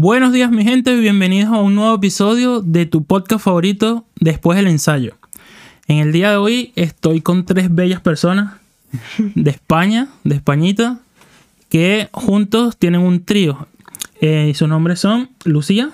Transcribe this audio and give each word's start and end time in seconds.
Buenos 0.00 0.32
días 0.32 0.50
mi 0.50 0.64
gente, 0.64 0.96
bienvenidos 0.96 1.52
a 1.52 1.58
un 1.58 1.74
nuevo 1.74 1.94
episodio 1.94 2.62
de 2.62 2.86
tu 2.86 3.04
podcast 3.04 3.44
favorito 3.44 4.06
después 4.18 4.56
del 4.56 4.66
ensayo. 4.68 5.18
En 5.88 5.98
el 5.98 6.10
día 6.10 6.30
de 6.30 6.36
hoy 6.38 6.72
estoy 6.74 7.20
con 7.20 7.44
tres 7.44 7.74
bellas 7.74 8.00
personas 8.00 8.54
de 9.18 9.50
España, 9.50 10.08
de 10.24 10.36
Españita, 10.36 11.00
que 11.68 12.08
juntos 12.12 12.78
tienen 12.78 13.02
un 13.02 13.26
trío. 13.26 13.68
Eh, 14.22 14.48
y 14.50 14.54
sus 14.54 14.70
nombres 14.70 15.00
son 15.00 15.28
Lucía, 15.44 15.90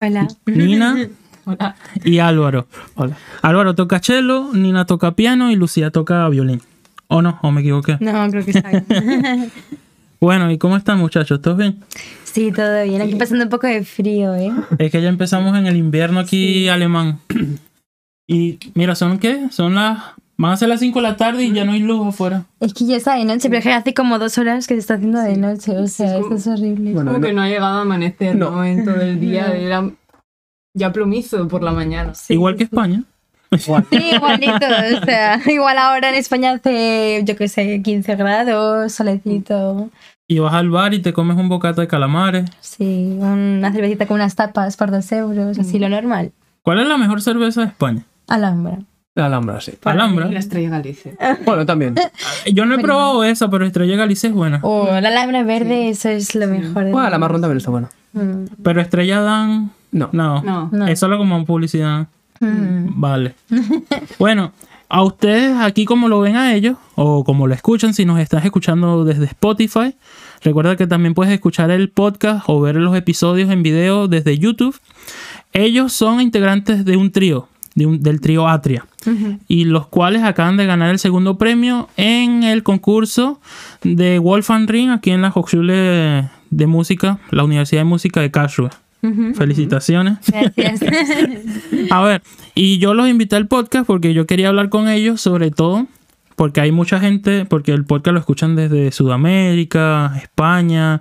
Hola. 0.00 0.26
Nina 0.46 0.96
Hola. 1.44 1.76
y 2.02 2.18
Álvaro. 2.18 2.66
Hola. 2.96 3.16
Álvaro 3.40 3.76
toca 3.76 4.00
cello, 4.00 4.50
Nina 4.52 4.84
toca 4.84 5.12
piano 5.12 5.52
y 5.52 5.54
Lucía 5.54 5.92
toca 5.92 6.28
violín. 6.28 6.60
¿O 7.06 7.22
no? 7.22 7.38
¿O 7.42 7.52
me 7.52 7.60
equivoqué? 7.60 7.98
No, 8.00 8.28
creo 8.30 8.44
que 8.44 8.50
está 8.50 8.68
bien. 8.68 9.52
Bueno, 10.20 10.50
¿y 10.50 10.58
cómo 10.58 10.76
están 10.76 10.98
muchachos? 10.98 11.40
¿Todos 11.42 11.58
bien? 11.58 11.80
Sí, 12.24 12.52
todo 12.52 12.82
bien. 12.84 13.00
Aquí 13.02 13.14
pasando 13.14 13.44
un 13.44 13.50
poco 13.50 13.66
de 13.66 13.84
frío, 13.84 14.34
¿eh? 14.34 14.52
Es 14.78 14.90
que 14.90 15.00
ya 15.02 15.08
empezamos 15.08 15.56
en 15.58 15.66
el 15.66 15.76
invierno 15.76 16.20
aquí 16.20 16.68
alemán. 16.68 17.20
Y 18.28 18.58
mira, 18.74 18.96
¿son 18.96 19.18
qué? 19.20 19.50
Son 19.52 19.76
las... 19.76 19.98
Van 20.36 20.50
a 20.52 20.56
ser 20.56 20.68
las 20.68 20.80
5 20.80 20.98
de 20.98 21.02
la 21.04 21.16
tarde 21.16 21.44
y 21.44 21.52
ya 21.52 21.64
no 21.64 21.70
hay 21.72 21.78
luz 21.78 22.08
afuera. 22.08 22.44
Es 22.58 22.74
que 22.74 22.84
ya 22.84 22.96
está 22.96 23.14
de 23.14 23.24
noche, 23.24 23.48
pero 23.48 23.58
es 23.60 23.64
que 23.64 23.72
hace 23.72 23.94
como 23.94 24.18
dos 24.18 24.36
horas 24.36 24.66
que 24.66 24.74
se 24.74 24.80
está 24.80 24.94
haciendo 24.94 25.20
de 25.20 25.36
noche. 25.36 25.78
O 25.78 25.86
sea, 25.86 26.16
es 26.18 26.22
esto 26.22 26.34
es 26.34 26.46
horrible. 26.48 26.92
Bueno, 26.92 27.12
Como 27.12 27.20
no- 27.22 27.26
que 27.28 27.32
no 27.32 27.42
ha 27.42 27.48
llegado 27.48 27.78
a 27.78 27.82
amanecer, 27.82 28.34
No. 28.34 28.50
¿no? 28.50 28.64
En 28.64 28.84
todo 28.84 29.00
el 29.00 29.20
día 29.20 29.46
era 29.56 29.88
ya 30.74 30.90
plomizo 30.92 31.46
por 31.46 31.62
la 31.62 31.70
mañana. 31.70 32.14
Igual 32.28 32.56
que 32.56 32.64
España. 32.64 33.04
Sí, 33.58 34.10
igualito. 34.14 34.66
O 35.00 35.04
sea, 35.04 35.40
igual 35.46 35.78
ahora 35.78 36.10
en 36.10 36.14
España 36.14 36.52
hace, 36.52 37.22
yo 37.24 37.36
qué 37.36 37.48
sé, 37.48 37.82
15 37.82 38.16
grados, 38.16 38.92
solecito. 38.92 39.90
Y 40.28 40.40
vas 40.40 40.54
al 40.54 40.70
bar 40.70 40.92
y 40.94 41.00
te 41.00 41.12
comes 41.12 41.36
un 41.36 41.48
bocata 41.48 41.82
de 41.82 41.88
calamares. 41.88 42.50
Sí, 42.60 43.16
una 43.20 43.72
cervecita 43.72 44.06
con 44.06 44.16
unas 44.16 44.34
tapas 44.34 44.76
por 44.76 44.90
dos 44.90 45.10
euros, 45.12 45.58
así 45.58 45.78
lo 45.78 45.88
normal. 45.88 46.32
¿Cuál 46.62 46.80
es 46.80 46.88
la 46.88 46.98
mejor 46.98 47.22
cerveza 47.22 47.60
de 47.60 47.68
España? 47.68 48.02
Alhambra. 48.26 48.78
La 49.14 49.26
Alhambra, 49.26 49.60
sí. 49.62 49.72
Alhambra. 49.84 50.28
Y 50.28 50.32
la 50.32 50.40
estrella 50.40 50.68
Galicia. 50.68 51.12
Bueno, 51.46 51.64
también. 51.64 51.94
Yo 52.52 52.66
no 52.66 52.74
he 52.74 52.78
probado 52.78 53.24
esa, 53.24 53.48
pero 53.48 53.64
Estrella 53.64 53.96
Galicia 53.96 54.28
es 54.28 54.34
buena. 54.34 54.60
O 54.62 54.86
la 55.00 55.08
alhambra 55.08 55.42
verde, 55.42 55.88
eso 55.88 56.10
es 56.10 56.34
lo 56.34 56.46
mejor. 56.46 56.90
Bueno, 56.90 57.08
la 57.08 57.18
marrón 57.18 57.40
también 57.40 57.56
está 57.56 57.70
buena. 57.70 57.88
Mm. 58.12 58.44
Pero 58.62 58.80
Estrella 58.80 59.20
Dan... 59.20 59.70
No. 59.90 60.10
No. 60.12 60.42
No. 60.42 60.68
No. 60.70 60.86
Es 60.86 60.98
solo 60.98 61.16
como 61.16 61.46
publicidad. 61.46 62.08
Mm. 62.40 63.00
Vale. 63.00 63.34
bueno, 64.18 64.52
a 64.88 65.02
ustedes 65.02 65.56
aquí 65.58 65.84
como 65.84 66.08
lo 66.08 66.20
ven 66.20 66.36
a 66.36 66.54
ellos, 66.54 66.76
o 66.94 67.24
como 67.24 67.46
lo 67.46 67.54
escuchan, 67.54 67.94
si 67.94 68.04
nos 68.04 68.18
estás 68.20 68.44
escuchando 68.44 69.04
desde 69.04 69.24
Spotify, 69.24 69.94
recuerda 70.42 70.76
que 70.76 70.86
también 70.86 71.14
puedes 71.14 71.32
escuchar 71.32 71.70
el 71.70 71.88
podcast 71.90 72.44
o 72.48 72.60
ver 72.60 72.76
los 72.76 72.94
episodios 72.96 73.50
en 73.50 73.62
video 73.62 74.06
desde 74.08 74.38
YouTube. 74.38 74.78
Ellos 75.52 75.92
son 75.92 76.20
integrantes 76.20 76.84
de 76.84 76.96
un 76.96 77.10
trío, 77.10 77.48
de 77.74 77.86
un- 77.86 78.02
del 78.02 78.20
trío 78.20 78.46
Atria, 78.48 78.86
y 79.48 79.64
los 79.64 79.86
cuales 79.86 80.22
acaban 80.22 80.56
de 80.56 80.66
ganar 80.66 80.90
el 80.90 80.98
segundo 80.98 81.38
premio 81.38 81.88
en 81.96 82.42
el 82.42 82.62
concurso 82.62 83.40
de 83.82 84.18
Wolfgang 84.18 84.68
Ring 84.68 84.90
aquí 84.90 85.10
en 85.12 85.22
la 85.22 85.30
Hochschule 85.34 86.28
de 86.50 86.66
Música, 86.66 87.18
la 87.30 87.44
Universidad 87.44 87.80
de 87.82 87.84
Música 87.84 88.20
de 88.20 88.30
Karlsruhe. 88.30 88.70
Felicitaciones. 89.34 90.18
Gracias. 90.56 90.80
A 91.90 92.02
ver, 92.02 92.22
y 92.54 92.78
yo 92.78 92.94
los 92.94 93.08
invité 93.08 93.36
al 93.36 93.46
podcast 93.46 93.86
porque 93.86 94.14
yo 94.14 94.26
quería 94.26 94.48
hablar 94.48 94.68
con 94.68 94.88
ellos 94.88 95.20
sobre 95.20 95.50
todo 95.50 95.86
porque 96.34 96.60
hay 96.60 96.70
mucha 96.70 97.00
gente, 97.00 97.46
porque 97.46 97.72
el 97.72 97.84
podcast 97.84 98.12
lo 98.12 98.20
escuchan 98.20 98.56
desde 98.56 98.92
Sudamérica, 98.92 100.12
España, 100.20 101.00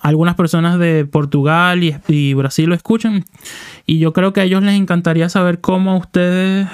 algunas 0.00 0.34
personas 0.34 0.78
de 0.78 1.04
Portugal 1.04 1.82
y, 1.84 1.94
y 2.08 2.34
Brasil 2.34 2.68
lo 2.68 2.74
escuchan 2.74 3.24
y 3.86 3.98
yo 3.98 4.12
creo 4.12 4.32
que 4.32 4.40
a 4.40 4.44
ellos 4.44 4.62
les 4.62 4.74
encantaría 4.74 5.28
saber 5.28 5.60
cómo 5.60 5.96
ustedes, 5.96 6.66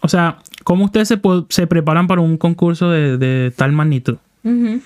o 0.00 0.08
sea, 0.08 0.38
cómo 0.64 0.86
ustedes 0.86 1.08
se, 1.08 1.66
preparan 1.66 2.06
para 2.06 2.20
un 2.20 2.36
concurso 2.36 2.90
de, 2.90 3.18
de 3.18 3.50
tal 3.50 3.72
magnitud. 3.72 4.16
Ujú. 4.44 4.80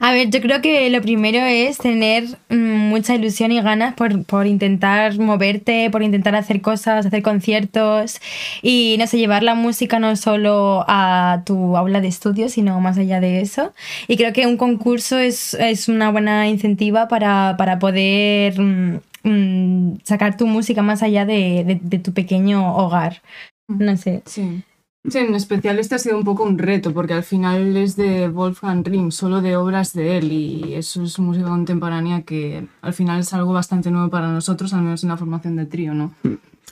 A 0.00 0.12
ver, 0.12 0.30
yo 0.30 0.40
creo 0.40 0.60
que 0.60 0.88
lo 0.90 1.00
primero 1.02 1.38
es 1.38 1.78
tener 1.78 2.24
mm, 2.48 2.54
mucha 2.88 3.14
ilusión 3.14 3.52
y 3.52 3.60
ganas 3.60 3.94
por, 3.94 4.24
por 4.24 4.46
intentar 4.46 5.18
moverte, 5.18 5.90
por 5.90 6.02
intentar 6.02 6.34
hacer 6.36 6.60
cosas, 6.60 7.06
hacer 7.06 7.22
conciertos 7.22 8.20
y 8.62 8.96
no 8.98 9.06
sé, 9.06 9.18
llevar 9.18 9.42
la 9.42 9.54
música 9.54 9.98
no 9.98 10.16
solo 10.16 10.84
a 10.88 11.42
tu 11.46 11.76
aula 11.76 12.00
de 12.00 12.08
estudio, 12.08 12.48
sino 12.48 12.80
más 12.80 12.98
allá 12.98 13.20
de 13.20 13.40
eso. 13.40 13.72
Y 14.08 14.16
creo 14.16 14.32
que 14.32 14.46
un 14.46 14.56
concurso 14.56 15.18
es, 15.18 15.54
es 15.54 15.88
una 15.88 16.10
buena 16.10 16.48
incentiva 16.48 17.08
para, 17.08 17.54
para 17.58 17.78
poder 17.78 18.60
mm, 18.60 19.00
mm, 19.24 19.98
sacar 20.04 20.36
tu 20.36 20.46
música 20.46 20.82
más 20.82 21.02
allá 21.02 21.24
de, 21.26 21.64
de- 21.64 21.80
de 21.82 21.98
tu 21.98 22.12
pequeño 22.12 22.76
hogar. 22.76 23.22
No 23.68 23.96
sé. 23.96 24.22
Sí. 24.26 24.62
Sí, 25.06 25.18
en 25.18 25.34
especial 25.34 25.78
este 25.78 25.96
ha 25.96 25.98
sido 25.98 26.16
un 26.16 26.24
poco 26.24 26.44
un 26.44 26.56
reto, 26.56 26.94
porque 26.94 27.12
al 27.12 27.24
final 27.24 27.76
es 27.76 27.94
de 27.94 28.28
Wolfgang 28.28 28.84
Ring, 28.84 29.12
solo 29.12 29.42
de 29.42 29.54
obras 29.54 29.92
de 29.92 30.16
él, 30.16 30.32
y 30.32 30.74
eso 30.74 31.02
es 31.02 31.18
música 31.18 31.46
contemporánea 31.46 32.22
que 32.22 32.66
al 32.80 32.94
final 32.94 33.20
es 33.20 33.34
algo 33.34 33.52
bastante 33.52 33.90
nuevo 33.90 34.08
para 34.08 34.32
nosotros, 34.32 34.72
al 34.72 34.80
menos 34.80 35.02
en 35.02 35.10
la 35.10 35.18
formación 35.18 35.56
de 35.56 35.66
trío, 35.66 35.92
¿no? 35.92 36.14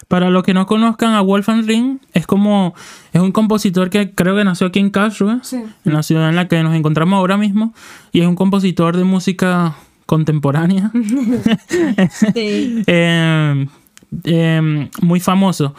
Para 0.09 0.31
los 0.31 0.43
que 0.45 0.55
no 0.55 0.67
conozcan 0.67 1.13
a 1.13 1.21
Wolfgang 1.21 1.67
Ring, 1.67 1.99
es 2.15 2.27
como 2.27 2.75
es 3.13 3.21
un 3.21 3.33
compositor 3.33 3.91
que 3.91 4.13
creo 4.13 4.35
que 4.35 4.45
nació 4.45 4.69
aquí 4.69 4.79
en 4.79 4.91
Karlsruhe. 4.91 5.41
Sí. 5.43 5.63
en 5.85 5.93
la 5.93 6.03
ciudad 6.03 6.31
en 6.31 6.37
la 6.37 6.49
que 6.49 6.63
nos 6.63 6.75
encontramos 6.75 7.19
ahora 7.19 7.37
mismo 7.37 7.75
y 8.13 8.21
es 8.21 8.27
un 8.27 8.35
compositor 8.35 8.97
de 8.97 9.05
música 9.05 9.77
contemporánea 10.07 10.91
Sí. 12.11 12.83
eh, 12.87 13.67
eh, 14.25 14.89
muy 15.03 15.21
famoso 15.21 15.75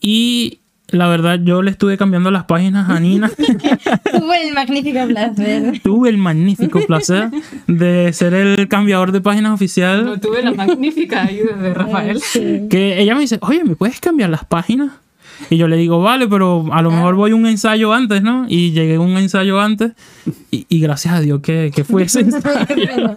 y 0.00 0.61
la 0.92 1.08
verdad 1.08 1.40
yo 1.42 1.62
le 1.62 1.70
estuve 1.70 1.96
cambiando 1.98 2.30
las 2.30 2.44
páginas 2.44 2.88
a 2.88 3.00
Nina 3.00 3.30
Tuve 4.12 4.48
el 4.48 4.54
magnífico 4.54 5.06
placer. 5.08 5.80
tuve 5.82 6.08
el 6.10 6.18
magnífico 6.18 6.80
placer 6.86 7.30
de 7.66 8.12
ser 8.12 8.34
el 8.34 8.68
cambiador 8.68 9.10
de 9.12 9.20
páginas 9.20 9.52
oficial 9.52 10.04
No 10.04 10.20
tuve 10.20 10.42
la 10.42 10.52
magnífica 10.52 11.22
ayuda 11.24 11.56
de 11.56 11.74
Rafael. 11.74 12.20
Sí. 12.20 12.68
que 12.70 13.00
ella 13.00 13.14
me 13.14 13.22
dice 13.22 13.38
oye 13.42 13.64
me 13.64 13.74
puedes 13.76 14.00
cambiar 14.00 14.30
las 14.30 14.44
páginas 14.44 14.92
y 15.50 15.56
yo 15.56 15.66
le 15.66 15.76
digo, 15.76 16.00
vale, 16.00 16.28
pero 16.28 16.66
a 16.72 16.82
lo 16.82 16.92
mejor 16.92 17.16
voy 17.16 17.32
un 17.32 17.46
ensayo 17.46 17.92
antes, 17.92 18.22
¿no? 18.22 18.46
Y 18.48 18.70
llegué 18.70 18.98
un 18.98 19.16
ensayo 19.16 19.60
antes 19.60 19.90
y, 20.52 20.66
y 20.68 20.78
gracias 20.80 21.14
a 21.14 21.20
Dios 21.20 21.40
que, 21.40 21.72
que 21.74 21.82
fue 21.82 22.04
ese 22.04 22.20
ensayo. 22.20 23.16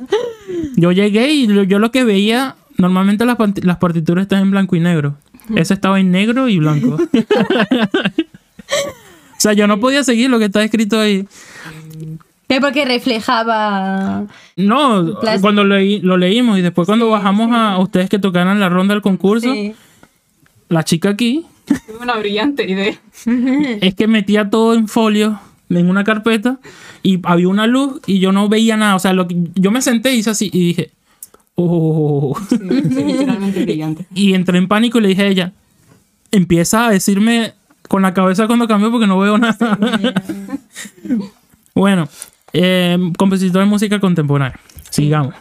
Yo 0.75 0.91
llegué 0.91 1.31
y 1.33 1.45
lo- 1.47 1.63
yo 1.63 1.77
lo 1.77 1.91
que 1.91 2.03
veía, 2.03 2.55
normalmente 2.77 3.25
las, 3.25 3.37
las 3.61 3.77
partituras 3.77 4.23
están 4.23 4.41
en 4.41 4.49
blanco 4.51 4.75
y 4.75 4.79
negro. 4.79 5.17
Ese 5.55 5.73
estaba 5.75 5.99
en 5.99 6.11
negro 6.11 6.47
y 6.49 6.57
blanco. 6.59 6.97
o 6.99 7.09
sea, 9.39 9.53
yo 9.53 9.67
no 9.67 9.79
podía 9.79 10.03
seguir 10.03 10.29
lo 10.29 10.39
que 10.39 10.45
está 10.45 10.63
escrito 10.63 10.99
ahí. 10.99 11.27
Es 12.47 12.59
porque 12.59 12.85
reflejaba. 12.85 14.25
No, 14.55 15.19
Plástico. 15.19 15.41
cuando 15.41 15.63
leí- 15.63 15.99
lo 16.01 16.17
leímos 16.17 16.59
y 16.59 16.61
después 16.61 16.85
cuando 16.85 17.09
bajamos 17.09 17.49
a 17.53 17.77
ustedes 17.79 18.07
que 18.09 18.19
tocaran 18.19 18.59
la 18.59 18.69
ronda 18.69 18.93
del 18.93 19.01
concurso, 19.01 19.51
Sí. 19.51 19.73
la 20.69 20.83
chica 20.83 21.09
aquí 21.09 21.45
Tuve 21.65 21.97
una 22.03 22.15
brillante 22.17 22.69
idea. 22.69 22.93
es 23.81 23.95
que 23.95 24.07
metía 24.07 24.49
todo 24.51 24.75
en 24.75 24.87
folio 24.87 25.39
en 25.69 25.89
una 25.89 26.03
carpeta 26.03 26.59
y 27.01 27.19
había 27.23 27.47
una 27.47 27.65
luz 27.65 27.99
y 28.05 28.19
yo 28.19 28.31
no 28.31 28.47
veía 28.49 28.77
nada. 28.77 28.95
O 28.95 28.99
sea, 28.99 29.13
lo 29.13 29.27
que- 29.27 29.35
yo 29.55 29.71
me 29.71 29.81
senté 29.81 30.13
y 30.13 30.19
hice 30.19 30.29
así 30.29 30.51
y 30.53 30.59
dije, 30.67 30.91
oh. 31.55 32.37
Sí, 32.49 32.57
sí, 32.57 33.03
literalmente 33.03 33.61
brillante. 33.65 34.05
Y 34.13 34.33
entré 34.33 34.57
en 34.57 34.67
pánico 34.67 34.97
y 34.97 35.01
le 35.01 35.07
dije 35.09 35.23
a 35.23 35.27
ella, 35.27 35.51
empieza 36.31 36.87
a 36.87 36.91
decirme 36.91 37.53
con 37.87 38.01
la 38.01 38.13
cabeza 38.13 38.47
cuando 38.47 38.67
cambió 38.67 38.91
porque 38.91 39.07
no 39.07 39.19
veo 39.19 39.37
nada. 39.37 39.77
bueno, 41.75 42.07
eh, 42.53 42.97
compositor 43.17 43.61
de 43.61 43.69
música 43.69 43.99
contemporánea. 43.99 44.59
Sigamos. 44.89 45.35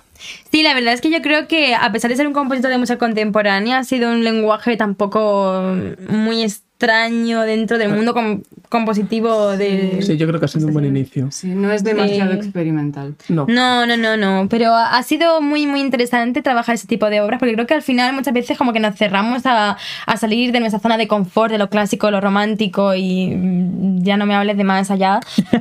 Sí, 0.50 0.62
la 0.62 0.74
verdad 0.74 0.94
es 0.94 1.00
que 1.00 1.10
yo 1.10 1.20
creo 1.20 1.48
que 1.48 1.74
a 1.74 1.92
pesar 1.92 2.10
de 2.10 2.16
ser 2.16 2.26
un 2.26 2.32
compositor 2.32 2.70
de 2.70 2.78
música 2.78 2.98
contemporánea, 2.98 3.78
ha 3.78 3.84
sido 3.84 4.10
un 4.10 4.24
lenguaje 4.24 4.76
tampoco 4.76 5.76
muy 6.08 6.42
extraño 6.84 7.42
dentro 7.42 7.78
del 7.78 7.90
mundo 7.92 8.14
com- 8.14 8.42
compositivo 8.68 9.56
de... 9.56 10.00
Sí, 10.02 10.16
yo 10.16 10.26
creo 10.26 10.38
que 10.40 10.46
ha 10.46 10.48
sido 10.48 10.66
un 10.66 10.72
buen 10.72 10.84
inicio. 10.84 11.28
Sí, 11.30 11.48
no 11.48 11.70
es 11.72 11.84
demasiado 11.84 12.32
Sí. 12.32 12.38
experimental. 12.38 13.14
No. 13.28 13.46
No, 13.48 13.86
no, 13.86 13.96
no, 13.96 14.16
no, 14.16 14.48
pero 14.48 14.74
ha 14.74 15.02
sido 15.02 15.40
muy, 15.40 15.66
muy 15.66 15.80
interesante 15.80 16.42
trabajar 16.42 16.74
ese 16.74 16.86
tipo 16.86 17.08
de 17.10 17.20
obras 17.20 17.38
porque 17.38 17.54
creo 17.54 17.66
que 17.66 17.74
al 17.74 17.82
final 17.82 18.12
muchas 18.14 18.34
veces 18.34 18.58
como 18.58 18.72
que 18.72 18.80
nos 18.80 18.96
cerramos 18.96 19.46
a, 19.46 19.76
a 20.06 20.16
salir 20.16 20.52
de 20.52 20.60
nuestra 20.60 20.80
zona 20.80 20.96
de 20.96 21.06
confort, 21.08 21.50
de 21.52 21.58
lo 21.58 21.68
clásico, 21.70 22.10
lo 22.10 22.20
romántico 22.20 22.94
y 22.94 23.32
ya 24.02 24.16
no 24.16 24.26
me 24.26 24.34
hables 24.34 24.56
de 24.56 24.64
más 24.64 24.90
allá, 24.90 25.20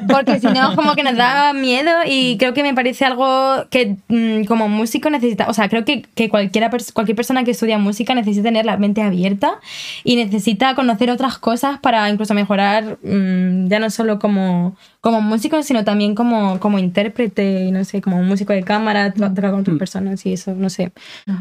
porque 0.09 0.39
si 0.39 0.47
no 0.47 0.75
como 0.75 0.95
que 0.95 1.03
nos 1.03 1.15
da 1.15 1.53
miedo 1.53 1.91
y 2.05 2.37
creo 2.37 2.53
que 2.53 2.63
me 2.63 2.73
parece 2.73 3.05
algo 3.05 3.65
que 3.69 3.97
mm, 4.07 4.45
como 4.45 4.67
músico 4.69 5.09
necesita, 5.09 5.47
o 5.49 5.53
sea, 5.53 5.69
creo 5.69 5.85
que, 5.85 6.01
que 6.15 6.29
cualquiera, 6.29 6.69
cualquier 6.93 7.15
persona 7.15 7.43
que 7.43 7.51
estudia 7.51 7.77
música 7.77 8.13
necesita 8.15 8.43
tener 8.43 8.65
la 8.65 8.77
mente 8.77 9.01
abierta 9.01 9.59
y 10.03 10.15
necesita 10.15 10.75
conocer 10.75 11.09
otras 11.13 11.37
cosas 11.37 11.79
para 11.79 12.09
incluso 12.09 12.33
mejorar, 12.33 12.97
mm, 13.03 13.67
ya 13.67 13.79
no 13.79 13.89
solo 13.89 14.19
como, 14.19 14.75
como 15.01 15.21
músico, 15.21 15.63
sino 15.63 15.83
también 15.83 16.15
como, 16.15 16.59
como 16.59 16.79
intérprete, 16.79 17.71
no 17.71 17.83
sé, 17.85 18.01
como 18.01 18.21
músico 18.23 18.53
de 18.53 18.63
cámara, 18.63 19.13
tra- 19.13 19.33
tocar 19.33 19.51
con 19.51 19.61
otras 19.61 19.77
personas 19.77 20.25
y 20.25 20.33
eso, 20.33 20.53
no 20.55 20.69
sé. 20.69 20.91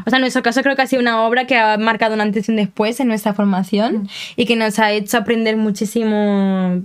O 0.05 0.09
sea, 0.09 0.17
en 0.17 0.21
nuestro 0.21 0.43
caso 0.43 0.61
creo 0.61 0.75
que 0.75 0.81
ha 0.83 0.87
sido 0.87 1.01
una 1.01 1.23
obra 1.23 1.45
que 1.47 1.57
ha 1.57 1.77
marcado 1.77 2.13
un 2.15 2.21
antes 2.21 2.47
y 2.47 2.51
un 2.51 2.57
después 2.57 2.99
en 2.99 3.07
nuestra 3.07 3.33
formación 3.33 4.07
y 4.35 4.45
que 4.45 4.55
nos 4.55 4.79
ha 4.79 4.91
hecho 4.91 5.17
aprender 5.17 5.57
muchísimo 5.57 6.81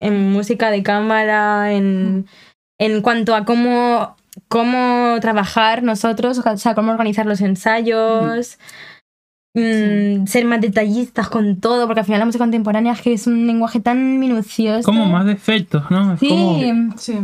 en 0.00 0.30
música 0.32 0.70
de 0.70 0.82
cámara, 0.82 1.72
en, 1.72 2.26
en 2.78 3.00
cuanto 3.02 3.34
a 3.34 3.44
cómo, 3.44 4.14
cómo 4.48 5.16
trabajar 5.20 5.82
nosotros, 5.82 6.38
o 6.38 6.56
sea, 6.58 6.74
cómo 6.74 6.92
organizar 6.92 7.24
los 7.26 7.40
ensayos, 7.40 8.58
mm, 8.58 8.95
ser 10.26 10.44
más 10.44 10.60
detallistas 10.60 11.28
con 11.28 11.56
todo, 11.60 11.86
porque 11.86 12.00
al 12.00 12.06
final 12.06 12.20
la 12.20 12.26
música 12.26 12.44
contemporánea 12.44 12.92
es 12.92 13.00
que 13.00 13.12
es 13.14 13.26
un 13.26 13.46
lenguaje 13.46 13.80
tan 13.80 14.18
minucioso. 14.18 14.82
Como 14.84 15.06
más 15.06 15.24
de 15.26 15.32
efectos, 15.32 15.84
¿no? 15.90 16.14
Es 16.14 16.20
Sí, 16.20 16.28
como- 16.28 16.98
Sí. 16.98 17.14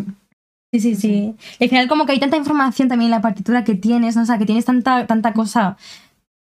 sí, 0.72 0.80
sí, 0.80 0.94
sí. 0.96 1.34
Y 1.58 1.64
al 1.64 1.70
final 1.70 1.88
como 1.88 2.06
que 2.06 2.12
hay 2.12 2.20
tanta 2.20 2.36
información 2.36 2.88
también 2.88 3.06
en 3.08 3.12
la 3.12 3.20
partitura 3.20 3.64
que 3.64 3.74
tienes, 3.74 4.16
¿no? 4.16 4.22
o 4.22 4.26
sea, 4.26 4.38
que 4.38 4.46
tienes 4.46 4.64
tanta, 4.64 5.06
tanta 5.06 5.32
cosa 5.32 5.76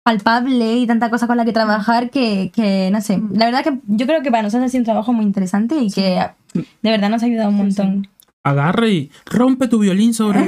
palpable 0.06 0.78
y 0.78 0.88
tanta 0.88 1.10
cosa 1.10 1.28
con 1.28 1.38
la 1.38 1.46
que 1.46 1.54
trabajar 1.54 2.10
que, 2.10 2.52
que, 2.54 2.90
no 2.92 3.00
sé, 3.00 3.22
la 3.32 3.46
verdad 3.46 3.64
que 3.64 3.80
yo 3.88 4.06
creo 4.06 4.22
que 4.22 4.32
para 4.32 4.44
nosotros 4.44 4.66
ha 4.68 4.70
sido 4.70 4.82
un 4.82 4.86
trabajo 4.86 5.14
muy 5.14 5.24
interesante 5.26 5.76
y 5.78 5.90
que 5.90 6.20
de 6.54 6.66
verdad 6.92 7.10
nos 7.10 7.24
ha 7.24 7.26
ayudado 7.26 7.50
un 7.50 7.56
montón. 7.56 8.08
Agarra 8.44 8.90
y 8.90 9.10
rompe 9.26 9.68
tu 9.68 9.80
violín 9.80 10.14
sobre, 10.14 10.42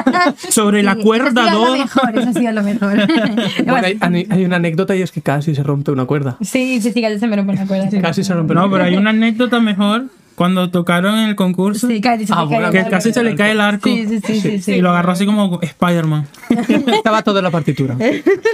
sobre 0.48 0.82
la 0.82 0.96
cuerda 0.96 1.48
Eso 1.48 1.50
ha 1.50 1.50
sido 1.50 1.60
lo 1.60 1.70
2. 1.70 1.78
mejor, 1.78 2.18
eso 2.18 2.28
ha 2.28 2.32
sido 2.32 2.52
lo 2.52 2.62
mejor. 2.62 2.92
Bueno, 3.66 3.86
hay, 4.30 4.44
una 4.44 4.56
anécdota 4.56 4.96
y 4.96 5.02
es 5.02 5.12
que 5.12 5.20
casi 5.22 5.54
se 5.54 5.62
rompe 5.62 5.90
una 5.90 6.06
cuerda. 6.06 6.36
Sí, 6.40 6.80
sí, 6.80 6.92
sí, 6.92 7.02
casi 7.02 7.18
se 7.18 7.26
me 7.26 7.36
rompe 7.36 7.54
la 7.54 7.66
cuerda. 7.66 7.90
Sí, 7.90 8.00
Casi 8.00 8.24
se 8.24 8.34
rompe 8.34 8.54
No, 8.54 8.64
una 8.64 8.72
pero 8.72 8.84
hay 8.84 8.96
una 8.96 9.10
anécdota 9.10 9.60
mejor 9.60 10.06
cuando 10.42 10.70
tocaron 10.70 11.16
en 11.20 11.28
el 11.28 11.36
concurso 11.36 11.86
Sí, 11.86 12.00
casi 12.00 12.26
se 12.26 12.32
Ah, 12.36 12.42
bueno, 12.42 12.72
que 12.72 12.84
casi 12.90 13.12
se 13.12 13.22
le 13.22 13.36
cae 13.36 13.52
el 13.52 13.60
arco 13.60 13.88
Sí, 13.88 14.06
sí, 14.08 14.20
sí, 14.26 14.40
sí, 14.40 14.58
sí. 14.60 14.72
y 14.72 14.80
lo 14.80 14.90
agarró 14.90 15.12
así 15.12 15.24
como 15.24 15.60
Spider-Man. 15.62 16.26
Estaba 16.88 17.22
todo 17.22 17.38
en 17.38 17.44
la 17.44 17.52
partitura. 17.52 17.96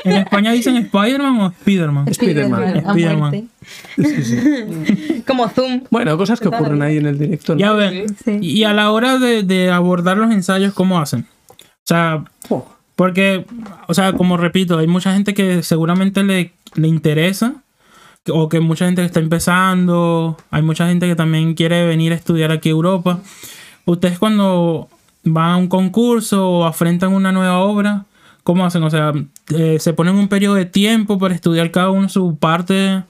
En 0.04 0.12
España 0.12 0.52
dicen 0.52 0.76
Spider-Man 0.76 1.40
o 1.40 1.46
Spider-Man. 1.48 2.12
Spiderman. 2.12 3.48
Sí, 3.96 4.24
sí. 4.24 5.22
Como 5.26 5.48
Zoom. 5.48 5.84
Bueno, 5.90 6.16
cosas 6.18 6.40
que 6.40 6.48
ocurren 6.48 6.82
ahí 6.82 6.98
en 6.98 7.06
el 7.06 7.18
directo. 7.18 7.54
¿no? 7.54 7.58
Ya 7.60 7.72
ven. 7.72 8.06
Sí. 8.24 8.38
Y 8.42 8.64
a 8.64 8.72
la 8.74 8.90
hora 8.90 9.18
de, 9.18 9.42
de 9.42 9.70
abordar 9.70 10.18
los 10.18 10.30
ensayos, 10.30 10.74
¿cómo 10.74 10.98
hacen? 11.00 11.26
O 11.50 11.64
sea, 11.86 12.24
Oh, 12.50 12.66
porque, 12.96 13.46
o 13.86 13.94
sea, 13.94 14.12
como 14.12 14.36
repito, 14.36 14.76
hay 14.78 14.86
mucha 14.86 15.14
gente 15.14 15.32
que 15.32 15.62
seguramente 15.62 16.22
le, 16.22 16.52
le 16.74 16.88
interesa, 16.88 17.54
o 18.32 18.48
que 18.48 18.60
mucha 18.60 18.86
gente 18.86 19.02
que 19.02 19.06
está 19.06 19.20
empezando, 19.20 20.36
hay 20.50 20.62
mucha 20.62 20.86
gente 20.88 21.06
que 21.06 21.16
también 21.16 21.54
quiere 21.54 21.86
venir 21.86 22.12
a 22.12 22.16
estudiar 22.16 22.50
aquí 22.50 22.68
a 22.68 22.72
Europa. 22.72 23.20
Ustedes 23.84 24.18
cuando 24.18 24.88
van 25.24 25.50
a 25.50 25.56
un 25.56 25.68
concurso 25.68 26.48
o 26.48 26.64
afrentan 26.64 27.12
una 27.12 27.32
nueva 27.32 27.58
obra, 27.58 28.04
¿cómo 28.42 28.64
hacen? 28.64 28.82
O 28.82 28.90
sea, 28.90 29.12
eh, 29.54 29.78
se 29.78 29.92
ponen 29.92 30.16
un 30.16 30.28
periodo 30.28 30.54
de 30.54 30.66
tiempo 30.66 31.18
para 31.18 31.34
estudiar 31.34 31.70
cada 31.70 31.90
uno 31.90 32.08
su 32.08 32.36
parte, 32.36 33.02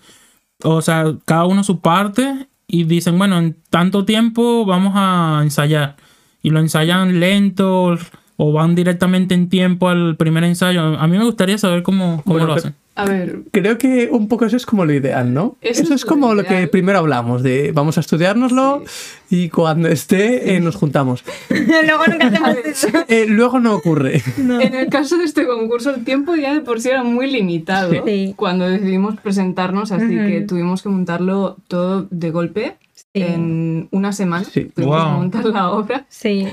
o 0.62 0.82
sea, 0.82 1.14
cada 1.24 1.46
uno 1.46 1.64
su 1.64 1.80
parte 1.80 2.48
y 2.66 2.84
dicen, 2.84 3.18
bueno, 3.18 3.38
en 3.38 3.56
tanto 3.70 4.04
tiempo 4.04 4.64
vamos 4.66 4.92
a 4.94 5.40
ensayar. 5.42 5.96
Y 6.42 6.50
lo 6.50 6.60
ensayan 6.60 7.18
lento 7.18 7.96
o 8.36 8.52
van 8.52 8.74
directamente 8.74 9.34
en 9.34 9.48
tiempo 9.48 9.88
al 9.88 10.16
primer 10.16 10.44
ensayo. 10.44 10.98
A 10.98 11.06
mí 11.08 11.18
me 11.18 11.24
gustaría 11.24 11.58
saber 11.58 11.82
cómo, 11.82 12.22
cómo 12.22 12.34
Bueno, 12.34 12.46
lo 12.46 12.54
hacen. 12.54 12.74
A 12.98 13.04
ver, 13.04 13.42
Creo 13.52 13.78
que 13.78 14.08
un 14.10 14.28
poco 14.28 14.44
eso 14.44 14.56
es 14.56 14.66
como 14.66 14.84
lo 14.84 14.92
ideal, 14.92 15.32
¿no? 15.32 15.56
Eso 15.60 15.82
Eso, 15.82 15.94
es 15.94 16.00
es 16.02 16.04
como 16.04 16.28
lo 16.34 16.42
lo 16.42 16.44
que 16.48 16.66
primero 16.68 16.98
hablamos, 16.98 17.42
de 17.42 17.70
vamos 17.72 17.96
a 17.96 18.00
estudiárnoslo 18.00 18.82
y 19.30 19.48
cuando 19.50 19.88
esté 19.88 20.54
eh, 20.56 20.60
nos 20.60 20.74
juntamos. 20.76 21.24
Luego 21.50 22.04
nunca 22.08 22.26
hacemos 22.26 22.56
eso. 22.64 22.88
Eh, 23.08 23.26
luego 23.28 23.58
no 23.60 23.74
ocurre. 23.74 24.22
en 24.36 24.74
el 24.74 24.88
caso 24.88 25.16
de 25.16 25.24
este 25.24 25.46
concurso, 25.46 25.94
el 25.94 26.04
tiempo 26.04 26.34
ya 26.36 26.52
de 26.54 26.60
por 26.60 26.80
sí 26.80 26.88
era 26.90 27.02
muy 27.04 27.30
limitado 27.30 27.92
Sí. 28.04 28.34
cuando 28.36 28.68
decidimos 28.68 29.14
presentarnos, 29.20 29.92
así 29.92 30.08
que 30.08 30.40
tuvimos 30.42 30.82
que 30.82 30.88
montarlo 30.88 31.56
todo 31.68 32.06
de 32.10 32.30
golpe 32.30 32.76
Sí. 32.94 33.22
en 33.22 33.88
una 33.92 34.12
semana. 34.12 34.44
Sí. 34.44 34.64
Tuvimos 34.74 34.96
Wow. 34.96 35.06
que 35.12 35.16
montar 35.18 35.44
la 35.46 35.70
obra 35.70 36.06
Sí. 36.08 36.46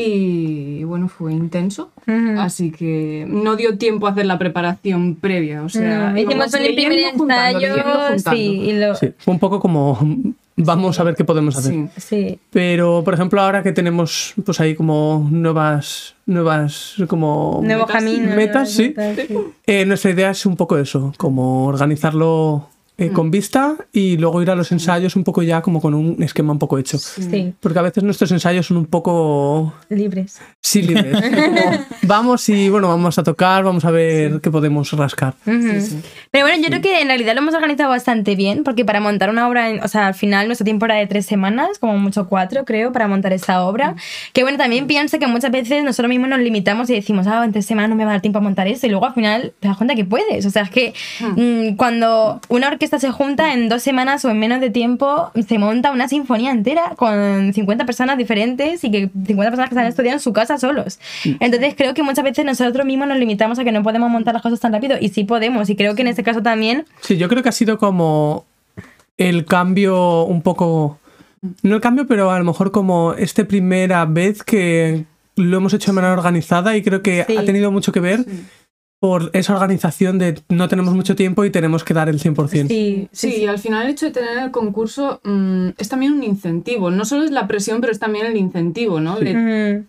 Y 0.00 0.84
bueno, 0.84 1.08
fue 1.08 1.32
intenso. 1.32 1.90
Así 2.38 2.70
que 2.70 3.26
no 3.28 3.56
dio 3.56 3.76
tiempo 3.78 4.06
a 4.06 4.10
hacer 4.12 4.26
la 4.26 4.38
preparación 4.38 5.16
previa. 5.16 5.64
O 5.64 5.68
sea, 5.68 6.14
hicimos 6.16 6.54
un 6.54 6.60
primer 6.60 6.92
leyendo, 6.92 7.24
ensayo, 7.24 7.74
juntando. 7.74 8.30
sí, 8.30 8.60
y 8.60 8.72
lo, 8.78 8.94
Sí, 8.94 9.12
fue 9.18 9.34
un 9.34 9.40
poco 9.40 9.58
como 9.58 9.98
vamos 10.56 11.00
a 11.00 11.02
ver 11.02 11.16
qué 11.16 11.24
podemos 11.24 11.56
hacer. 11.56 11.72
Sí. 11.72 11.88
sí. 11.96 12.38
Pero, 12.50 13.02
por 13.04 13.14
ejemplo, 13.14 13.40
ahora 13.40 13.64
que 13.64 13.72
tenemos 13.72 14.34
pues 14.44 14.60
ahí 14.60 14.76
como 14.76 15.26
nuevas, 15.32 16.14
nuevas, 16.26 16.94
como 17.08 17.60
Nuevo 17.64 17.86
Metas, 17.86 18.04
camino. 18.04 18.36
metas, 18.36 18.70
sí. 18.70 18.94
nuevas 18.96 19.16
metas, 19.16 19.26
sí. 19.26 19.52
Eh, 19.66 19.84
nuestra 19.84 20.12
idea 20.12 20.30
es 20.30 20.46
un 20.46 20.54
poco 20.54 20.78
eso, 20.78 21.12
como 21.16 21.66
organizarlo 21.66 22.68
eh, 22.98 23.10
con 23.10 23.30
vista 23.30 23.76
y 23.92 24.16
luego 24.16 24.42
ir 24.42 24.50
a 24.50 24.54
los 24.56 24.72
ensayos 24.72 25.14
un 25.16 25.24
poco 25.24 25.42
ya 25.42 25.62
como 25.62 25.80
con 25.80 25.94
un 25.94 26.22
esquema 26.22 26.52
un 26.52 26.58
poco 26.58 26.78
hecho. 26.78 26.98
Sí, 26.98 27.54
Porque 27.60 27.78
a 27.78 27.82
veces 27.82 28.02
nuestros 28.04 28.30
ensayos 28.32 28.66
son 28.66 28.76
un 28.76 28.86
poco 28.86 29.72
libres. 29.88 30.38
sí 30.60 30.82
libres. 30.82 31.16
Vamos 32.02 32.48
y 32.48 32.68
bueno, 32.70 32.88
vamos 32.88 33.18
a 33.18 33.22
tocar, 33.22 33.64
vamos 33.64 33.84
a 33.84 33.90
ver 33.90 34.40
qué 34.40 34.50
podemos 34.50 34.90
rascar. 34.92 35.34
Ujú. 35.46 36.00
Pero 36.30 36.44
bueno, 36.46 36.62
yo 36.62 36.68
creo 36.68 36.80
que 36.80 37.00
en 37.02 37.08
realidad 37.08 37.34
lo 37.34 37.40
hemos 37.40 37.54
organizado 37.54 37.90
bastante 37.90 38.34
bien, 38.34 38.64
porque 38.64 38.84
para 38.84 38.98
montar 39.00 39.28
una 39.30 39.46
obra, 39.46 39.68
en- 39.70 39.82
o 39.82 39.88
sea, 39.88 40.06
al 40.06 40.14
final 40.14 40.46
nuestro 40.46 40.64
tiempo 40.64 40.86
era 40.86 40.94
de 40.94 41.06
tres 41.06 41.26
semanas, 41.26 41.78
como 41.78 41.98
mucho 41.98 42.26
cuatro, 42.28 42.64
creo, 42.64 42.92
para 42.92 43.08
montar 43.08 43.32
esa 43.34 43.62
obra. 43.64 43.94
Que 44.32 44.42
bueno, 44.42 44.56
también 44.58 44.86
pienso 44.86 45.18
que 45.18 45.26
muchas 45.26 45.50
veces 45.50 45.84
nosotros 45.84 46.08
mismos 46.08 46.30
nos 46.30 46.38
limitamos 46.40 46.88
y 46.90 46.94
decimos, 46.94 47.26
ah, 47.26 47.44
en 47.44 47.52
tres 47.52 47.66
semanas 47.66 47.90
no 47.90 47.96
me 47.96 48.04
va 48.04 48.10
a 48.12 48.14
dar 48.14 48.22
tiempo 48.22 48.38
a 48.38 48.42
montar 48.42 48.66
eso, 48.68 48.86
y 48.86 48.90
luego 48.90 49.04
al 49.06 49.14
final 49.14 49.52
te 49.60 49.68
das 49.68 49.76
cuenta 49.76 49.94
que 49.94 50.04
puedes. 50.06 50.46
O 50.46 50.50
sea, 50.50 50.62
es 50.62 50.70
que 50.70 50.94
mm, 51.20 51.76
cuando 51.76 52.40
una 52.48 52.68
orquesta 52.68 52.87
se 52.98 53.10
junta 53.10 53.52
en 53.52 53.68
dos 53.68 53.82
semanas 53.82 54.24
o 54.24 54.30
en 54.30 54.38
menos 54.38 54.60
de 54.60 54.70
tiempo, 54.70 55.30
se 55.46 55.58
monta 55.58 55.90
una 55.92 56.08
sinfonía 56.08 56.50
entera 56.50 56.94
con 56.96 57.52
50 57.52 57.84
personas 57.86 58.16
diferentes 58.16 58.82
y 58.84 58.90
que 58.90 59.10
50 59.26 59.50
personas 59.50 59.68
que 59.68 59.74
están 59.74 59.86
estudiando 59.86 60.16
en 60.16 60.20
su 60.20 60.32
casa 60.32 60.56
solos. 60.58 60.98
Entonces 61.40 61.74
creo 61.76 61.92
que 61.94 62.02
muchas 62.02 62.24
veces 62.24 62.44
nosotros 62.44 62.86
mismos 62.86 63.08
nos 63.08 63.18
limitamos 63.18 63.58
a 63.58 63.64
que 63.64 63.72
no 63.72 63.82
podemos 63.82 64.08
montar 64.10 64.32
las 64.34 64.42
cosas 64.42 64.60
tan 64.60 64.72
rápido 64.72 64.96
y 65.00 65.10
sí 65.10 65.24
podemos. 65.24 65.68
Y 65.68 65.76
creo 65.76 65.94
que 65.94 66.02
en 66.02 66.08
este 66.08 66.22
caso 66.22 66.42
también 66.42 66.84
Sí, 67.02 67.16
yo 67.18 67.28
creo 67.28 67.42
que 67.42 67.50
ha 67.50 67.52
sido 67.52 67.76
como 67.78 68.44
el 69.18 69.44
cambio 69.44 70.24
un 70.24 70.42
poco. 70.42 70.98
No 71.62 71.74
el 71.76 71.80
cambio, 71.80 72.06
pero 72.06 72.30
a 72.30 72.38
lo 72.38 72.44
mejor 72.44 72.70
como 72.72 73.14
esta 73.14 73.44
primera 73.44 74.04
vez 74.06 74.42
que 74.42 75.04
lo 75.36 75.56
hemos 75.56 75.72
hecho 75.72 75.92
de 75.92 75.94
manera 75.94 76.14
organizada 76.14 76.76
y 76.76 76.82
creo 76.82 77.00
que 77.02 77.24
Sí. 77.28 77.36
ha 77.36 77.44
tenido 77.44 77.70
mucho 77.70 77.92
que 77.92 78.00
ver 78.00 78.24
por 79.00 79.30
esa 79.32 79.54
organización 79.54 80.18
de 80.18 80.40
no 80.48 80.68
tenemos 80.68 80.92
mucho 80.94 81.14
tiempo 81.14 81.44
y 81.44 81.50
tenemos 81.50 81.84
que 81.84 81.94
dar 81.94 82.08
el 82.08 82.18
100%. 82.20 82.66
sí, 82.68 83.08
Sí, 83.12 83.42
y 83.42 83.46
al 83.46 83.58
final 83.58 83.84
el 83.86 83.92
hecho 83.92 84.06
de 84.06 84.12
tener 84.12 84.38
el 84.38 84.50
concurso 84.50 85.20
mm, 85.24 85.68
es 85.78 85.88
también 85.88 86.14
un 86.14 86.24
incentivo. 86.24 86.90
No 86.90 87.04
solo 87.04 87.24
es 87.24 87.30
la 87.30 87.46
presión, 87.46 87.80
pero 87.80 87.92
es 87.92 88.00
también 88.00 88.26
el 88.26 88.36
incentivo, 88.36 89.00
¿no? 89.00 89.16
Sí. 89.18 89.24
De-. 89.26 89.84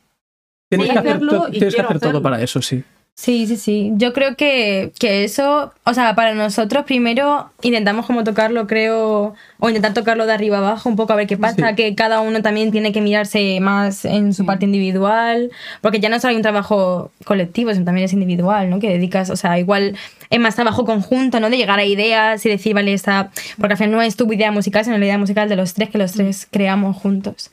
Tienes 0.70 0.88
Voy 0.88 0.94
que 0.94 1.00
hacer, 1.00 1.12
hacerlo 1.12 1.32
to- 1.32 1.48
y 1.48 1.52
tienes 1.54 1.76
que 1.76 1.82
hacer 1.82 2.00
todo 2.00 2.22
para 2.22 2.42
eso, 2.42 2.62
sí. 2.62 2.84
Sí, 3.16 3.48
sí, 3.48 3.58
sí. 3.58 3.92
Yo 3.96 4.14
creo 4.14 4.36
que, 4.38 4.94
que 4.98 5.24
eso, 5.26 5.74
o 5.84 5.94
sea, 5.94 6.16
para 6.16 6.36
nosotros 6.36 6.86
primero 6.86 7.50
intentamos 7.64 8.06
como 8.06 8.24
tocarlo, 8.24 8.66
creo, 8.68 9.34
o 9.60 9.68
intentar 9.70 9.94
tocarlo 9.94 10.26
de 10.26 10.34
arriba 10.34 10.58
abajo 10.60 10.88
un 10.90 10.96
poco 10.96 11.14
a 11.14 11.16
ver 11.16 11.28
qué 11.28 11.38
pasa, 11.38 11.70
Sí. 11.70 11.76
que 11.76 11.96
cada 11.96 12.22
uno 12.22 12.42
también 12.42 12.72
tiene 12.72 12.92
que 12.92 13.02
mirarse 13.02 13.60
más 13.60 14.06
en 14.06 14.34
su 14.34 14.44
Sí. 14.44 14.48
parte 14.48 14.66
individual, 14.66 15.52
porque 15.82 16.00
ya 16.00 16.10
no 16.10 16.20
solo 16.20 16.32
hay 16.32 16.36
un 16.38 16.42
trabajo 16.42 17.12
colectivo, 17.26 17.72
sino 17.74 17.86
también 17.86 18.06
es 18.06 18.14
individual, 18.14 18.70
¿no? 18.70 18.80
Que 18.80 18.90
dedicas, 18.90 19.30
o 19.30 19.36
sea, 19.36 19.60
igual 19.60 19.96
es 20.30 20.40
más 20.40 20.56
trabajo 20.56 20.86
conjunto, 20.86 21.40
¿no? 21.40 21.50
De 21.50 21.58
llegar 21.58 21.80
a 21.80 21.86
ideas 21.86 22.46
y 22.46 22.50
decir, 22.50 22.74
vale, 22.76 22.94
esta, 22.94 23.32
porque 23.58 23.74
al 23.74 23.78
final 23.78 23.92
no 23.92 24.02
es 24.02 24.16
tu 24.16 24.32
idea 24.32 24.52
musical, 24.52 24.86
sino 24.86 24.98
la 24.98 25.06
idea 25.06 25.18
musical 25.18 25.50
de 25.50 25.56
los 25.56 25.74
tres 25.74 25.90
que 25.90 25.98
los 25.98 26.12
tres 26.14 26.48
creamos 26.50 26.96
juntos. 26.98 27.52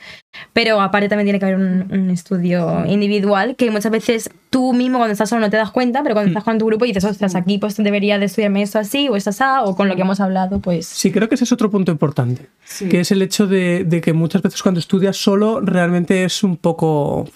Pero 0.52 0.80
aparte 0.82 1.08
también 1.08 1.24
tiene 1.26 1.38
que 1.38 1.46
haber 1.46 1.56
un, 1.56 1.86
un 1.90 2.10
estudio 2.10 2.84
individual 2.86 3.56
que 3.56 3.70
muchas 3.70 3.90
veces 3.90 4.30
tú 4.50 4.74
mismo 4.74 4.98
cuando 4.98 5.12
estás 5.12 5.30
solo 5.30 5.40
no 5.40 5.48
te 5.50 5.56
das 5.56 5.70
cuenta, 5.70 6.02
pero 6.02 6.14
cuando 6.14 6.28
estás 6.28 6.44
con 6.44 6.58
tu 6.58 6.66
grupo 6.66 6.84
dices, 6.84 7.04
ostras, 7.04 7.34
aquí 7.34 7.56
pues 7.56 7.76
debería 7.78 8.18
de 8.18 8.26
estudiarme 8.26 8.60
esto 8.60 8.78
así 8.78 9.08
o 9.08 9.16
esto 9.16 9.30
así, 9.30 9.42
o 9.64 9.74
con 9.74 9.88
lo 9.88 9.96
que 9.96 10.02
hemos 10.02 10.20
hablado, 10.20 10.60
pues... 10.60 10.86
Sí, 10.86 11.10
creo 11.10 11.28
que 11.30 11.34
ese 11.36 11.44
es 11.44 11.52
otro 11.52 11.70
punto 11.70 11.95
importante. 11.96 12.48
Sí. 12.64 12.88
Que 12.88 13.00
es 13.00 13.10
el 13.10 13.22
hecho 13.22 13.46
de, 13.46 13.84
de 13.84 14.00
que 14.00 14.12
muchas 14.12 14.42
veces 14.42 14.62
cuando 14.62 14.80
estudias 14.80 15.16
solo 15.16 15.60
realmente 15.60 16.24
es 16.24 16.42
un 16.42 16.56
poco... 16.56 17.28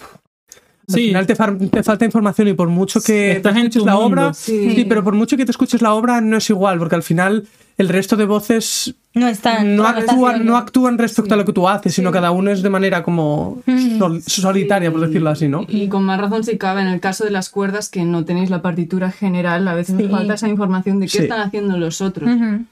Al 0.87 0.95
Sí. 0.95 1.07
final 1.07 1.25
te, 1.27 1.35
far- 1.35 1.57
te 1.57 1.83
falta 1.83 2.03
información 2.05 2.47
y 2.49 2.53
por 2.53 2.67
mucho 2.67 2.99
que 3.01 3.31
Estás 3.33 3.53
te 3.53 3.59
escuches 3.59 3.83
la 3.85 3.93
mundo. 3.93 4.07
obra, 4.07 4.33
Sí. 4.33 4.71
sí. 4.75 4.85
pero 4.89 5.03
por 5.03 5.13
mucho 5.13 5.37
que 5.37 5.45
te 5.45 5.51
escuches 5.51 5.81
la 5.81 5.93
obra 5.93 6.19
no 6.19 6.35
es 6.37 6.49
igual, 6.49 6.79
porque 6.79 6.95
al 6.95 7.03
final 7.03 7.45
el 7.77 7.87
resto 7.87 8.17
de 8.17 8.25
voces 8.25 8.93
No 9.13 9.27
están... 9.29 9.75
no 9.77 9.87
actúan, 9.87 10.45
no 10.45 10.57
actúan 10.57 10.97
respecto 10.97 11.33
a 11.33 11.37
lo 11.37 11.45
que 11.45 11.53
tú 11.53 11.69
haces, 11.69 11.93
sino 11.93 12.11
cada 12.11 12.31
uno 12.31 12.51
es 12.51 12.61
de 12.61 12.69
manera 12.69 13.03
como 13.03 13.61
sol- 13.99 14.21
solitaria, 14.25 14.91
por 14.91 14.99
decirlo 15.07 15.29
así, 15.29 15.47
¿no? 15.47 15.65
Y 15.69 15.87
con 15.87 16.03
más 16.03 16.19
razón 16.19 16.43
si 16.43 16.57
cabe 16.57 16.81
en 16.81 16.87
el 16.87 16.99
caso 16.99 17.23
de 17.23 17.31
las 17.31 17.49
cuerdas 17.49 17.87
que 17.87 18.03
no 18.03 18.25
tenéis 18.25 18.49
la 18.49 18.61
partitura 18.61 19.11
general, 19.11 19.65
a 19.69 19.75
veces 19.75 19.95
Sí. 19.95 20.03
nos 20.03 20.11
falta 20.11 20.33
esa 20.33 20.49
información 20.49 20.99
de 20.99 21.05
qué 21.05 21.11
Sí. 21.19 21.23
están 21.23 21.39
haciendo 21.41 21.77
los 21.77 22.01
otros. 22.01 22.29
Ujú. 22.29 22.65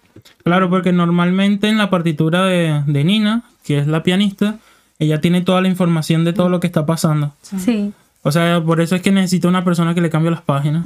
Claro, 0.43 0.69
porque 0.69 0.91
normalmente 0.91 1.67
en 1.67 1.77
la 1.77 1.89
partitura 1.89 2.45
de, 2.45 2.83
de 2.85 3.03
Nina, 3.03 3.43
que 3.63 3.79
es 3.79 3.87
la 3.87 4.03
pianista, 4.03 4.57
ella 4.99 5.21
tiene 5.21 5.41
toda 5.41 5.61
la 5.61 5.67
información 5.67 6.25
de 6.25 6.33
todo 6.33 6.49
lo 6.49 6.59
que 6.59 6.67
está 6.67 6.85
pasando. 6.85 7.33
Sí. 7.41 7.93
O 8.21 8.33
sea, 8.33 8.61
por 8.61 8.81
eso 8.81 8.95
es 8.97 9.01
que 9.01 9.11
necesita 9.11 9.47
una 9.47 9.63
persona 9.63 9.93
que 9.95 10.01
le 10.01 10.09
cambie 10.09 10.29
las 10.29 10.41
páginas. 10.41 10.85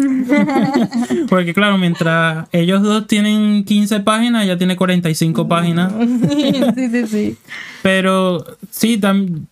Porque 1.30 1.54
claro, 1.56 1.80
mientras 1.80 2.48
ellos 2.52 2.84
dos 2.84 3.08
tienen 3.08 3.64
15 3.64 4.02
páginas, 4.02 4.44
ella 4.44 4.58
tiene 4.58 4.76
45 4.76 5.48
páginas. 5.48 5.92
sí, 6.30 6.90
sí, 6.92 7.08
sí. 7.08 7.38
Pero 7.82 8.46
sí, 8.70 9.02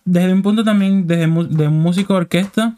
desde 0.04 0.32
un 0.32 0.42
punto 0.42 0.62
también, 0.62 1.08
desde 1.08 1.26
de 1.26 1.66
un 1.66 1.80
músico 1.80 2.14
de 2.14 2.20
orquesta, 2.20 2.76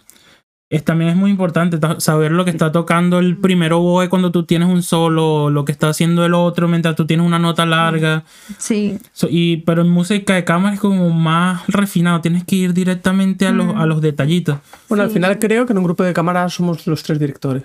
es, 0.75 0.85
también 0.85 1.11
es 1.11 1.17
muy 1.17 1.31
importante 1.31 1.79
ta- 1.79 2.01
saber 2.01 2.33
lo 2.33 2.45
que 2.45 2.51
está 2.51 2.73
tocando 2.73 3.19
el 3.19 3.37
primero 3.37 3.79
oboe 3.81 4.09
cuando 4.09 4.31
tú 4.33 4.45
tienes 4.45 4.69
un 4.69 4.83
solo, 4.83 5.51
lo 5.51 5.65
que 5.65 5.73
está 5.73 5.89
haciendo 5.89 6.25
el 6.25 6.35
otro 6.35 6.69
mientras 6.69 6.97
tú 6.97 7.07
tienes 7.07 7.27
una 7.27 7.39
nota 7.39 7.65
larga. 7.67 8.25
Sí. 8.59 8.99
So- 9.13 9.29
y, 9.31 9.59
pero 9.59 9.83
en 9.83 9.91
música 9.91 10.35
de 10.35 10.45
cámara 10.45 10.75
es 10.75 10.81
como 10.81 11.11
más 11.11 11.67
refinado, 11.69 12.21
tienes 12.21 12.45
que 12.45 12.57
ir 12.57 12.75
directamente 12.75 13.47
a 13.47 13.53
los, 13.53 13.75
a 13.77 13.87
los 13.87 14.01
detallitos. 14.01 14.59
Bueno, 14.89 15.05
al 15.05 15.11
final 15.11 15.39
creo 15.39 15.67
que 15.67 15.73
en 15.73 15.79
un 15.79 15.85
grupo 15.85 16.03
de 16.03 16.13
cámara 16.13 16.49
somos 16.49 16.87
los 16.87 17.03
tres 17.03 17.19
directores. 17.19 17.65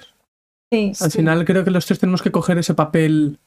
Sí. 0.72 0.92
Al 1.02 1.12
final 1.12 1.46
creo 1.46 1.64
que 1.64 1.72
los 1.72 1.86
tres 1.86 1.98
tenemos 2.00 2.22
que 2.22 2.32
coger 2.32 2.58
ese 2.60 2.74
papel 2.76 3.40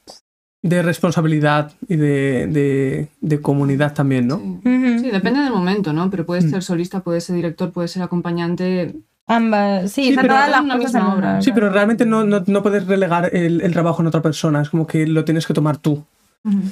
de 0.64 0.80
responsabilidad 0.82 1.72
y 1.88 1.96
de, 1.96 2.46
de, 2.46 3.08
de 3.20 3.40
comunidad 3.40 3.94
también, 3.94 4.28
¿no? 4.28 4.38
Sí. 4.64 4.98
Sí, 5.00 5.10
depende 5.10 5.40
del 5.40 5.50
momento, 5.52 5.92
¿no? 5.92 6.08
Pero 6.10 6.22
Mm. 6.22 6.26
puedes 6.26 6.50
ser 6.50 6.62
solista, 6.62 7.00
puedes 7.00 7.24
ser 7.24 7.34
director, 7.36 7.72
puedes 7.72 7.90
ser 7.90 8.02
acompañante. 8.02 8.94
Ambas. 9.36 9.92
Sí, 9.92 10.12
pero 10.14 10.28
todas 10.28 10.50
las 10.50 10.76
cosas 10.76 10.94
en 10.94 11.02
obra. 11.02 11.42
Sí, 11.42 11.52
pero 11.52 11.70
realmente 11.70 12.04
no, 12.06 12.24
no, 12.24 12.42
no 12.46 12.62
puedes 12.62 12.86
relegar 12.86 13.34
el, 13.34 13.60
el 13.60 13.72
trabajo 13.72 14.02
en 14.02 14.08
otra 14.08 14.22
persona, 14.22 14.62
es 14.62 14.70
como 14.70 14.86
que 14.86 15.06
lo 15.06 15.24
tienes 15.24 15.46
que 15.46 15.54
tomar 15.54 15.76
tú. 15.78 16.04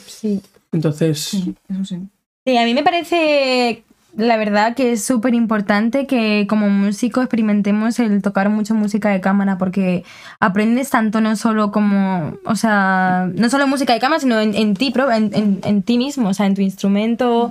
Sí. 0.06 0.40
Entonces, 0.72 1.20
Sí, 1.20 1.54
eso 1.68 1.84
sí. 1.84 2.00
Sí, 2.44 2.56
a 2.56 2.64
mí 2.64 2.74
me 2.74 2.82
parece, 2.82 3.84
la 4.16 4.36
verdad, 4.36 4.74
que 4.74 4.92
es 4.92 5.04
súper 5.04 5.34
importante 5.34 6.06
que 6.06 6.46
como 6.48 6.68
músico 6.68 7.20
experimentemos 7.20 7.98
el 8.00 8.22
tocar 8.22 8.48
mucho 8.50 8.74
música 8.74 9.08
de 9.10 9.20
cámara 9.20 9.56
porque 9.58 10.04
aprendes 10.40 10.90
tanto 10.90 11.20
no 11.20 11.36
solo 11.36 11.70
como, 11.72 12.34
o 12.44 12.56
sea, 12.56 13.30
no 13.34 13.48
solo 13.48 13.66
música 13.66 13.92
de 13.92 14.00
cámara, 14.00 14.20
sino 14.20 14.38
en, 14.40 14.54
en 14.54 14.74
ti, 14.74 14.92
en, 15.14 15.30
en- 15.34 15.60
en 15.62 15.82
ti 15.82 15.96
mismo, 15.98 16.28
o 16.30 16.34
sea, 16.34 16.46
en 16.46 16.54
tu 16.54 16.60
instrumento, 16.62 17.50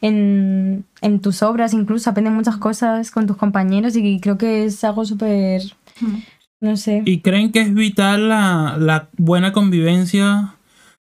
en, 0.00 0.84
en 1.00 1.20
tus 1.20 1.42
obras 1.42 1.72
incluso, 1.72 2.10
aprendes 2.10 2.34
muchas 2.34 2.56
cosas 2.58 3.10
con 3.10 3.26
tus 3.26 3.36
compañeros 3.36 3.96
y 3.96 4.20
creo 4.20 4.36
que 4.38 4.64
es 4.66 4.84
algo 4.84 5.04
súper, 5.04 5.62
no 6.60 6.76
sé. 6.76 7.02
¿Y 7.06 7.20
creen 7.20 7.50
que 7.52 7.60
es 7.62 7.74
vital 7.74 8.28
la, 8.28 8.76
la 8.78 9.08
buena 9.16 9.52
convivencia? 9.52 10.54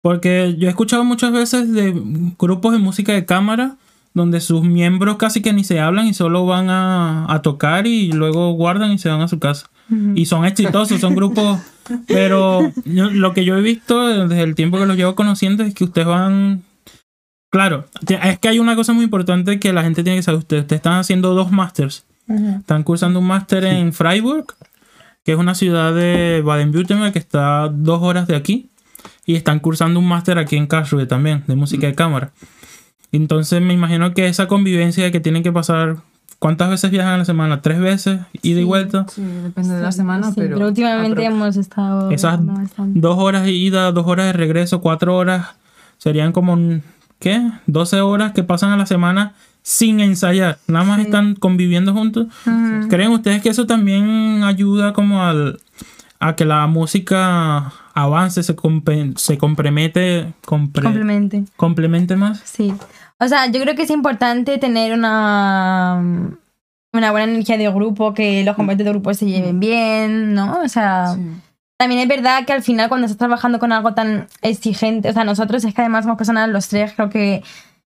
Porque 0.02 0.56
yo 0.58 0.66
he 0.66 0.70
escuchado 0.70 1.04
muchas 1.04 1.30
veces 1.32 1.72
de 1.72 1.94
grupos 2.38 2.72
de 2.72 2.78
música 2.78 3.12
de 3.12 3.24
cámara 3.26 3.76
donde 4.14 4.40
sus 4.40 4.62
miembros 4.62 5.16
casi 5.16 5.40
que 5.42 5.52
ni 5.52 5.62
se 5.64 5.80
hablan 5.80 6.06
y 6.06 6.14
solo 6.14 6.44
van 6.46 6.68
a, 6.70 7.32
a 7.32 7.42
tocar 7.42 7.86
y 7.86 8.12
luego 8.12 8.52
guardan 8.52 8.92
y 8.92 8.98
se 8.98 9.08
van 9.08 9.20
a 9.20 9.28
su 9.28 9.38
casa. 9.38 9.68
Y 10.14 10.26
son 10.26 10.44
exitosos, 10.44 11.00
son 11.00 11.14
grupos... 11.16 11.58
Pero 12.06 12.72
yo- 12.84 13.10
lo 13.10 13.34
que 13.34 13.44
yo 13.44 13.56
he 13.56 13.60
visto 13.62 14.06
desde 14.06 14.42
el 14.44 14.54
tiempo 14.54 14.78
que 14.78 14.86
los 14.86 14.96
llevo 14.96 15.16
conociendo 15.16 15.64
es 15.64 15.74
que 15.74 15.82
ustedes 15.84 16.06
van... 16.06 16.62
Claro, 17.50 17.86
es 18.06 18.38
que 18.38 18.48
hay 18.48 18.60
una 18.60 18.76
cosa 18.76 18.92
muy 18.92 19.02
importante 19.02 19.58
que 19.58 19.72
la 19.72 19.82
gente 19.82 20.04
tiene 20.04 20.18
que 20.18 20.22
saber. 20.22 20.38
Ustedes, 20.38 20.62
ustedes 20.62 20.78
están 20.78 20.98
haciendo 21.00 21.34
dos 21.34 21.50
másters. 21.50 22.04
Están 22.60 22.84
cursando 22.84 23.18
un 23.18 23.26
máster 23.26 23.64
en 23.64 23.92
Freiburg, 23.92 24.46
que 25.24 25.32
es 25.32 25.38
una 25.38 25.56
ciudad 25.56 25.92
de 25.92 26.42
Baden-Württemberg 26.44 27.12
que 27.12 27.18
está 27.18 27.64
a 27.64 27.68
dos 27.68 28.00
horas 28.02 28.28
de 28.28 28.36
aquí. 28.36 28.68
Y 29.26 29.34
están 29.34 29.58
cursando 29.58 29.98
un 29.98 30.06
máster 30.06 30.38
aquí 30.38 30.56
en 30.56 30.68
Karlsruhe 30.68 31.06
también, 31.06 31.42
de 31.48 31.56
música 31.56 31.88
de 31.88 31.96
cámara. 31.96 32.30
Entonces 33.12 33.60
me 33.62 33.74
imagino 33.74 34.14
que 34.14 34.26
esa 34.28 34.46
convivencia 34.48 35.04
de 35.04 35.10
que 35.12 35.20
tienen 35.20 35.42
que 35.42 35.52
pasar... 35.52 35.96
¿Cuántas 36.38 36.70
veces 36.70 36.90
viajan 36.90 37.12
a 37.12 37.18
la 37.18 37.24
semana? 37.26 37.60
¿Tres 37.60 37.78
veces? 37.80 38.20
¿Ida 38.40 38.60
y 38.60 38.64
vuelta? 38.64 39.04
Sí, 39.10 39.20
depende 39.22 39.74
de 39.74 39.82
la 39.82 39.92
semana, 39.92 40.28
Sí, 40.28 40.36
pero. 40.36 40.68
últimamente 40.68 41.22
hemos 41.22 41.54
estado... 41.58 42.10
Esas. 42.10 42.40
Dos 42.78 43.18
horas 43.18 43.42
de 43.42 43.52
ida, 43.52 43.92
dos 43.92 44.06
horas 44.06 44.24
de 44.24 44.32
regreso, 44.32 44.80
cuatro 44.80 45.14
horas. 45.16 45.48
Serían 45.98 46.32
como, 46.32 46.56
¿qué? 47.18 47.42
12 47.66 48.00
horas 48.00 48.32
que 48.32 48.42
pasan 48.42 48.70
a 48.72 48.78
la 48.78 48.86
semana 48.86 49.34
sin 49.62 50.00
ensayar. 50.00 50.56
Nada 50.66 50.86
más 50.86 50.96
Sí. 50.96 51.02
están 51.02 51.34
conviviendo 51.34 51.92
juntos. 51.92 52.28
¿Creen 52.88 53.10
ustedes 53.12 53.42
que 53.42 53.50
eso 53.50 53.66
también 53.66 54.42
ayuda 54.42 54.94
como 54.94 55.22
al, 55.22 55.60
a 56.20 56.36
que 56.36 56.46
la 56.46 56.66
música 56.68 57.70
avance, 57.92 58.42
se, 58.42 58.56
compe- 58.56 59.14
se 59.18 59.36
compromete, 59.36 60.32
compre- 60.46 60.82
Complemente. 60.84 61.44
complemente 61.56 62.16
más? 62.16 62.40
Sí. 62.46 62.72
O 63.20 63.28
sea, 63.28 63.46
yo 63.46 63.60
creo 63.60 63.74
que 63.76 63.82
es 63.82 63.90
importante 63.90 64.58
tener 64.58 64.92
una, 64.94 66.00
una 66.92 67.10
buena 67.10 67.30
energía 67.30 67.58
de 67.58 67.70
grupo, 67.70 68.14
que 68.14 68.42
los 68.44 68.56
componentes 68.56 68.84
de 68.86 68.92
grupo 68.92 69.12
se 69.14 69.26
lleven 69.26 69.60
bien, 69.60 70.34
¿no? 70.34 70.60
O 70.64 70.68
sea, 70.68 71.08
Sí. 71.14 71.20
también 71.78 72.00
es 72.00 72.08
verdad 72.08 72.44
que 72.46 72.52
al 72.52 72.62
final 72.62 72.88
cuando 72.88 73.06
estás 73.06 73.18
trabajando 73.18 73.58
con 73.58 73.72
algo 73.72 73.94
tan 73.94 74.26
exigente, 74.42 75.10
o 75.10 75.12
sea, 75.12 75.24
nosotros 75.24 75.64
es 75.64 75.74
que 75.74 75.82
además 75.82 76.04
somos 76.04 76.16
personas, 76.18 76.48
los 76.48 76.68
tres, 76.68 76.92
creo 76.94 77.10
que 77.10 77.42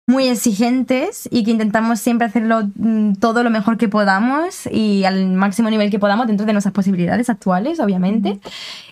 muy 0.08 0.28
exigentes 0.28 1.30
y 1.32 1.44
que 1.44 1.52
intentamos 1.52 2.00
siempre 2.00 2.28
hacerlo 2.28 2.64
mm, 2.76 3.14
todo 3.16 3.44
lo 3.44 3.50
mejor 3.50 3.78
que 3.78 3.88
podamos 3.88 4.68
y 4.72 5.06
al 5.06 5.28
máximo 5.28 5.70
nivel 5.70 5.90
que 5.90 6.00
podamos 6.00 6.28
dentro 6.28 6.46
de 6.46 6.54
nuestras 6.54 6.74
posibilidades 6.74 7.30
actuales, 7.30 7.80
obviamente. 7.80 8.40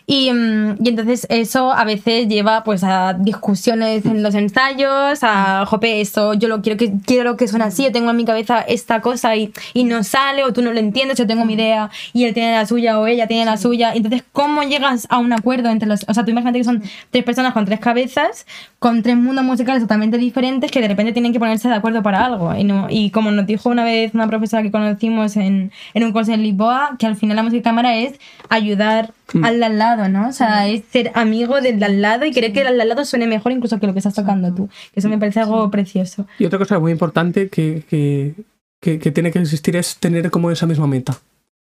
Y, 0.06 0.32
mm, 0.32 0.78
y 0.84 0.90
entonces 0.90 1.28
eso 1.30 1.72
a 1.72 1.84
veces 1.84 2.28
lleva 2.28 2.64
pues 2.64 2.84
a 2.84 3.14
discusiones 3.14 4.06
en 4.06 4.24
los 4.24 4.34
ensayos, 4.34 5.20
a, 5.22 5.66
jope, 5.68 6.02
esto 6.02 6.34
yo 6.34 6.48
lo 6.48 6.62
quiero 6.62 6.78
que 6.78 6.94
quiero 7.06 7.38
que 7.38 7.48
suene 7.48 7.66
así, 7.66 7.84
yo 7.84 7.92
tengo 7.92 8.10
en 8.10 8.18
mi 8.18 8.26
cabeza 8.26 8.62
esta 8.62 9.02
cosa 9.02 9.36
y, 9.36 9.54
y 9.74 9.84
no 9.84 10.04
sale, 10.04 10.44
o 10.44 10.54
tú 10.54 10.62
no 10.62 10.74
lo 10.74 10.80
entiendes, 10.80 11.18
yo 11.18 11.28
tengo 11.28 11.46
mi 11.46 11.54
idea 11.54 11.92
y 12.14 12.26
él 12.26 12.34
tiene 12.34 12.54
la 12.54 12.66
suya 12.66 13.00
o 13.00 13.06
ella 13.08 13.28
tiene 13.28 13.46
la 13.46 13.58
suya. 13.58 13.94
Entonces, 13.94 14.24
¿cómo 14.32 14.64
llegas 14.64 15.06
a 15.10 15.20
un 15.20 15.34
acuerdo 15.34 15.70
entre 15.70 15.88
los... 15.88 16.06
O 16.08 16.14
sea, 16.14 16.24
tú 16.24 16.32
imagínate 16.32 16.60
que 16.60 16.64
son 16.64 16.82
tres 17.12 17.24
personas 17.24 17.54
con 17.54 17.66
tres 17.66 17.80
cabezas, 17.80 18.48
con 18.80 19.04
tres 19.04 19.18
mundos 19.18 19.44
musicales 19.44 19.82
totalmente 19.82 20.18
diferentes 20.18 20.72
que 20.72 20.82
de 20.82 20.88
repente 20.88 21.09
tienen 21.14 21.34
que 21.34 21.40
ponerse 21.40 21.68
de 21.68 21.76
acuerdo 21.76 22.02
para 22.04 22.26
algo. 22.26 22.56
Y, 22.56 22.64
no, 22.64 22.88
y 22.90 23.10
como 23.12 23.32
nos 23.32 23.46
dijo 23.48 23.70
una 23.70 23.84
vez 23.84 24.14
una 24.14 24.28
profesora 24.28 24.64
que 24.64 24.72
conocimos 24.72 25.36
en, 25.38 25.72
en 25.94 26.04
un 26.04 26.12
curso 26.12 26.32
en 26.34 26.44
Lisboa, 26.44 26.96
que 27.00 27.06
al 27.06 27.16
final 27.16 27.36
la 27.36 27.44
música 27.44 27.64
cámara 27.64 27.96
es 27.98 28.14
ayudar 28.50 29.14
al 29.44 29.60
de 29.60 29.66
al 29.66 29.78
lado, 29.78 30.10
¿no? 30.10 30.28
O 30.30 30.32
sea, 30.32 30.68
es 30.68 30.84
ser 30.92 31.12
amigo 31.14 31.62
del 31.62 31.80
de 31.80 31.86
al 31.86 32.02
lado 32.02 32.26
y 32.26 32.32
querer 32.32 32.52
que 32.54 32.62
el 32.62 32.80
al 32.82 32.88
lado 32.90 33.06
suene 33.06 33.28
mejor 33.28 33.52
incluso 33.52 33.80
que 33.80 33.88
lo 33.88 33.94
que 33.94 34.00
estás 34.00 34.16
tocando 34.16 34.54
tú. 34.54 34.68
Que 34.94 35.00
eso 35.00 35.10
me 35.10 35.18
parece 35.18 35.40
algo 35.40 35.70
precioso. 35.70 36.28
y 36.40 36.46
otra 36.46 36.58
cosa 36.60 36.80
muy 36.80 36.92
importante 36.92 37.50
que, 37.50 37.84
que, 37.90 38.34
que- 38.82 39.00
que 39.00 39.12
tiene 39.12 39.32
que 39.32 39.40
existir 39.40 39.76
es 39.76 39.98
tener 39.98 40.30
como 40.32 40.50
esa 40.52 40.66
misma 40.66 40.88
meta. 40.88 41.18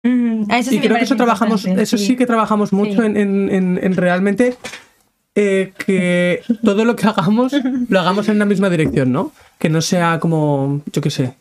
Mm, 0.04 0.44
a 0.50 0.60
eso 0.60 0.70
sí 0.70 0.78
y 0.78 0.80
creo 0.80 0.96
que 0.96 1.04
eso 1.04 1.18
trabajamos, 1.18 1.66
eso 1.66 1.98
sí 1.98 2.16
que 2.16 2.26
trabajamos 2.26 2.72
mucho 2.72 3.02
Sí. 3.02 3.06
en, 3.06 3.18
en- 3.18 3.50
en- 3.50 3.80
en 3.84 3.96
realmente 3.98 4.56
eh, 5.40 5.74
que 5.86 6.42
todo 6.64 6.84
lo 6.86 6.96
que 6.96 7.08
hagamos 7.08 7.54
lo 7.90 8.00
hagamos 8.00 8.28
en 8.30 8.40
la 8.40 8.46
misma 8.46 8.70
dirección, 8.70 9.12
¿no? 9.12 9.32
Que 9.58 9.70
no 9.70 9.82
sea 9.82 10.20
como, 10.20 10.82
yo 10.92 11.02
qué 11.02 11.10
sé, 11.10 11.36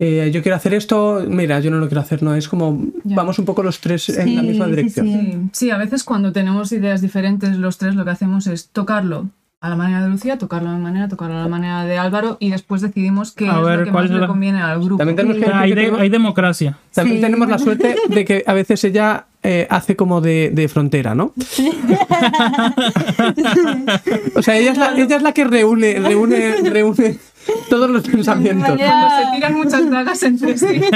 eh, 0.00 0.30
yo 0.32 0.42
quiero 0.42 0.56
hacer 0.56 0.74
esto, 0.74 1.22
mira, 1.28 1.60
yo 1.60 1.70
no 1.70 1.78
lo 1.78 1.86
quiero 1.88 2.00
hacer, 2.00 2.22
no, 2.22 2.34
es 2.34 2.48
como 2.48 2.86
Ya. 3.04 3.16
vamos 3.16 3.38
un 3.38 3.44
poco 3.44 3.62
los 3.62 3.78
tres 3.80 4.08
en 4.08 4.34
la 4.36 4.42
misma 4.42 4.66
dirección. 4.66 5.06
sí. 5.06 5.18
Sí, 5.20 5.38
sí, 5.52 5.70
a 5.70 5.76
veces 5.78 6.02
cuando 6.04 6.32
tenemos 6.32 6.72
ideas 6.72 7.00
diferentes 7.02 7.56
los 7.56 7.78
tres 7.78 7.94
lo 7.94 8.04
que 8.04 8.10
hacemos 8.10 8.46
es 8.46 8.68
tocarlo 8.70 9.28
a 9.60 9.68
la 9.68 9.76
manera 9.76 10.02
de 10.02 10.08
Lucía, 10.08 10.38
tocarlo 10.38 10.70
a 10.70 10.74
mi 10.74 10.82
manera, 10.82 11.06
tocarlo 11.08 11.36
a 11.38 11.42
la 11.42 11.48
manera 11.48 11.84
de 11.84 11.96
Álvaro 11.96 12.36
y 12.40 12.50
después 12.50 12.80
decidimos 12.82 13.30
qué 13.30 13.48
A 13.48 13.60
es 13.60 13.64
ver, 13.64 13.78
lo 13.80 13.84
que 13.84 13.90
¿cuál 13.92 14.04
más 14.04 14.10
es 14.10 14.14
le 14.16 14.20
la- 14.22 14.26
conviene 14.26 14.60
al 14.60 14.80
grupo. 14.80 14.96
También 14.98 15.16
tenemos 15.16 15.36
que 15.38 15.46
hay, 15.52 15.68
que 15.70 15.74
de- 15.76 15.80
tenemos- 15.82 16.00
hay 16.00 16.08
democracia. 16.08 16.78
También 16.92 17.18
Sí. 17.18 17.22
tenemos 17.22 17.48
la 17.48 17.58
suerte 17.58 17.94
de 18.08 18.24
que 18.24 18.42
a 18.44 18.54
veces 18.54 18.82
ella 18.82 19.26
eh, 19.42 19.66
hace 19.70 19.96
como 19.96 20.20
de, 20.20 20.50
de 20.52 20.68
frontera, 20.68 21.16
¿no? 21.16 21.32
o 24.36 24.42
sea, 24.42 24.56
ella 24.56 24.72
es 24.72 24.78
la, 24.78 24.94
ella 24.96 25.16
es 25.16 25.22
la 25.22 25.32
que 25.32 25.44
reúne, 25.44 25.98
reúne, 25.98 26.56
reúne 26.62 27.18
todos 27.68 27.90
los 27.90 28.08
pensamientos. 28.08 28.76
Cuando 28.76 29.16
se 29.16 29.24
tiran 29.34 29.54
muchas 29.54 29.90
dagas 29.90 30.22
entre 30.22 30.56
sí. 30.56 30.80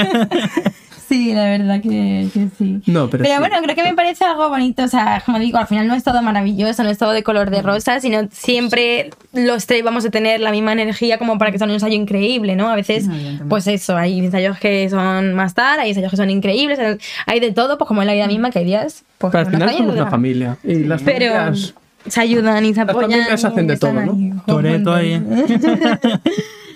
Sí, 1.08 1.32
la 1.34 1.44
verdad 1.44 1.80
que, 1.80 2.28
que 2.34 2.48
sí. 2.58 2.80
No, 2.86 3.08
pero, 3.08 3.22
Pero 3.22 3.34
sí. 3.36 3.40
bueno, 3.40 3.56
creo 3.62 3.76
que 3.76 3.82
me 3.84 3.94
parece 3.94 4.24
algo 4.24 4.48
bonito. 4.48 4.82
O 4.82 4.88
sea, 4.88 5.22
como 5.24 5.38
digo, 5.38 5.56
al 5.58 5.66
final 5.68 5.86
no 5.86 5.94
es 5.94 6.02
todo 6.02 6.20
maravilloso, 6.20 6.82
no 6.82 6.90
es 6.90 6.98
todo 6.98 7.12
de 7.12 7.22
color 7.22 7.50
de 7.50 7.62
rosa, 7.62 8.00
sino 8.00 8.28
siempre 8.32 9.10
los 9.32 9.66
tres 9.66 9.84
vamos 9.84 10.04
a 10.04 10.10
tener 10.10 10.40
la 10.40 10.50
misma 10.50 10.72
energía 10.72 11.18
como 11.18 11.38
para 11.38 11.52
que 11.52 11.58
sea 11.58 11.66
un 11.66 11.72
ensayo 11.74 11.94
increíble, 11.94 12.56
¿no? 12.56 12.68
A 12.68 12.74
veces, 12.74 13.06
pues 13.48 13.66
eso, 13.68 13.96
hay 13.96 14.18
ensayos 14.18 14.58
que 14.58 14.90
son 14.90 15.34
más 15.34 15.54
tal, 15.54 15.78
hay 15.78 15.90
ensayos 15.90 16.10
que 16.10 16.16
son 16.16 16.30
increíbles, 16.30 16.78
hay 17.26 17.40
de 17.40 17.52
todo, 17.52 17.78
pues 17.78 17.86
como 17.86 18.02
en 18.02 18.08
la 18.08 18.14
vida 18.14 18.26
misma, 18.26 18.50
que 18.50 18.58
hay 18.60 18.64
días. 18.64 19.04
Pues, 19.18 19.30
Pero 19.32 19.46
al 19.46 19.52
final 19.52 19.74
somos 19.76 19.94
una 19.94 20.10
familia. 20.10 20.56
Y 20.64 20.74
las 20.84 21.02
Pero 21.02 21.32
familias- 21.32 21.74
se 22.08 22.20
ayudan 22.20 22.64
y 22.64 22.74
se 22.74 22.80
apoyan. 22.80 23.10
familias 23.10 23.44
hacen 23.44 23.66
de 23.66 23.76
todo, 23.76 23.92
¿no? 23.92 24.42
Toreto 24.46 24.92
ahí. 24.94 25.22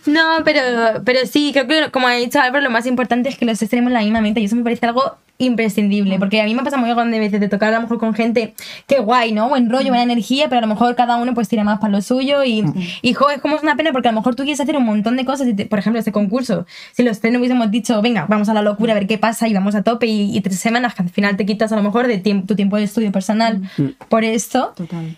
No, 0.06 0.38
pero, 0.44 0.60
pero 1.04 1.20
sí, 1.30 1.50
creo 1.52 1.66
que 1.66 1.90
como 1.90 2.06
ha 2.08 2.14
dicho 2.14 2.40
Álvaro, 2.40 2.64
lo 2.64 2.70
más 2.70 2.86
importante 2.86 3.28
es 3.28 3.36
que 3.36 3.44
los 3.44 3.58
tres 3.58 3.70
tenemos 3.70 3.92
la 3.92 4.00
misma 4.00 4.20
mente 4.20 4.40
y 4.40 4.44
eso 4.44 4.56
me 4.56 4.62
parece 4.62 4.86
algo 4.86 5.16
imprescindible, 5.38 6.18
porque 6.18 6.40
a 6.40 6.44
mí 6.44 6.54
me 6.54 6.62
pasa 6.62 6.76
muy 6.76 6.90
de 6.90 7.18
veces 7.18 7.40
de 7.40 7.48
tocar 7.48 7.72
a 7.72 7.76
lo 7.76 7.82
mejor 7.82 7.98
con 7.98 8.12
gente 8.12 8.52
que 8.86 8.98
guay, 8.98 9.32
¿no? 9.32 9.48
Buen 9.48 9.70
rollo, 9.70 9.88
buena 9.88 10.02
energía, 10.02 10.48
pero 10.50 10.58
a 10.58 10.60
lo 10.60 10.66
mejor 10.66 10.94
cada 10.96 11.16
uno 11.16 11.32
pues 11.32 11.48
tira 11.48 11.64
más 11.64 11.78
para 11.78 11.92
lo 11.92 12.02
suyo 12.02 12.44
y, 12.44 12.62
y 13.00 13.14
jo, 13.14 13.30
es 13.30 13.40
como 13.40 13.56
es 13.56 13.62
una 13.62 13.74
pena 13.74 13.90
porque 13.90 14.08
a 14.08 14.12
lo 14.12 14.18
mejor 14.20 14.34
tú 14.34 14.42
quieres 14.42 14.60
hacer 14.60 14.76
un 14.76 14.84
montón 14.84 15.16
de 15.16 15.24
cosas, 15.24 15.48
y 15.48 15.54
te- 15.54 15.64
por 15.64 15.78
ejemplo, 15.78 15.98
este 15.98 16.12
concurso, 16.12 16.66
si 16.92 17.02
los 17.02 17.20
tres 17.20 17.32
no 17.32 17.38
hubiésemos 17.38 17.70
dicho, 17.70 18.02
venga, 18.02 18.26
vamos 18.28 18.50
a 18.50 18.54
la 18.54 18.60
locura, 18.60 18.92
a 18.92 18.96
ver 18.96 19.06
qué 19.06 19.16
pasa 19.16 19.48
y 19.48 19.54
vamos 19.54 19.74
a 19.74 19.82
tope 19.82 20.06
y, 20.06 20.36
y 20.36 20.40
tres 20.42 20.58
semanas 20.60 20.94
que 20.94 21.02
al 21.04 21.08
final 21.08 21.36
te 21.38 21.46
quitas 21.46 21.72
a 21.72 21.76
lo 21.76 21.82
mejor 21.82 22.06
de 22.06 22.22
tiemp- 22.22 22.46
tu 22.46 22.54
tiempo 22.54 22.76
de 22.76 22.82
estudio 22.84 23.10
personal 23.10 23.62
por 24.10 24.24
esto, 24.24 24.74
Total. 24.76 25.16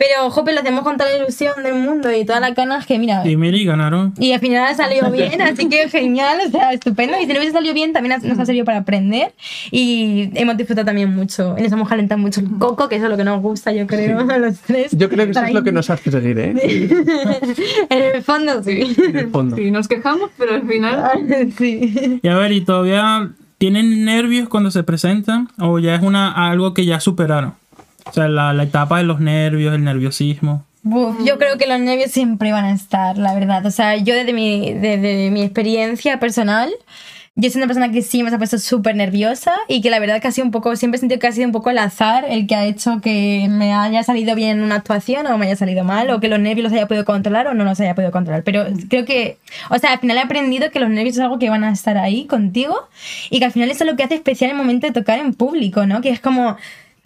Pero 0.00 0.30
jope, 0.30 0.54
lo 0.54 0.60
hacemos 0.60 0.82
con 0.82 0.96
toda 0.96 1.10
la 1.10 1.18
ilusión 1.18 1.62
del 1.62 1.74
mundo 1.74 2.10
y 2.10 2.24
todas 2.24 2.40
las 2.40 2.54
ganas 2.54 2.86
que 2.86 2.98
mira... 2.98 3.28
Y 3.28 3.36
mira, 3.36 3.54
y 3.58 3.66
ganaron. 3.66 4.14
Y 4.18 4.32
al 4.32 4.40
final 4.40 4.66
ha 4.66 4.74
salido 4.74 5.10
bien, 5.12 5.42
así 5.42 5.68
que 5.68 5.90
genial, 5.90 6.38
o 6.46 6.50
sea, 6.50 6.72
estupendo. 6.72 7.18
Y 7.20 7.26
si 7.26 7.34
no 7.34 7.34
hubiese 7.34 7.52
salido 7.52 7.74
bien, 7.74 7.92
también 7.92 8.18
nos 8.22 8.38
ha 8.38 8.46
servido 8.46 8.64
para 8.64 8.78
aprender. 8.78 9.34
Y 9.70 10.30
hemos 10.40 10.56
disfrutado 10.56 10.86
también 10.86 11.14
mucho. 11.14 11.54
Y 11.58 11.64
nos 11.64 11.72
hemos 11.72 11.86
calentado 11.86 12.18
mucho 12.18 12.40
el 12.40 12.48
coco, 12.58 12.88
que 12.88 12.96
eso 12.96 13.04
es 13.04 13.10
lo 13.10 13.18
que 13.18 13.24
nos 13.24 13.42
gusta, 13.42 13.74
yo 13.74 13.86
creo, 13.86 14.20
a 14.20 14.38
los 14.38 14.58
tres. 14.60 14.90
Yo 14.96 15.10
creo 15.10 15.26
que 15.26 15.32
eso 15.32 15.44
es 15.44 15.52
lo 15.52 15.62
que 15.62 15.72
nos 15.72 15.90
hace 15.90 16.10
seguir, 16.10 16.38
¿eh? 16.38 16.54
en 17.90 18.02
el 18.02 18.22
fondo, 18.22 18.62
sí. 18.62 18.96
En 19.06 19.18
el 19.18 19.28
fondo. 19.28 19.56
Sí, 19.56 19.70
nos 19.70 19.86
quejamos, 19.86 20.30
pero 20.38 20.54
al 20.54 20.66
final 20.66 21.52
sí. 21.58 22.20
Y 22.22 22.26
a 22.26 22.38
ver, 22.38 22.52
¿y 22.52 22.62
todavía 22.62 23.32
tienen 23.58 24.06
nervios 24.06 24.48
cuando 24.48 24.70
se 24.70 24.82
presentan? 24.82 25.48
¿O 25.58 25.78
ya 25.78 25.94
es 25.94 26.00
una 26.00 26.48
algo 26.48 26.72
que 26.72 26.86
ya 26.86 27.00
superaron? 27.00 27.59
O 28.06 28.12
sea, 28.12 28.28
la, 28.28 28.52
la 28.52 28.62
etapa 28.62 28.98
de 28.98 29.04
los 29.04 29.20
nervios, 29.20 29.74
el 29.74 29.84
nerviosismo. 29.84 30.64
Buf, 30.82 31.16
yo 31.24 31.38
creo 31.38 31.58
que 31.58 31.66
los 31.66 31.78
nervios 31.78 32.10
siempre 32.10 32.52
van 32.52 32.64
a 32.64 32.72
estar, 32.72 33.18
la 33.18 33.34
verdad. 33.34 33.64
O 33.66 33.70
sea, 33.70 33.96
yo 33.96 34.14
desde 34.14 34.32
mi, 34.32 34.72
desde 34.72 35.30
mi 35.30 35.42
experiencia 35.42 36.18
personal, 36.18 36.70
yo 37.36 37.48
soy 37.48 37.60
una 37.60 37.66
persona 37.68 37.92
que 37.92 38.02
sí 38.02 38.22
me 38.22 38.30
ha 38.30 38.38
puesto 38.38 38.58
súper 38.58 38.96
nerviosa 38.96 39.52
y 39.68 39.82
que 39.82 39.90
la 39.90 39.98
verdad 39.98 40.20
que 40.20 40.28
ha 40.28 40.32
sido 40.32 40.46
un 40.46 40.50
poco, 40.50 40.74
siempre 40.76 40.96
he 40.96 41.00
sentido 41.00 41.18
que 41.18 41.26
ha 41.26 41.32
sido 41.32 41.46
un 41.46 41.52
poco 41.52 41.70
el 41.70 41.78
azar 41.78 42.24
el 42.28 42.46
que 42.46 42.54
ha 42.54 42.64
hecho 42.66 43.00
que 43.00 43.46
me 43.48 43.72
haya 43.72 44.02
salido 44.02 44.34
bien 44.34 44.62
una 44.62 44.76
actuación 44.76 45.26
o 45.26 45.38
me 45.38 45.46
haya 45.46 45.56
salido 45.56 45.84
mal 45.84 46.10
o 46.10 46.20
que 46.20 46.28
los 46.28 46.40
nervios 46.40 46.64
los 46.64 46.72
haya 46.72 46.88
podido 46.88 47.04
controlar 47.04 47.46
o 47.46 47.54
no 47.54 47.64
los 47.64 47.78
haya 47.80 47.94
podido 47.94 48.10
controlar. 48.10 48.42
Pero 48.42 48.66
creo 48.88 49.04
que, 49.04 49.38
o 49.70 49.78
sea, 49.78 49.92
al 49.92 50.00
final 50.00 50.16
he 50.16 50.20
aprendido 50.20 50.70
que 50.70 50.80
los 50.80 50.90
nervios 50.90 51.16
es 51.16 51.20
algo 51.22 51.38
que 51.38 51.50
van 51.50 51.64
a 51.64 51.72
estar 51.72 51.96
ahí 51.98 52.26
contigo 52.26 52.88
y 53.30 53.38
que 53.38 53.44
al 53.44 53.52
final 53.52 53.70
eso 53.70 53.84
es 53.84 53.90
lo 53.90 53.96
que 53.96 54.02
hace 54.02 54.16
especial 54.16 54.50
el 54.50 54.56
momento 54.56 54.86
de 54.86 54.92
tocar 54.92 55.18
en 55.18 55.34
público, 55.34 55.86
¿no? 55.86 56.00
Que 56.00 56.10
es 56.10 56.20
como... 56.20 56.56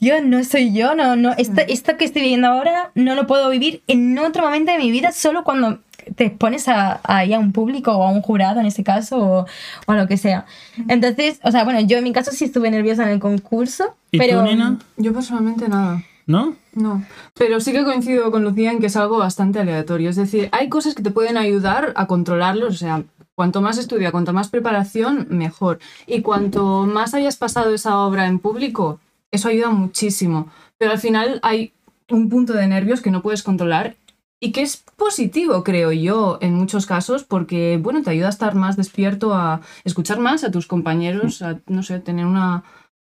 Dios, 0.05 0.23
no 0.23 0.45
soy 0.45 0.73
yo, 0.75 0.95
no, 0.95 1.17
no, 1.17 1.33
esto, 1.39 1.63
esto 1.67 1.97
que 1.97 2.05
estoy 2.05 2.21
viviendo 2.21 2.47
ahora 2.49 2.91
no 2.95 3.15
lo 3.15 3.27
puedo 3.27 3.49
vivir 3.49 3.83
en 3.87 4.19
otro 4.19 4.43
momento 4.43 4.71
de 4.71 4.79
mi 4.79 4.91
vida, 4.91 5.13
solo 5.13 5.45
cuando 5.45 5.79
te 6.15 6.27
expones 6.27 6.69
a, 6.69 7.01
ahí 7.05 7.33
a 7.33 7.39
un 7.39 7.53
público 7.53 7.91
o 7.93 8.03
a 8.03 8.11
un 8.11 8.21
jurado 8.21 8.61
en 8.61 8.67
este 8.67 8.85
caso 8.85 9.19
o, 9.19 9.47
o 9.87 9.93
a 9.93 9.97
lo 9.97 10.07
que 10.07 10.19
sea. 10.19 10.45
Entonces, 10.89 11.41
o 11.43 11.51
sea, 11.51 11.65
bueno, 11.65 11.81
yo 11.81 11.97
en 11.97 12.05
mi 12.05 12.13
caso 12.13 12.33
sí 12.33 12.45
estuve 12.45 12.71
nerviosa 12.71 13.05
en 13.05 13.09
el 13.09 13.19
concurso, 13.19 13.97
¿Y 14.11 14.19
pero... 14.19 14.41
tú, 14.41 14.45
Nina? 14.45 14.79
yo 14.99 15.15
personalmente 15.15 15.69
nada. 15.69 16.03
¿No? 16.27 16.55
No, 16.75 17.05
pero 17.35 17.61
sí 17.61 17.73
que 17.73 17.85
coincido 17.85 18.31
con 18.31 18.45
Lucía 18.45 18.73
en 18.73 18.81
que 18.81 18.87
es 18.87 18.97
algo 18.97 19.19
bastante 19.19 19.59
aleatorio. 19.61 20.11
Es 20.11 20.17
decir, 20.17 20.49
hay 20.53 20.69
cosas 20.69 20.95
que 20.95 21.03
te 21.03 21.11
pueden 21.11 21.37
ayudar 21.37 21.93
a 21.97 22.07
controlarlos, 22.07 22.75
o 22.75 22.79
sea, 22.79 23.03
cuanto 23.35 23.61
más 23.61 23.79
estudia, 23.79 24.11
cuanto 24.11 24.33
más 24.33 24.49
preparación, 24.49 25.27
mejor. 25.31 25.79
Y 26.07 26.23
cuanto 26.23 26.87
más 26.87 27.15
hayas 27.15 27.37
pasado 27.37 27.75
esa 27.75 27.99
obra 27.99 28.27
en 28.27 28.39
público, 28.39 29.01
eso 29.35 29.49
ayuda 29.49 29.71
muchísimo. 29.71 30.49
Pero 30.79 30.93
al 30.93 30.99
final 30.99 31.41
hay 31.43 31.73
un 32.11 32.29
punto 32.29 32.53
de 32.53 32.67
nervios 32.67 33.01
que 33.01 33.11
no 33.11 33.23
puedes 33.23 33.43
controlar 33.43 33.97
y 34.41 34.53
que 34.53 34.63
es 34.63 34.85
positivo, 34.97 35.65
creo 35.65 35.93
yo, 35.93 36.39
en 36.41 36.55
muchos 36.55 36.87
casos, 36.87 37.25
porque, 37.25 37.79
bueno, 37.83 38.03
te 38.03 38.11
ayuda 38.11 38.27
a 38.27 38.31
estar 38.31 38.55
más 38.55 38.77
despierto, 38.77 39.35
a 39.35 39.61
escuchar 39.85 40.19
más 40.19 40.45
a 40.45 40.51
tus 40.51 40.67
compañeros, 40.67 41.41
a, 41.41 41.61
no 41.67 41.83
sé, 41.83 42.01
tener 42.01 42.27
una, 42.27 42.63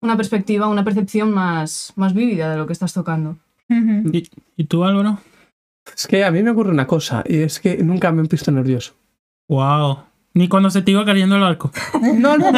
una 0.01 0.17
perspectiva, 0.17 0.67
una 0.67 0.83
percepción 0.83 1.31
más, 1.31 1.93
más 1.95 2.13
vívida 2.13 2.51
de 2.51 2.57
lo 2.57 2.67
que 2.67 2.73
estás 2.73 2.93
tocando. 2.93 3.37
¿Y, 3.67 4.29
y 4.55 4.63
tú, 4.65 4.83
Álvaro? 4.83 5.19
Es 5.95 6.05
que 6.05 6.23
a 6.23 6.31
mí 6.31 6.43
me 6.43 6.51
ocurre 6.51 6.71
una 6.71 6.85
cosa, 6.85 7.23
y 7.25 7.37
es 7.37 7.59
que 7.59 7.77
nunca 7.83 8.11
me 8.11 8.21
he 8.21 8.27
visto 8.27 8.51
nervioso. 8.51 8.93
Wow. 9.47 10.03
Ni 10.35 10.47
cuando 10.49 10.69
se 10.69 10.81
te 10.83 10.91
iba 10.91 11.03
cayendo 11.05 11.37
el 11.37 11.43
arco. 11.43 11.71
No, 12.15 12.37
no, 12.37 12.51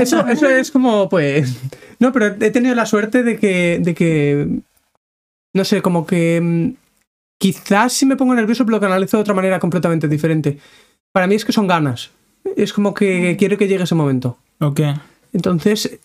eso, 0.00 0.26
eso 0.28 0.48
es 0.48 0.70
como, 0.70 1.08
pues... 1.08 1.58
No, 1.98 2.12
pero 2.12 2.26
he 2.26 2.50
tenido 2.50 2.74
la 2.74 2.86
suerte 2.86 3.22
de 3.22 3.38
que, 3.38 3.78
de 3.80 3.94
que 3.94 4.48
no 5.54 5.64
sé, 5.64 5.80
como 5.80 6.06
que 6.06 6.40
mm, 6.42 6.70
quizás 7.38 7.94
si 7.94 8.04
me 8.06 8.16
pongo 8.16 8.34
nervioso, 8.34 8.64
pero 8.64 8.76
lo 8.76 8.80
canalizo 8.80 9.16
de 9.16 9.22
otra 9.22 9.34
manera 9.34 9.58
completamente 9.58 10.06
diferente. 10.08 10.58
Para 11.12 11.26
mí 11.26 11.36
es 11.36 11.44
que 11.44 11.52
son 11.52 11.66
ganas. 11.66 12.10
Es 12.56 12.72
como 12.72 12.92
que 12.92 13.36
quiero 13.38 13.56
que 13.56 13.66
llegue 13.68 13.84
ese 13.84 13.94
momento. 13.94 14.36
Ok. 14.60 14.80
Entonces, 15.32 15.98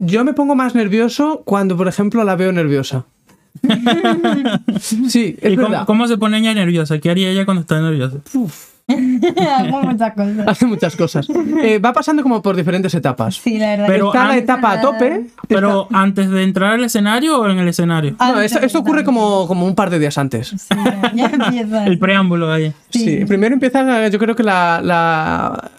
yo 0.00 0.24
me 0.24 0.32
pongo 0.32 0.54
más 0.56 0.74
nervioso 0.74 1.42
cuando, 1.44 1.76
por 1.76 1.86
ejemplo, 1.86 2.24
la 2.24 2.34
veo 2.36 2.50
nerviosa. 2.52 3.04
Sí, 4.80 5.36
es 5.40 5.52
¿Y 5.52 5.56
cómo, 5.56 5.68
verdad. 5.68 5.86
cómo 5.86 6.08
se 6.08 6.16
pone 6.16 6.38
ella 6.38 6.54
nerviosa? 6.54 6.98
¿Qué 6.98 7.10
haría 7.10 7.30
ella 7.30 7.44
cuando 7.44 7.60
está 7.60 7.80
nerviosa? 7.80 8.18
Hago 9.58 9.82
muchas 9.82 10.12
cosas. 10.14 10.48
Hace 10.48 10.66
muchas 10.66 10.96
cosas. 10.96 11.28
Eh, 11.62 11.78
va 11.78 11.92
pasando 11.92 12.22
como 12.22 12.42
por 12.42 12.56
diferentes 12.56 12.94
etapas. 12.94 13.36
Sí, 13.36 13.58
la 13.58 13.70
verdad. 13.70 13.86
Pero 13.86 14.06
Está 14.08 14.28
la 14.28 14.36
etapa 14.36 14.72
a 14.72 14.80
tope. 14.80 15.26
¿Pero 15.48 15.88
antes 15.92 16.30
de 16.30 16.42
entrar 16.42 16.74
al 16.74 16.84
escenario 16.84 17.40
o 17.40 17.48
en 17.48 17.58
el 17.58 17.68
escenario? 17.68 18.16
No, 18.18 18.40
esto, 18.40 18.58
esto 18.60 18.78
ocurre 18.80 19.04
como, 19.04 19.46
como 19.46 19.66
un 19.66 19.74
par 19.74 19.90
de 19.90 19.98
días 19.98 20.18
antes. 20.18 20.48
Sí, 20.48 20.76
ya 21.14 21.26
empieza. 21.26 21.86
El 21.86 21.98
preámbulo 21.98 22.52
ahí. 22.52 22.72
Sí, 22.90 23.24
primero 23.26 23.54
empieza, 23.54 24.08
yo 24.08 24.18
creo 24.18 24.36
que 24.36 24.42
la, 24.42 24.80
la 24.82 25.70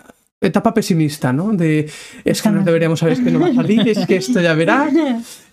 etapa 0.43 0.73
pesimista, 0.73 1.33
¿no? 1.33 1.51
De 1.53 1.89
es 2.23 2.41
que 2.41 2.49
no 2.49 2.63
deberíamos 2.63 2.99
saber, 2.99 3.13
es 3.13 3.19
que 3.21 3.31
no 3.31 3.39
va 3.39 3.47
a 3.47 3.53
salir, 3.53 3.87
es 3.87 4.05
que 4.05 4.17
esto 4.17 4.41
ya 4.41 4.53
verás. 4.53 4.91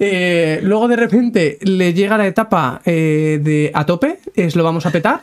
Eh, 0.03 0.61
luego 0.63 0.89
de 0.89 0.97
repente 0.97 1.59
le 1.61 1.93
llega 1.93 2.17
la 2.17 2.27
etapa 2.27 2.81
eh, 2.87 3.39
de 3.43 3.71
a 3.75 3.85
tope, 3.85 4.21
es 4.35 4.57
lo 4.57 4.65
vamos 4.65 4.87
a 4.87 4.91
petar. 4.91 5.21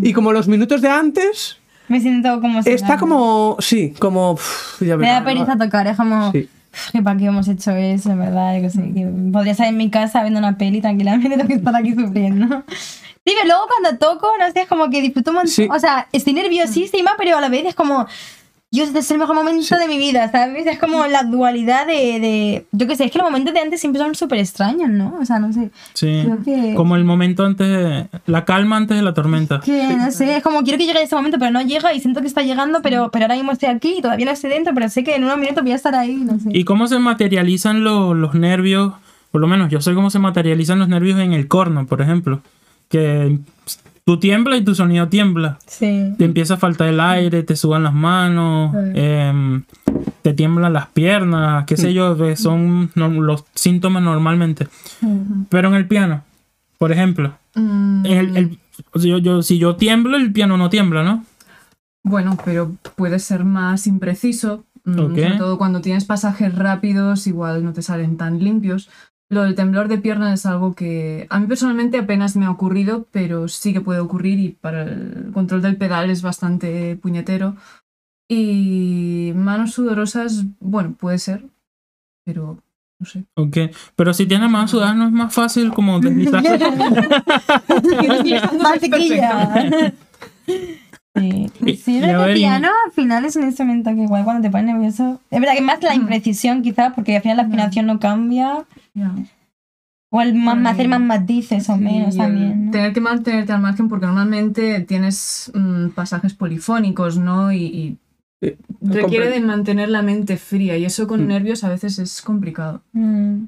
Y 0.00 0.14
como 0.14 0.32
los 0.32 0.48
minutos 0.48 0.80
de 0.80 0.88
antes, 0.88 1.58
Me 1.88 2.00
siento 2.00 2.40
como... 2.40 2.60
está 2.60 2.78
sola. 2.78 2.98
como, 2.98 3.56
sí, 3.60 3.92
como, 3.98 4.32
uf, 4.32 4.80
ya 4.80 4.96
Me 4.96 5.08
da 5.08 5.22
pereza 5.22 5.56
¿no? 5.56 5.64
tocar, 5.66 5.86
es 5.88 5.96
como... 5.98 6.32
Sí. 6.32 6.48
Que 6.90 7.02
para 7.02 7.18
qué 7.18 7.26
hemos 7.26 7.46
hecho 7.48 7.72
eso, 7.72 8.12
en 8.12 8.18
verdad. 8.18 8.60
Qué 8.60 8.70
sé, 8.70 8.80
que 8.94 9.06
podría 9.30 9.52
estar 9.52 9.66
en 9.66 9.76
mi 9.76 9.90
casa 9.90 10.22
viendo 10.22 10.38
una 10.38 10.56
peli 10.56 10.80
tranquilamente, 10.80 11.28
tengo 11.36 11.46
que 11.46 11.54
estar 11.54 11.76
aquí 11.76 11.94
sufriendo. 11.94 12.64
Sí, 13.24 13.34
pero 13.36 13.46
luego 13.46 13.62
cuando 13.68 13.98
toco, 13.98 14.28
no 14.38 14.50
sé, 14.52 14.62
es 14.62 14.68
como 14.68 14.90
que 14.90 15.00
disfruto 15.00 15.30
un 15.30 15.36
montón. 15.36 15.52
Sí. 15.52 15.68
O 15.70 15.78
sea, 15.78 16.08
estoy 16.12 16.32
nerviosísima, 16.32 17.12
pero 17.16 17.36
a 17.36 17.40
la 17.40 17.48
vez 17.48 17.66
es 17.66 17.74
como. 17.74 18.06
Dios, 18.72 18.86
este 18.88 19.00
es 19.00 19.10
el 19.10 19.18
mejor 19.18 19.34
momento 19.36 19.76
de 19.76 19.86
mi 19.86 19.98
vida, 19.98 20.30
¿sabes? 20.32 20.66
Es 20.66 20.78
como 20.78 21.06
la 21.06 21.24
dualidad 21.24 21.86
de. 21.86 21.92
de 22.18 22.66
yo 22.72 22.86
qué 22.86 22.96
sé, 22.96 23.04
es 23.04 23.10
que 23.12 23.18
los 23.18 23.26
momentos 23.26 23.52
de 23.52 23.60
antes 23.60 23.78
siempre 23.80 24.00
son 24.00 24.14
súper 24.14 24.38
extraños, 24.38 24.88
¿no? 24.88 25.14
O 25.20 25.24
sea, 25.26 25.38
no 25.38 25.52
sé. 25.52 25.70
Sí. 25.92 26.22
Creo 26.24 26.42
que- 26.42 26.74
Como 26.74 26.96
el 26.96 27.04
momento 27.04 27.44
antes 27.44 27.68
de... 27.68 28.06
La 28.26 28.46
calma 28.46 28.78
antes 28.78 28.96
de 28.96 29.02
la 29.02 29.12
tormenta. 29.12 29.60
Que 29.60 29.86
no 29.94 30.10
sé, 30.10 30.38
es 30.38 30.42
como 30.42 30.62
quiero 30.62 30.78
que 30.78 30.86
llegue 30.86 31.02
ese 31.02 31.14
momento, 31.14 31.38
pero 31.38 31.50
no 31.50 31.60
llega 31.60 31.92
y 31.92 32.00
siento 32.00 32.22
que 32.22 32.26
está 32.28 32.40
llegando, 32.40 32.80
pero, 32.82 33.10
pero 33.12 33.26
ahora 33.26 33.34
mismo 33.34 33.52
estoy 33.52 33.68
aquí 33.68 33.96
y 33.98 34.00
todavía 34.02 34.24
no 34.24 34.32
estoy 34.32 34.48
dentro, 34.48 34.72
pero 34.72 34.88
sé 34.88 35.04
que 35.04 35.16
en 35.16 35.24
unos 35.24 35.36
minutos 35.36 35.62
voy 35.62 35.72
a 35.72 35.76
estar 35.76 35.94
ahí, 35.94 36.16
no 36.16 36.40
sé. 36.40 36.48
¿Y 36.52 36.64
cómo 36.64 36.86
se 36.88 36.98
materializan 36.98 37.84
lo- 37.84 38.14
los 38.14 38.32
nervios? 38.34 38.94
Por 39.30 39.42
lo 39.42 39.48
menos 39.48 39.70
yo 39.70 39.82
sé 39.82 39.92
cómo 39.94 40.08
se 40.08 40.18
materializan 40.18 40.78
los 40.78 40.88
nervios 40.88 41.20
en 41.20 41.34
el 41.34 41.46
corno, 41.46 41.86
por 41.86 42.00
ejemplo. 42.00 42.40
Que 42.88 43.38
tú 44.04 44.18
tiemblas 44.18 44.60
y 44.60 44.64
tu 44.64 44.74
sonido 44.74 45.08
tiembla. 45.08 45.58
Sí. 45.66 46.14
Te 46.18 46.24
empieza 46.24 46.54
a 46.54 46.56
faltar 46.56 46.88
el 46.88 47.00
aire, 47.00 47.42
te 47.42 47.56
suban 47.56 47.82
las 47.84 47.94
manos, 47.94 48.72
Sí. 48.72 48.92
em, 48.94 49.62
te 50.22 50.32
tiemblan 50.34 50.72
las 50.72 50.86
piernas, 50.88 51.64
qué 51.66 51.76
sé 51.76 51.92
yo, 51.94 52.16
que 52.16 52.36
son 52.36 52.90
los 52.94 53.44
síntomas 53.54 54.02
normalmente. 54.02 54.68
Pero 55.48 55.68
en 55.68 55.74
el 55.74 55.86
piano, 55.86 56.22
por 56.78 56.92
ejemplo, 56.92 57.34
Mm, 57.54 58.06
en 58.06 58.12
el- 58.18 58.36
el- 58.38 58.58
o 58.94 58.98
sea, 58.98 59.10
yo, 59.10 59.18
yo- 59.18 59.42
si 59.42 59.58
yo 59.58 59.76
tiemblo, 59.76 60.16
el 60.16 60.32
piano 60.32 60.56
no 60.56 60.70
tiembla, 60.70 61.02
¿no? 61.02 61.22
Bueno, 62.02 62.38
pero 62.46 62.72
puede 62.96 63.18
ser 63.18 63.44
más 63.44 63.86
impreciso. 63.86 64.64
mm. 64.84 64.94
Sobre 64.96 65.30
todo 65.36 65.58
cuando 65.58 65.80
tienes 65.82 66.06
pasajes 66.06 66.54
rápidos, 66.56 67.26
igual 67.28 67.62
no 67.62 67.72
te 67.74 67.82
salen 67.82 68.16
tan 68.16 68.42
limpios. 68.42 68.88
Lo 69.32 69.44
del 69.44 69.54
temblor 69.54 69.88
de 69.88 69.96
piernas 69.96 70.40
es 70.40 70.44
algo 70.44 70.74
que 70.74 71.26
a 71.30 71.40
mí 71.40 71.46
personalmente 71.46 71.96
apenas 71.96 72.36
me 72.36 72.44
ha 72.44 72.50
ocurrido, 72.50 73.06
pero 73.12 73.48
sí 73.48 73.72
que 73.72 73.80
puede 73.80 73.98
ocurrir 73.98 74.38
y 74.38 74.50
para 74.50 74.82
el 74.82 75.30
control 75.32 75.62
del 75.62 75.78
pedal 75.78 76.10
es 76.10 76.20
bastante 76.20 76.96
puñetero. 76.96 77.56
Y 78.28 79.32
manos 79.34 79.72
sudorosas, 79.72 80.44
bueno, 80.60 80.94
puede 80.98 81.18
ser, 81.18 81.46
pero 82.26 82.58
no 82.98 83.06
sé. 83.06 83.24
Ok. 83.32 83.56
Pero 83.96 84.12
si 84.12 84.26
tienes 84.26 84.50
más 84.50 84.70
sudadas, 84.70 84.96
no 84.96 85.06
es 85.06 85.12
más 85.12 85.32
fácil 85.32 85.72
como 85.72 85.98
deslizarse. 86.02 86.58
Mantequilla. 91.14 91.48
Sí, 91.58 91.70
Y- 91.70 91.76
sí, 91.76 92.00
que 92.00 92.10
el 92.10 92.30
y- 92.36 92.40
piano 92.40 92.68
al 92.86 92.92
final 92.92 93.24
es 93.24 93.36
un 93.36 93.44
instrumento 93.44 93.90
que 93.94 94.02
igual 94.02 94.24
cuando 94.24 94.42
te 94.42 94.50
pones 94.50 94.66
nervioso. 94.74 95.20
Es 95.30 95.40
verdad 95.40 95.54
que 95.54 95.62
más 95.62 95.82
la 95.82 95.94
imprecisión 95.94 96.62
quizás, 96.62 96.92
porque 96.94 97.16
al 97.16 97.22
final 97.22 97.36
la 97.38 97.42
afinación 97.44 97.86
no 97.86 97.98
cambia. 98.00 98.64
Ya. 98.94 99.12
O 100.14 100.20
el 100.20 100.34
ma- 100.34 100.52
hacer 100.68 100.88
más 100.88 101.00
matices 101.00 101.68
o 101.70 101.76
menos 101.78 102.16
también. 102.16 102.66
¿no? 102.66 102.70
Tener 102.70 102.92
que 102.92 103.00
mantenerte 103.00 103.52
al 103.52 103.62
margen 103.62 103.88
porque 103.88 104.04
normalmente 104.06 104.80
tienes 104.80 105.50
mm, 105.54 105.88
pasajes 105.90 106.34
polifónicos, 106.34 107.16
¿no? 107.18 107.50
Y, 107.52 107.64
y 107.64 107.96
Eh, 108.44 108.56
requiere 108.82 109.30
de 109.30 109.40
mantener 109.40 109.88
la 109.88 110.02
mente 110.02 110.36
fría 110.36 110.76
y 110.76 110.84
eso 110.84 111.06
con 111.06 111.24
Mm. 111.24 111.28
nervios 111.28 111.62
a 111.64 111.68
veces 111.68 111.98
es 112.00 112.20
complicado. 112.20 112.82
Mm, 112.92 113.44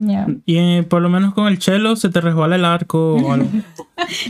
ya. 0.00 0.26
Y 0.46 0.56
eh, 0.56 0.82
por 0.82 1.00
lo 1.02 1.08
menos 1.08 1.32
con 1.34 1.46
el 1.46 1.60
cello 1.62 1.94
se 1.94 2.08
te 2.08 2.20
resbala 2.20 2.56
el 2.56 2.64
arco 2.64 3.14
o 3.14 3.32
algo. 3.32 3.48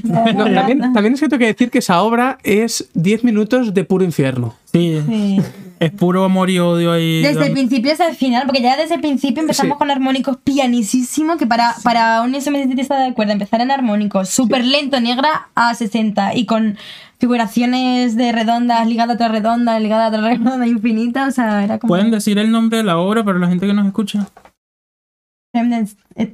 No, 0.05 0.45
también, 0.53 0.93
también 0.93 1.15
es 1.15 1.21
que 1.21 1.29
tengo 1.29 1.39
que 1.39 1.47
decir 1.47 1.71
que 1.71 1.79
esa 1.79 2.03
obra 2.03 2.39
es 2.43 2.91
10 2.95 3.25
minutos 3.25 3.73
de 3.73 3.85
puro 3.85 4.05
infierno. 4.05 4.55
Sí, 4.73 5.01
Sí. 5.07 5.41
es 5.79 5.91
puro 5.93 6.25
amor 6.25 6.51
y 6.51 6.59
odio 6.59 6.93
ahí. 6.93 7.23
Desde 7.23 7.47
el 7.47 7.53
principio 7.53 7.91
hasta 7.93 8.09
el 8.09 8.15
final, 8.17 8.43
porque 8.47 8.61
ya 8.61 8.77
desde 8.77 8.97
el 8.97 9.01
principio 9.01 9.41
empezamos 9.41 9.75
Sí. 9.75 9.79
con 9.79 9.91
armónicos 9.91 10.37
pianísimo, 10.45 11.37
que 11.39 11.47
para, 11.47 11.75
para 11.83 12.21
un 12.23 12.35
instrumentista 12.35 13.01
de 13.03 13.15
cuerda 13.15 13.33
empezar 13.33 13.61
en 13.63 13.71
armónicos, 13.71 14.29
súper 14.29 14.65
lento, 14.65 15.01
negra 15.01 15.49
a 15.55 15.73
60 15.75 16.35
y 16.35 16.45
con 16.47 16.77
figuraciones 17.19 18.17
de 18.17 18.33
redondas, 18.33 18.87
ligada 18.87 19.17
tras 19.17 19.31
redonda, 19.31 19.79
ligada 19.79 20.11
tras 20.11 20.23
redonda, 20.25 20.67
infinita, 20.67 21.27
o 21.29 21.31
sea, 21.31 21.63
era 21.63 21.79
como... 21.79 21.89
Pueden 21.93 22.11
decir 22.11 22.39
el 22.39 22.51
nombre 22.51 22.79
de 22.79 22.85
la 22.85 22.99
obra 22.99 23.23
para 23.25 23.39
la 23.39 23.47
gente 23.49 23.67
que 23.67 23.73
nos 23.75 23.87
escucha. 23.87 24.27
Fremden 25.53 25.87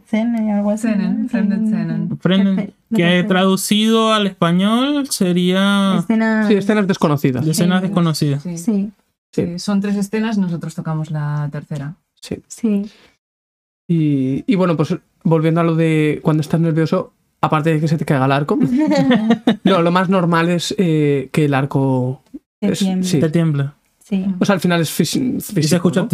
Szene, 0.07 0.53
algo 0.53 0.71
así. 0.71 0.89
Fremden 0.89 1.29
Zenen. 2.19 2.73
Que 2.95 3.25
traducido 3.25 4.13
al 4.13 4.27
español 4.27 5.07
sería 5.09 5.97
Escena... 6.01 6.47
Sí, 6.47 6.55
escenas 6.55 6.87
desconocidas. 6.87 7.47
escenas 7.47 7.83
desconocidas. 7.83 8.43
Sí. 8.43 8.59
Sí, 8.59 8.93
Sí. 9.35 9.43
Sí, 9.45 9.59
Son 9.59 9.81
tres 9.81 9.97
escenas, 9.97 10.39
nosotros 10.39 10.75
tocamos 10.75 11.11
la 11.11 11.49
tercera. 11.53 11.95
Sí. 12.21 12.37
sí. 12.49 12.91
Y, 13.89 14.45
y 14.47 14.55
bueno, 14.57 14.77
pues 14.77 14.97
volviendo 15.25 15.61
a 15.61 15.65
lo 15.65 15.75
de 15.75 16.21
cuando 16.23 16.41
estás 16.41 16.59
nervioso, 16.61 17.13
aparte 17.43 17.73
de 17.75 17.81
que 17.81 17.89
se 17.89 17.99
te 17.99 18.05
caiga 18.07 18.25
el 18.25 18.33
arco, 18.33 18.59
no, 19.65 19.83
lo 19.83 19.91
más 19.91 20.09
normal 20.09 20.49
es 20.49 20.75
eh, 20.79 21.29
que 21.33 21.45
el 21.47 21.55
arco. 21.55 22.23
Se 22.61 22.73
es- 22.73 22.79
tiembla. 22.79 23.07
sí. 23.09 23.21
Te 23.21 23.29
tiembla. 23.31 23.75
Sí. 24.09 24.25
O 24.39 24.45
sea, 24.45 24.55
al 24.55 24.61
final 24.61 24.81
es 24.83 25.01
Y 25.01 25.05
se 25.41 25.53
físico. 25.53 25.77
escucha 25.89 26.07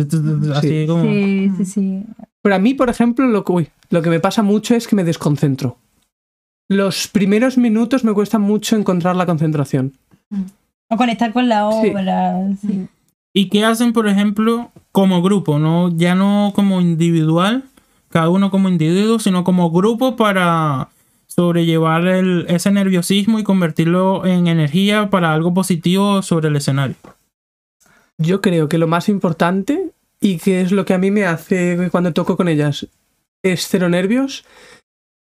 así 0.55 0.68
Sí. 0.68 0.87
como. 0.87 1.02
Sí, 1.02 1.50
sí, 1.59 1.64
sí. 1.66 2.02
Pero 2.40 2.55
a 2.55 2.59
mí, 2.59 2.72
por 2.72 2.88
ejemplo, 2.88 3.26
lo 3.26 3.44
que, 3.44 3.52
uy, 3.52 3.68
lo 3.90 4.00
que 4.00 4.09
me 4.09 4.18
pasa 4.18 4.42
mucho 4.42 4.74
es 4.74 4.88
que 4.88 4.96
me 4.96 5.05
desconcentro. 5.05 5.76
Los 6.70 7.07
primeros 7.09 7.59
minutos 7.59 8.02
me 8.02 8.14
cuesta 8.14 8.38
mucho 8.38 8.76
encontrar 8.76 9.14
la 9.16 9.26
concentración. 9.26 9.92
O 10.88 10.96
conectar 10.96 11.33
con 11.35 11.48
la 11.48 11.70
Sí. 11.83 11.90
obra, 11.90 12.48
sí. 12.61 12.87
¿Y 13.35 13.48
qué 13.50 13.64
hacen, 13.64 13.92
por 13.92 14.09
ejemplo, 14.09 14.70
como 14.90 15.20
grupo? 15.22 15.59
no 15.59 15.90
Ya 15.94 16.14
no 16.14 16.52
como 16.55 16.81
individual, 16.81 17.64
cada 18.09 18.31
uno 18.31 18.50
como 18.50 18.68
individuo, 18.70 19.18
sino 19.18 19.44
como 19.44 19.70
grupo 19.70 20.16
para 20.16 20.88
sobrellevar 21.26 22.07
el- 22.07 22.46
ese 22.48 22.70
nerviosismo 22.70 23.38
y 23.38 23.42
convertirlo 23.42 24.24
en 24.26 24.46
energía 24.48 25.11
para 25.11 25.33
algo 25.33 25.52
positivo 25.55 26.22
sobre 26.22 26.48
el 26.48 26.57
escenario. 26.57 26.96
Yo 28.22 28.40
creo 28.40 28.68
que 28.68 28.78
lo 28.78 28.87
más 28.87 29.08
importante 29.08 29.90
y 30.20 30.38
que 30.38 30.61
es 30.61 30.72
lo 30.72 30.85
que 30.85 30.94
a 30.94 30.98
mí 30.98 31.11
me 31.11 31.24
hace 31.24 31.88
cuando 31.90 32.12
toco 32.12 32.37
con 32.37 32.48
ellas 32.48 32.87
es 33.42 33.66
cero 33.68 33.88
nervios, 33.88 34.44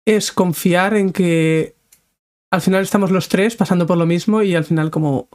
es 0.05 0.31
confiar 0.31 0.95
en 0.95 1.11
que 1.11 1.75
al 2.51 2.61
final 2.61 2.83
estamos 2.83 3.09
los 3.09 3.29
tres 3.29 3.55
pasando 3.55 3.87
por 3.87 3.97
lo 3.97 4.05
mismo 4.05 4.41
y 4.43 4.53
al 4.55 4.65
final 4.65 4.91
como... 4.91 5.27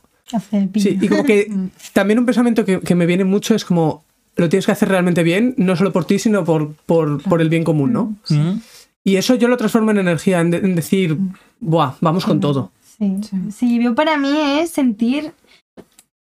Sí, 0.80 0.98
y 1.00 1.08
como 1.08 1.24
que 1.24 1.50
también 1.92 2.18
un 2.18 2.26
pensamiento 2.26 2.64
que, 2.64 2.80
que 2.80 2.94
me 2.94 3.06
viene 3.06 3.24
mucho 3.24 3.54
es 3.54 3.64
como 3.64 4.04
lo 4.36 4.48
tienes 4.48 4.66
que 4.66 4.72
hacer 4.72 4.88
realmente 4.88 5.24
bien, 5.24 5.54
no 5.56 5.74
solo 5.74 5.92
por 5.92 6.04
ti, 6.04 6.18
sino 6.20 6.44
por, 6.44 6.74
por, 6.86 7.20
por 7.24 7.40
el 7.40 7.48
bien 7.48 7.64
común, 7.64 7.92
¿no? 7.92 8.14
¿Mm? 8.28 8.58
Y 9.02 9.16
eso 9.16 9.34
yo 9.34 9.48
lo 9.48 9.56
transformo 9.56 9.90
en 9.90 9.98
energía, 9.98 10.40
en, 10.40 10.50
de- 10.52 10.58
en 10.58 10.76
decir, 10.76 11.18
buah, 11.58 11.94
vamos 12.00 12.24
con 12.24 12.38
todo. 12.38 12.70
Sí. 12.98 13.16
Sí. 13.28 13.36
sí, 13.56 13.82
yo 13.82 13.94
para 13.96 14.16
mí 14.16 14.32
es 14.60 14.70
sentir 14.70 15.32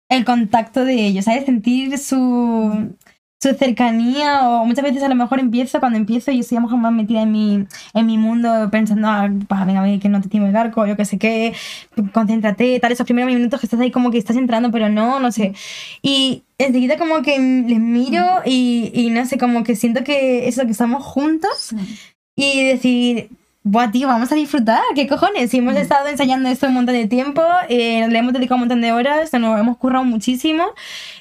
el 0.09 0.25
contacto 0.25 0.85
de 0.85 0.93
ellos, 1.05 1.25
¿sabes? 1.25 1.45
Sentir 1.45 1.97
su, 1.97 2.95
su 3.41 3.53
cercanía 3.55 4.49
o 4.49 4.65
muchas 4.65 4.83
veces 4.83 5.03
a 5.03 5.09
lo 5.09 5.15
mejor 5.15 5.39
empiezo, 5.39 5.79
cuando 5.79 5.97
empiezo 5.97 6.31
yo 6.31 6.39
estoy 6.39 6.57
a 6.57 6.61
lo 6.61 6.67
mejor 6.67 6.79
más 6.79 6.93
metida 6.93 7.21
en 7.23 7.31
mi, 7.31 7.67
en 7.93 8.05
mi 8.05 8.17
mundo 8.17 8.69
pensando, 8.71 9.07
ah, 9.07 9.29
pa, 9.47 9.65
venga, 9.65 9.83
que 9.99 10.09
no 10.09 10.21
te 10.21 10.29
tiene 10.29 10.49
el 10.49 10.55
arco, 10.55 10.85
yo 10.85 10.95
qué 10.95 11.05
sé 11.05 11.17
qué, 11.17 11.53
concéntrate, 12.13 12.79
tal, 12.79 12.91
esos 12.91 13.05
primeros 13.05 13.33
minutos 13.33 13.59
que 13.59 13.65
estás 13.65 13.79
ahí 13.79 13.91
como 13.91 14.11
que 14.11 14.17
estás 14.17 14.37
entrando, 14.37 14.71
pero 14.71 14.89
no, 14.89 15.19
no 15.19 15.31
sé. 15.31 15.53
Y 16.01 16.43
enseguida 16.57 16.97
como 16.97 17.21
que 17.21 17.37
les 17.37 17.79
miro 17.79 18.41
y, 18.45 18.91
y 18.93 19.09
no 19.09 19.25
sé, 19.25 19.37
como 19.37 19.63
que 19.63 19.75
siento 19.75 20.03
que 20.03 20.47
eso, 20.47 20.65
que 20.65 20.71
estamos 20.71 21.03
juntos 21.03 21.73
y 22.35 22.63
decir, 22.63 23.29
Buah, 23.67 23.89
tío, 23.89 24.08
vamos 24.08 24.32
a 24.32 24.36
disfrutar, 24.36 24.84
¿qué 24.93 25.08
cojones? 25.08 25.49
Si 25.49 25.58
hemos 25.58 25.75
estado 25.75 26.08
ensayando 26.08 26.47
esto 26.49 26.67
un 26.67 26.75
montón 26.75 26.93
de 26.93 27.08
tiempo, 27.08 27.41
eh, 27.67 28.08
le 28.08 28.19
hemos 28.19 28.32
dedicado 28.32 28.58
un 28.58 28.60
montón 28.60 28.80
de 28.80 28.91
horas, 28.91 29.34
nos 29.34 29.60
hemos 29.60 29.78
currado 29.78 30.06
muchísimo 30.06 30.65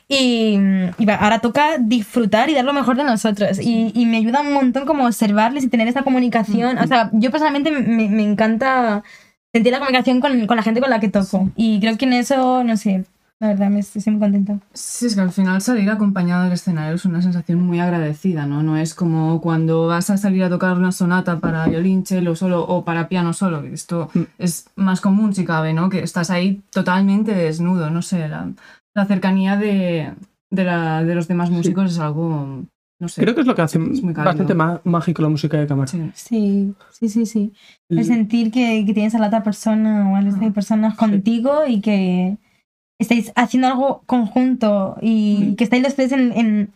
y, 0.09 0.59
y 0.99 1.07
va, 1.07 1.15
ahora 1.15 1.39
toca 1.39 1.79
disfrutar 1.79 2.51
y 2.51 2.55
dar 2.55 2.67
lo 2.67 2.75
mejor 2.75 2.97
de 2.99 3.05
nosotros. 3.05 3.59
Y, 3.59 3.93
y 3.95 4.05
me 4.05 4.19
ayuda 4.19 4.43
un 4.43 4.53
montón 4.53 4.85
como 4.85 5.07
observarles 5.07 5.65
y 5.65 5.69
tener 5.69 5.89
esa 5.89 6.03
comunicación. 6.03 6.77
O 6.77 6.87
sea, 6.87 7.09
yo 7.15 7.31
personalmente 7.31 7.71
me, 7.71 8.11
me 8.11 8.23
encanta 8.23 9.03
sentir 9.51 9.73
la 9.73 9.79
comunicación 9.79 10.21
con, 10.21 10.47
con 10.47 10.59
la 10.59 10.63
gente 10.63 10.83
con 10.83 10.91
la 10.91 11.01
que 11.01 11.09
toco. 11.09 11.49
Y 11.57 11.81
creo 11.81 11.97
que 11.97 12.05
en 12.05 12.13
eso, 12.13 12.63
no 12.63 12.77
sé, 12.77 13.05
la 13.41 13.49
verdad, 13.49 13.69
me 13.71 13.81
estoy 13.81 14.03
muy 14.13 14.21
contenta. 14.21 14.59
Sí, 14.73 15.07
es 15.07 15.15
que 15.15 15.21
al 15.21 15.33
final 15.33 15.61
salir 15.61 15.91
acompañado 15.91 16.45
del 16.45 16.53
escenario 16.53 16.95
es 16.95 17.05
una 17.05 17.21
sensación 17.21 17.61
muy 17.63 17.79
agradecida, 17.81 18.47
¿no? 18.47 18.63
No 18.63 18.77
es 18.77 18.95
como 18.95 19.41
cuando 19.41 19.87
vas 19.89 20.09
a 20.11 20.17
salir 20.17 20.45
a 20.45 20.49
tocar 20.49 20.77
una 20.77 20.93
sonata 20.93 21.41
para 21.41 21.67
violín, 21.67 22.07
cello 22.07 22.37
solo 22.37 22.63
o 22.67 22.85
para 22.85 23.09
piano 23.09 23.33
solo, 23.33 23.63
esto 23.65 24.09
es 24.39 24.67
más 24.77 25.01
común 25.01 25.35
si 25.35 25.45
cabe, 25.45 25.75
¿no? 25.75 25.91
Que 25.91 26.03
estás 26.03 26.31
ahí 26.31 26.63
totalmente 26.73 27.35
desnudo, 27.35 27.91
no 27.91 28.03
sé, 28.03 28.29
la, 28.29 28.51
la 28.95 29.07
cercanía 29.07 29.57
de, 29.57 30.13
de, 30.51 30.65
la- 30.65 31.05
de 31.05 31.15
los 31.15 31.29
demás 31.29 31.51
músicos 31.51 31.91
es 31.91 31.99
algo, 31.99 32.63
no 33.01 33.09
sé. 33.09 33.21
Creo 33.21 33.35
que 33.35 33.41
es 33.43 33.47
lo 33.47 33.55
que 33.55 33.63
hace 33.63 33.79
bastante 33.79 34.55
má- 34.55 34.81
mágico 34.85 35.21
la 35.23 35.29
música 35.29 35.59
de 35.59 35.67
cámara. 35.67 35.89
Sí. 35.89 36.11
Sí, 36.15 36.75
sí, 36.93 37.09
sí, 37.09 37.27
sí. 37.27 37.53
El 37.91 38.05
sentir 38.05 38.51
que, 38.51 38.85
que 38.87 38.95
tienes 38.95 39.15
a 39.15 39.19
la 39.19 39.27
otra 39.27 39.43
persona 39.43 40.11
o 40.11 40.17
a 40.17 40.23
las 40.23 40.35
otras 40.37 40.53
personas 40.55 40.97
contigo 40.97 41.67
y 41.67 41.81
que 41.81 42.39
estáis 42.99 43.33
haciendo 43.37 43.69
algo 43.69 44.03
conjunto 44.07 44.97
y 45.01 45.55
que 45.57 45.65
estáis 45.65 45.83
los 45.83 45.95
tres 45.95 46.13
en, 46.13 46.33
en, 46.33 46.71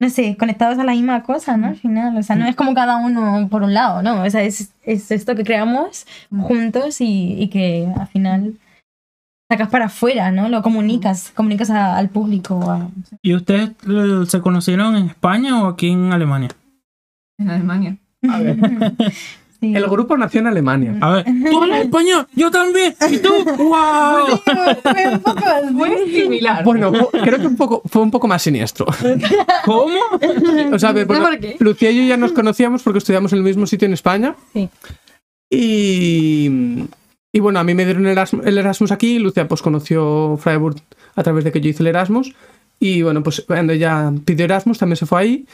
no 0.00 0.10
sé, 0.10 0.36
conectados 0.36 0.78
a 0.78 0.84
la 0.84 0.92
misma 0.92 1.22
cosa, 1.22 1.56
¿no? 1.56 1.68
Al 1.68 1.76
final, 1.76 2.16
o 2.16 2.22
sea, 2.22 2.36
no 2.36 2.46
es 2.46 2.56
como 2.56 2.74
cada 2.74 2.96
uno 2.96 3.48
por 3.50 3.62
un 3.62 3.72
lado, 3.74 4.02
¿no? 4.02 4.22
O 4.22 4.30
sea, 4.30 4.42
es, 4.42 4.72
es 4.82 5.10
esto 5.10 5.34
que 5.36 5.44
creamos 5.44 6.06
juntos 6.30 7.00
y, 7.00 7.34
y 7.40 7.48
que 7.48 7.86
al 7.98 8.08
final 8.08 8.54
sacas 9.50 9.68
para 9.68 9.84
afuera, 9.86 10.32
¿no? 10.32 10.48
Lo 10.48 10.62
comunicas, 10.62 11.30
comunicas 11.36 11.70
a- 11.70 11.96
al 11.98 12.08
público. 12.08 12.70
a- 12.70 12.88
¿Y 13.20 13.34
ustedes 13.34 13.70
eh, 13.86 14.24
se 14.26 14.40
conocieron 14.40 14.96
en 14.96 15.06
España 15.08 15.62
o 15.62 15.68
aquí 15.68 15.90
en 15.90 16.12
Alemania? 16.12 16.48
En 17.38 17.50
Alemania. 17.50 17.96
Sí. 19.62 19.72
El 19.76 19.86
grupo 19.86 20.16
nació 20.16 20.40
en 20.40 20.48
Alemania. 20.48 20.96
A 21.00 21.10
ver, 21.12 21.24
tú 21.48 21.62
hablas 21.62 21.82
español, 21.82 22.26
yo 22.34 22.50
también. 22.50 22.96
¿Y 23.08 23.18
tú? 23.18 23.30
¡Wow! 23.58 24.40
Fue 24.82 25.08
un 25.12 25.20
poco. 25.20 25.40
Muy 25.70 26.10
similar. 26.12 26.64
Bueno, 26.64 26.92
fue- 26.92 27.20
creo 27.20 27.38
que 27.38 27.46
un 27.46 27.56
poco, 27.56 27.80
fue 27.88 28.02
un 28.02 28.10
poco 28.10 28.26
más 28.26 28.42
siniestro. 28.42 28.86
¿Cómo? 29.64 29.94
O 30.72 30.78
sea, 30.80 30.88
a 30.88 30.92
ver, 30.92 31.06
bueno, 31.06 31.26
¿Por 31.26 31.38
qué? 31.38 31.56
Lucía 31.60 31.92
y 31.92 31.98
yo 31.98 32.02
ya 32.08 32.16
nos 32.16 32.32
conocíamos 32.32 32.82
porque 32.82 32.98
estudiamos 32.98 33.32
en 33.32 33.38
el 33.38 33.44
mismo 33.44 33.64
sitio 33.68 33.86
en 33.86 33.94
España. 33.94 34.34
Sí. 34.52 34.68
Y, 35.48 36.50
y 37.32 37.40
bueno, 37.40 37.60
a 37.60 37.64
mí 37.64 37.74
me 37.74 37.84
dieron 37.84 38.04
el 38.06 38.12
Erasmus, 38.12 38.44
el 38.46 38.58
Erasmus 38.58 38.90
aquí. 38.90 39.18
Lucia 39.18 39.46
pues 39.46 39.62
conoció 39.62 40.36
Freiburg 40.40 40.76
a 41.14 41.22
través 41.22 41.44
de 41.44 41.52
que 41.52 41.60
yo 41.60 41.70
hice 41.70 41.82
el 41.82 41.88
Erasmus. 41.88 42.34
Y 42.80 43.02
bueno, 43.02 43.22
pues 43.22 43.44
cuando 43.46 43.72
ella 43.72 44.10
pidió 44.24 44.44
Erasmus 44.44 44.78
también 44.78 44.96
se 44.96 45.06
fue 45.06 45.20
ahí. 45.20 45.46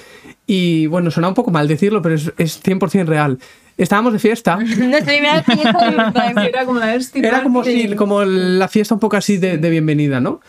Y 0.46 0.86
bueno, 0.86 1.10
suena 1.10 1.28
un 1.28 1.34
poco 1.34 1.50
mal 1.50 1.68
decirlo, 1.68 2.00
pero 2.00 2.14
es, 2.14 2.32
es 2.38 2.62
100% 2.64 3.04
real. 3.04 3.38
Estábamos 3.78 4.12
de 4.12 4.18
fiesta. 4.18 4.56
Nuestra 4.58 5.04
primera 5.04 5.42
fiesta 5.42 5.90
de. 5.90 6.48
Era 6.48 6.64
como 6.66 6.80
la 6.80 6.94
Era 7.14 7.42
como, 7.42 7.64
si, 7.64 7.94
como 7.94 8.24
la 8.24 8.68
fiesta 8.68 8.94
un 8.94 9.00
poco 9.00 9.16
así 9.16 9.38
de, 9.38 9.56
de 9.56 9.70
bienvenida, 9.70 10.20
¿no? 10.20 10.40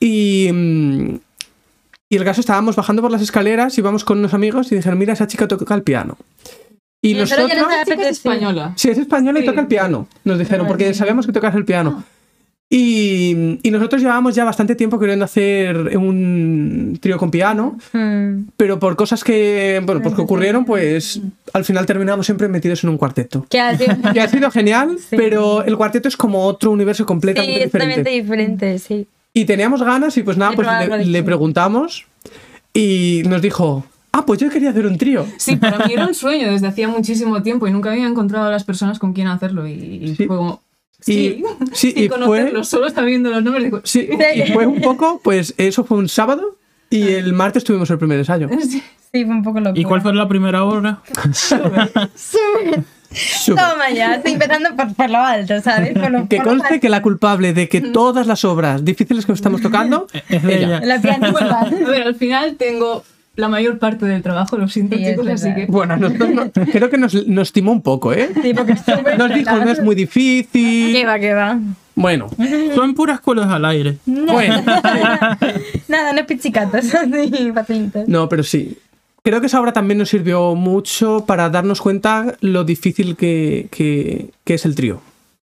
Y, 0.00 0.50
mm, 0.52 1.14
y 2.10 2.16
el 2.16 2.24
caso 2.24 2.40
estábamos 2.40 2.76
bajando 2.76 3.02
por 3.02 3.10
las 3.10 3.22
escaleras, 3.22 3.78
íbamos 3.78 4.04
con 4.04 4.18
unos 4.18 4.34
amigos 4.34 4.70
y 4.72 4.74
dijeron, 4.76 4.98
mira, 4.98 5.12
esa 5.12 5.26
chica 5.26 5.46
toca 5.48 5.74
el 5.74 5.82
piano. 5.82 6.18
Y 7.02 7.14
nosotros 7.14 7.48
nosotros... 7.54 7.86
ya 7.86 7.94
es 8.08 8.10
española. 8.18 8.72
Sí, 8.76 8.88
es 8.90 8.98
española 8.98 9.38
y 9.38 9.42
Sí. 9.42 9.48
toca 9.48 9.60
el 9.60 9.66
piano, 9.68 10.08
nos 10.24 10.38
dijeron, 10.38 10.66
Ah, 10.66 10.68
porque 10.68 10.88
sí. 10.92 10.98
sabíamos 10.98 11.24
que 11.26 11.32
tocas 11.32 11.54
el 11.54 11.64
piano. 11.64 12.02
Y, 12.68 13.60
y 13.62 13.70
nosotros 13.70 14.02
llevábamos 14.02 14.34
ya 14.34 14.44
bastante 14.44 14.74
tiempo 14.74 14.98
queriendo 14.98 15.24
hacer 15.24 15.96
un 15.96 16.98
trío 17.00 17.16
con 17.16 17.30
piano, 17.30 17.78
Mm. 17.92 18.48
pero 18.56 18.80
por 18.80 18.96
cosas 18.96 19.22
que, 19.22 19.80
bueno, 19.84 20.02
pues 20.02 20.14
que 20.16 20.22
ocurrieron, 20.22 20.64
pues 20.64 21.20
al 21.52 21.64
final 21.64 21.86
terminamos 21.86 22.26
siempre 22.26 22.48
metidos 22.48 22.82
en 22.82 22.90
un 22.90 22.98
cuarteto. 22.98 23.46
Que 23.48 23.60
ha 23.60 23.76
sido 23.78 23.94
Que 24.12 24.20
ha 24.20 24.28
sido 24.28 24.50
genial, 24.50 24.96
Sí. 25.10 25.16
pero 25.16 25.62
el 25.64 25.76
cuarteto 25.76 26.08
es 26.08 26.16
como 26.16 26.44
otro 26.44 26.72
universo 26.72 27.04
sí, 27.04 27.06
completamente 27.06 27.66
totalmente 27.68 28.10
diferente. 28.10 28.60
diferente, 28.72 28.78
sí. 28.80 29.06
Y 29.32 29.44
teníamos 29.44 29.82
ganas 29.82 30.16
y 30.16 30.22
pues 30.24 30.36
nada, 30.36 30.52
pues 30.56 30.66
le, 31.06 31.22
preguntamos 31.22 32.06
y 32.74 33.22
nos 33.28 33.42
dijo, 33.42 33.84
Ah, 34.12 34.24
pues 34.24 34.40
yo 34.40 34.48
quería 34.48 34.70
hacer 34.70 34.86
un 34.86 34.96
trío. 34.96 35.26
Sí, 35.36 35.56
para 35.56 35.86
mí 35.86 35.92
era 35.92 36.06
un 36.06 36.14
sueño 36.24 36.50
desde 36.50 36.66
hacía 36.66 36.88
muchísimo 36.88 37.42
tiempo 37.42 37.68
y 37.68 37.70
nunca 37.70 37.92
había 37.92 38.06
encontrado 38.06 38.46
a 38.46 38.50
las 38.50 38.64
personas 38.64 38.98
con 38.98 39.12
quien 39.12 39.26
hacerlo. 39.28 39.68
Y, 39.68 39.72
y 39.72 40.08
Sí. 40.16 40.26
fue 40.26 40.36
como. 40.38 40.62
Y- 41.06 41.42
Sí, 41.72 41.72
sí, 41.72 41.90
sin 41.92 42.04
y 42.04 42.08
fue- 42.08 42.18
conocerlos, 42.18 42.68
solo 42.68 42.88
sabiendo 42.90 43.30
los 43.30 43.42
nombres. 43.42 43.64
Digo, 43.64 43.80
Sí, 43.84 44.08
y 44.34 44.52
fue 44.52 44.66
un 44.66 44.80
poco, 44.80 45.20
pues 45.22 45.54
eso 45.58 45.84
fue 45.84 45.98
un 45.98 46.08
sábado 46.08 46.56
y 46.90 47.08
el 47.08 47.32
martes 47.32 47.64
tuvimos 47.64 47.90
el 47.90 47.98
primer 47.98 48.18
ensayo. 48.18 48.48
sí. 48.68 48.82
Sí, 49.12 49.24
fue 49.24 49.34
un 49.34 49.42
poco 49.42 49.60
loco. 49.60 49.78
¿Y 49.78 49.84
cuál 49.84 50.02
fue 50.02 50.12
la 50.14 50.28
primera 50.28 50.64
obra? 50.64 50.98
Súper. 52.14 52.82
Toma 53.46 53.88
ya, 53.94 54.16
estoy 54.16 54.32
empezando 54.32 54.74
por, 54.76 54.92
por 54.94 55.08
lo 55.08 55.18
alto, 55.18 55.60
¿sabes? 55.62 55.96
Por 55.96 56.10
lo, 56.10 56.28
Que 56.28 56.36
por 56.38 56.46
lo 56.46 56.50
conste 56.58 56.80
que 56.80 56.88
la 56.88 57.00
culpable 57.02 57.52
de 57.54 57.68
que 57.68 57.80
todas 57.80 58.26
las 58.26 58.44
obras 58.44 58.84
difíciles 58.84 59.24
que 59.24 59.32
estamos 59.32 59.62
tocando 59.62 60.06
Es 60.28 60.44
ella. 60.44 60.80
La 60.82 61.00
pianista. 61.00 61.60
A 61.60 61.70
ver, 61.70 62.02
al 62.02 62.14
final 62.16 62.56
tengo 62.56 63.04
la 63.36 63.48
mayor 63.48 63.78
parte 63.78 64.06
del 64.06 64.22
trabajo, 64.22 64.56
lo 64.56 64.66
siento, 64.68 64.96
Sí, 64.96 65.04
chicos, 65.04 65.26
así 65.28 65.54
que. 65.54 65.66
Bueno, 65.66 65.96
nosotros 65.96 66.30
no- 66.30 66.50
creo 66.50 66.90
que 66.90 66.98
nos, 66.98 67.14
nos 67.26 67.52
timó 67.52 67.72
un 67.72 67.82
poco, 67.82 68.12
¿eh? 68.12 68.30
Sí, 68.42 68.52
porque 68.54 68.74
Nos 69.18 69.34
dijo, 69.34 69.56
no 69.56 69.70
es 69.70 69.82
muy 69.82 69.94
difícil. 69.94 70.92
¿Qué 70.92 71.04
va, 71.06 71.18
qué 71.18 71.32
va? 71.34 71.58
Bueno, 71.94 72.28
Son 72.74 72.94
puras 72.94 73.20
cuerdas 73.20 73.48
al 73.48 73.64
aire. 73.64 73.96
bueno. 74.06 74.62
Nada, 75.88 76.12
no 76.12 76.20
es 76.20 76.26
pichicatos, 76.26 76.94
así 76.94 77.50
facilitos. 77.54 78.08
No, 78.08 78.28
pero 78.28 78.42
sí. 78.42 78.78
Creo 79.22 79.40
que 79.40 79.46
esa 79.48 79.60
obra 79.60 79.72
también 79.72 79.98
nos 79.98 80.08
sirvió 80.10 80.54
mucho 80.54 81.24
para 81.26 81.50
darnos 81.50 81.80
cuenta 81.80 82.36
lo 82.40 82.64
difícil 82.64 83.16
que, 83.16 83.66
que- 83.70 84.30
que 84.44 84.54
es 84.54 84.64
el 84.64 84.74
trío. 84.74 85.00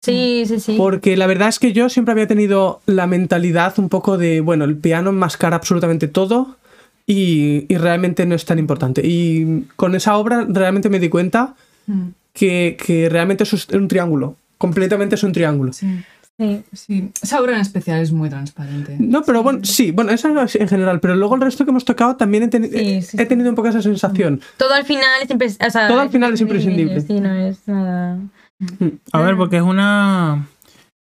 Sí, 0.02 0.44
sí, 0.46 0.58
sí. 0.60 0.74
Porque 0.76 1.16
la 1.16 1.26
verdad 1.26 1.48
es 1.48 1.58
que 1.58 1.72
yo 1.72 1.88
siempre 1.88 2.12
había 2.12 2.26
tenido 2.26 2.80
la 2.86 3.06
mentalidad 3.06 3.74
un 3.78 3.88
poco 3.88 4.16
de, 4.18 4.40
bueno, 4.40 4.64
el 4.64 4.76
piano 4.76 5.10
enmascara 5.10 5.56
absolutamente 5.56 6.08
todo 6.08 6.56
y, 7.08 7.64
y 7.68 7.76
realmente 7.78 8.24
no 8.26 8.34
es 8.36 8.44
tan 8.44 8.58
importante. 8.60 9.00
Y 9.04 9.64
con 9.76 9.94
esa 9.96 10.16
obra 10.16 10.46
realmente 10.48 10.88
me 10.90 11.00
di 11.00 11.08
cuenta 11.08 11.54
Mm, 11.86 12.08
que, 12.34 12.76
que 12.84 13.08
realmente 13.08 13.44
eso 13.44 13.56
es 13.56 13.66
un 13.70 13.88
triángulo. 13.88 14.36
Completamente 14.58 15.14
es 15.14 15.22
un 15.24 15.32
triángulo. 15.32 15.72
Sí, 15.72 15.86
Sí. 16.38 16.62
sí. 16.72 17.10
Esa 17.20 17.40
obra 17.40 17.54
en 17.54 17.60
especial 17.62 18.00
es 18.00 18.12
muy 18.12 18.28
transparente. 18.28 18.94
No, 19.00 19.22
pero 19.22 19.42
bueno, 19.42 19.60
sí, 19.64 19.90
bueno, 19.90 20.12
esa 20.12 20.28
en 20.28 20.68
general, 20.68 21.00
pero 21.00 21.16
luego 21.16 21.34
el 21.34 21.40
resto 21.40 21.64
que 21.64 21.70
hemos 21.70 21.84
tocado 21.84 22.14
también 22.16 22.44
he, 22.44 22.50
teni- 22.50 22.70
Sí, 22.70 23.02
sí, 23.02 23.16
he 23.18 23.24
tenido 23.26 23.48
un 23.48 23.56
poco 23.56 23.68
esa 23.68 23.80
sensación. 23.82 24.40
Todo 24.58 24.74
al 24.74 24.84
final 24.84 25.08
es 25.22 25.30
impres- 25.30 25.66
o 25.66 25.70
sea, 25.70 25.88
Todo 25.88 25.98
al 26.00 26.10
final 26.10 26.34
es 26.34 26.40
imprescindible. 26.42 27.00
Sí, 27.00 27.18
no 27.20 27.32
es 27.34 27.66
nada. 27.66 28.18
A 29.12 29.20
ver, 29.22 29.36
porque 29.36 29.56
es 29.56 29.62
una. 29.62 30.46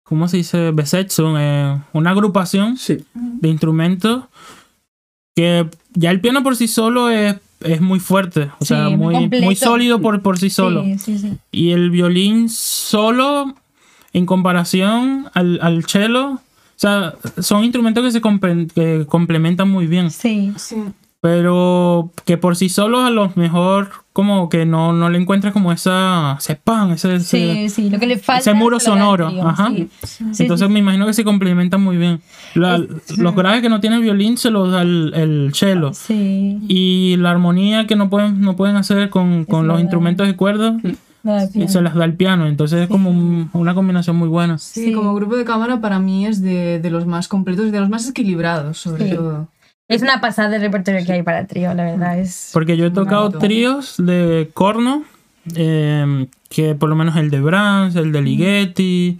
¿Cómo 0.04 0.28
se 0.28 0.38
dice? 0.38 0.70
Besetzung, 0.70 1.36
eh, 1.38 1.76
una 1.92 2.10
agrupación 2.12 2.78
Sí, 2.78 3.04
de 3.14 3.48
instrumentos 3.48 4.24
que 5.38 5.68
ya 5.94 6.10
el 6.10 6.20
piano 6.20 6.42
por 6.42 6.56
sí 6.56 6.66
solo 6.66 7.10
es, 7.10 7.36
es 7.60 7.80
muy 7.80 8.00
fuerte, 8.00 8.50
o 8.58 8.64
Sí, 8.64 8.66
sea, 8.66 8.88
muy 8.88 8.96
muy, 8.96 9.14
completo. 9.14 9.44
muy 9.44 9.54
sólido 9.54 10.00
por, 10.00 10.20
por 10.20 10.36
sí 10.36 10.50
solo. 10.50 10.82
Sí, 10.82 10.98
sí, 10.98 11.18
sí. 11.18 11.32
Y 11.52 11.70
el 11.70 11.90
violín 11.90 12.48
solo, 12.48 13.54
en 14.12 14.26
comparación 14.26 15.30
al, 15.34 15.60
al 15.62 15.84
cello, 15.84 16.30
o 16.32 16.40
sea, 16.74 17.14
son 17.40 17.62
instrumentos 17.62 18.02
que 18.04 18.10
se 18.10 18.20
comple- 18.20 18.68
que 18.72 19.06
complementan 19.06 19.70
muy 19.70 19.86
bien. 19.86 20.10
Sí. 20.10 20.52
Sí. 20.56 20.74
Pero 21.20 22.10
que 22.24 22.36
por 22.36 22.56
sí 22.56 22.68
solos 22.68 23.04
a 23.04 23.10
lo 23.10 23.30
mejor 23.36 23.90
como 24.18 24.48
que 24.48 24.66
no, 24.66 24.92
no 24.92 25.10
le 25.10 25.16
encuentras 25.16 25.52
como 25.52 25.70
esa... 25.70 26.34
ese 26.40 26.56
pan, 26.56 26.90
ese... 26.90 27.14
ese- 27.14 27.24
Sí, 27.24 27.68
sí, 27.68 27.88
lo 27.88 28.00
que 28.00 28.08
le 28.08 28.18
falta 28.18 28.40
ese 28.40 28.52
muro 28.52 28.78
es 28.78 28.82
sonoro, 28.82 29.28
trío, 29.28 29.46
ajá. 29.46 29.68
sí. 29.72 29.88
Sí, 30.02 30.42
Entonces 30.42 30.66
sí, 30.66 30.72
me 30.72 30.80
imagino 30.80 31.06
que 31.06 31.12
se 31.12 31.22
complementan 31.22 31.80
muy 31.80 31.96
bien. 31.98 32.20
La- 32.54 32.82
Los 33.16 33.36
graves 33.36 33.62
que 33.62 33.68
no 33.68 33.78
tiene 33.78 33.94
el 33.94 34.02
violín 34.02 34.36
se 34.36 34.50
los 34.50 34.72
da 34.72 34.82
el, 34.82 35.12
el 35.14 35.50
cello. 35.54 35.94
Sí, 35.94 36.58
Y 36.66 37.14
la 37.18 37.30
armonía 37.30 37.86
que 37.86 37.94
no 37.94 38.10
pueden, 38.10 38.40
no 38.40 38.56
pueden 38.56 38.74
hacer 38.74 39.08
con, 39.08 39.44
con 39.44 39.68
los 39.68 39.74
verdad. 39.76 39.82
instrumentos 39.82 40.26
de 40.26 40.34
cuerda, 40.34 40.76
y 40.82 40.96
piano. 41.52 41.68
se 41.68 41.80
las 41.80 41.94
da 41.94 42.04
el 42.04 42.14
piano. 42.14 42.48
Entonces 42.48 42.80
es 42.82 42.88
como 42.88 43.10
un- 43.10 43.50
una 43.52 43.72
combinación 43.72 44.16
muy 44.16 44.28
buena. 44.28 44.58
Sí, 44.58 44.86
Sí. 44.86 44.92
como 44.92 45.14
grupo 45.14 45.36
de 45.36 45.44
cámara 45.44 45.80
para 45.80 46.00
mí 46.00 46.26
es 46.26 46.42
de, 46.42 46.80
de 46.80 46.90
los 46.90 47.06
más 47.06 47.28
completos 47.28 47.66
y 47.66 47.70
de 47.70 47.78
los 47.78 47.88
más 47.88 48.08
equilibrados, 48.08 48.78
sobre 48.78 49.10
Sí. 49.10 49.14
todo. 49.14 49.46
Es 49.88 50.02
una 50.02 50.20
pasada 50.20 50.50
de 50.50 50.58
repertorio 50.58 51.04
que 51.04 51.12
hay 51.12 51.22
para 51.22 51.46
trío, 51.46 51.72
la 51.72 51.84
verdad. 51.84 52.18
Es... 52.18 52.50
Porque 52.52 52.76
yo 52.76 52.86
he 52.86 52.90
tocado 52.90 53.30
tríos 53.30 53.94
de 53.96 54.50
corno, 54.52 55.04
eh, 55.56 56.26
que 56.50 56.74
por 56.74 56.90
lo 56.90 56.96
menos 56.96 57.16
el 57.16 57.30
de 57.30 57.40
Brahms, 57.40 57.96
el 57.96 58.12
de 58.12 58.20
Ligeti, 58.20 59.18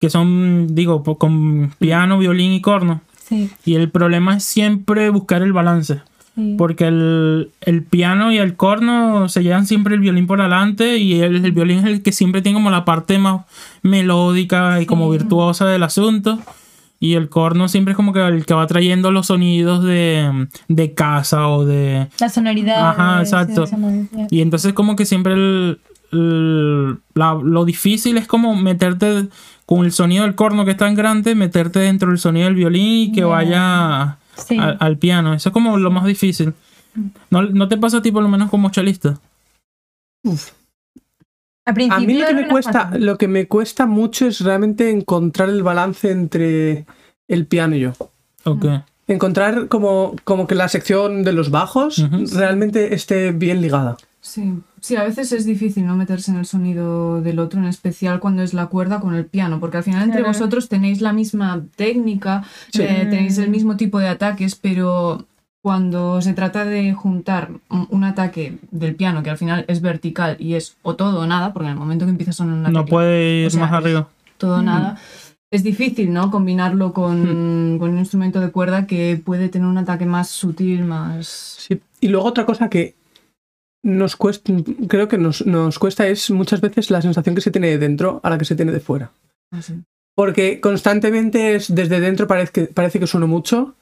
que 0.00 0.08
son, 0.08 0.74
digo, 0.76 1.02
con 1.18 1.72
piano, 1.78 2.18
violín 2.18 2.52
y 2.52 2.60
corno. 2.60 3.00
Sí, 3.28 3.50
Y 3.64 3.74
el 3.74 3.90
problema 3.90 4.36
es 4.36 4.44
siempre 4.44 5.10
buscar 5.10 5.42
el 5.42 5.52
balance. 5.52 6.00
sí. 6.36 6.54
Porque 6.56 6.86
el, 6.86 7.50
el 7.62 7.82
piano 7.82 8.30
y 8.30 8.38
el 8.38 8.54
corno 8.54 9.28
se 9.28 9.42
llevan 9.42 9.66
siempre 9.66 9.96
el 9.96 10.00
violín 10.00 10.28
por 10.28 10.40
delante 10.40 10.98
y 10.98 11.20
el, 11.20 11.44
el 11.44 11.50
violín 11.50 11.78
es 11.78 11.84
el 11.86 12.02
que 12.04 12.12
siempre 12.12 12.42
tiene 12.42 12.58
como 12.58 12.70
la 12.70 12.84
parte 12.84 13.18
más 13.18 13.44
melódica 13.82 14.80
y 14.80 14.86
como 14.86 15.10
virtuosa 15.10 15.66
del 15.66 15.82
asunto. 15.82 16.38
Y 16.98 17.14
el 17.14 17.28
corno 17.28 17.68
siempre 17.68 17.92
es 17.92 17.96
como 17.96 18.12
que 18.12 18.20
el 18.26 18.46
que 18.46 18.54
va 18.54 18.66
trayendo 18.66 19.10
los 19.10 19.26
sonidos 19.26 19.84
de, 19.84 20.48
de 20.68 20.94
casa 20.94 21.48
o 21.48 21.64
de... 21.66 22.08
La 22.20 22.28
sonoridad. 22.30 22.88
Ajá, 22.90 23.20
exacto. 23.20 23.64
Y 24.30 24.40
entonces 24.40 24.72
como 24.72 24.96
que 24.96 25.04
siempre 25.04 25.34
el- 25.34 25.78
el- 26.12 26.98
la- 27.14 27.34
lo 27.42 27.64
difícil 27.66 28.16
es 28.16 28.26
como 28.26 28.54
meterte 28.56 29.28
con 29.66 29.84
el 29.84 29.92
sonido 29.92 30.24
del 30.24 30.34
corno 30.34 30.64
que 30.64 30.70
es 30.70 30.76
tan 30.78 30.94
grande, 30.94 31.34
meterte 31.34 31.80
dentro 31.80 32.08
del 32.08 32.18
sonido 32.18 32.46
del 32.46 32.54
violín 32.54 33.10
y 33.10 33.12
que 33.12 33.20
Ya. 33.20 33.26
vaya 33.26 34.18
Sí. 34.36 34.56
al, 34.58 34.76
al 34.80 34.96
piano. 34.96 35.34
Eso 35.34 35.48
es 35.48 35.52
como 35.52 35.76
lo 35.76 35.90
más 35.90 36.04
difícil. 36.06 36.54
¿No, 37.30 37.42
no 37.42 37.68
te 37.68 37.76
pasa 37.76 37.98
a 37.98 38.02
ti 38.02 38.10
por 38.10 38.22
lo 38.22 38.28
menos 38.30 38.48
como 38.48 38.70
chelista? 38.70 39.18
Al 41.66 41.74
principio 41.74 41.96
A 41.96 42.06
mí 42.06 42.14
lo 42.18 42.26
que 42.28 42.34
me 42.34 42.48
cuesta, 42.48 42.90
lo 42.96 43.18
que 43.18 43.28
me 43.28 43.46
cuesta 43.48 43.86
mucho 43.86 44.26
es 44.28 44.40
realmente 44.40 44.90
encontrar 44.90 45.48
el 45.50 45.62
balance 45.64 46.10
entre 46.12 46.86
el 47.28 47.46
piano 47.46 47.74
y 47.76 47.80
yo. 47.80 47.92
Ok. 48.44 48.66
Encontrar 49.08 49.68
como, 49.68 50.14
como 50.24 50.46
que 50.46 50.54
la 50.54 50.68
sección 50.68 51.22
de 51.24 51.32
los 51.32 51.50
bajos 51.50 52.04
realmente 52.32 52.94
esté 52.94 53.32
bien 53.32 53.60
ligada. 53.60 53.96
Sí. 54.20 54.54
sí, 54.80 54.96
a 54.96 55.04
veces 55.04 55.30
es 55.30 55.44
difícil 55.44 55.86
no 55.86 55.94
meterse 55.96 56.32
en 56.32 56.38
el 56.38 56.46
sonido 56.46 57.20
del 57.20 57.38
otro, 57.38 57.60
en 57.60 57.66
especial 57.66 58.18
cuando 58.18 58.42
es 58.42 58.54
la 58.54 58.66
cuerda 58.66 58.98
con 59.00 59.14
el 59.14 59.24
piano, 59.26 59.60
porque 59.60 59.76
al 59.76 59.84
final 59.84 60.02
entre 60.02 60.22
Claro. 60.22 60.32
vosotros 60.32 60.68
tenéis 60.68 61.00
la 61.00 61.12
misma 61.12 61.64
técnica, 61.76 62.42
Sí. 62.72 62.82
eh, 62.82 63.06
tenéis 63.08 63.38
el 63.38 63.50
mismo 63.50 63.76
tipo 63.76 64.00
de 64.00 64.08
ataques, 64.08 64.56
pero 64.56 65.26
cuando 65.66 66.22
se 66.22 66.32
trata 66.32 66.64
de 66.64 66.92
juntar 66.92 67.50
un 67.68 68.04
ataque 68.04 68.56
del 68.70 68.94
piano, 68.94 69.24
que 69.24 69.30
al 69.30 69.36
final 69.36 69.64
es 69.66 69.80
vertical 69.80 70.36
y 70.38 70.54
es 70.54 70.76
o 70.82 70.94
todo 70.94 71.22
o 71.22 71.26
nada, 71.26 71.52
porque 71.52 71.66
en 71.66 71.72
el 71.72 71.76
momento 71.76 72.04
que 72.04 72.12
empieza 72.12 72.30
a 72.30 72.34
sonar 72.34 72.54
un 72.54 72.62
No 72.62 72.68
ataque, 72.68 72.90
puede 72.92 73.40
ir 73.40 73.46
o 73.48 73.50
sea, 73.50 73.62
más 73.62 73.72
arriba. 73.72 74.08
todo 74.36 74.58
o 74.58 74.62
nada, 74.62 74.96
es 75.50 75.64
difícil, 75.64 76.12
¿no? 76.12 76.30
Combinarlo 76.30 76.92
con, 76.92 77.78
con 77.80 77.90
un 77.90 77.98
instrumento 77.98 78.38
de 78.38 78.52
cuerda 78.52 78.86
que 78.86 79.20
puede 79.24 79.48
tener 79.48 79.66
un 79.66 79.76
ataque 79.76 80.06
más 80.06 80.28
sutil, 80.28 80.84
más... 80.84 81.26
Sí. 81.26 81.80
Y 82.00 82.10
luego 82.10 82.28
otra 82.28 82.46
cosa 82.46 82.70
que 82.70 82.94
nos 83.82 84.14
cuesta, 84.14 84.52
creo 84.86 85.08
que 85.08 85.18
nos, 85.18 85.44
nos 85.46 85.80
cuesta 85.80 86.06
es 86.06 86.30
muchas 86.30 86.60
veces 86.60 86.92
la 86.92 87.02
sensación 87.02 87.34
que 87.34 87.40
se 87.40 87.50
tiene 87.50 87.70
de 87.70 87.78
dentro 87.78 88.20
a 88.22 88.30
la 88.30 88.38
que 88.38 88.44
se 88.44 88.54
tiene 88.54 88.70
de 88.70 88.78
fuera. 88.78 89.10
así. 89.50 89.74
Porque 90.14 90.60
constantemente 90.60 91.56
es 91.56 91.74
desde 91.74 91.98
dentro 91.98 92.28
parece 92.28 92.52
que, 92.52 92.62
parece 92.66 93.00
que 93.00 93.08
suena 93.08 93.26
mucho 93.26 93.74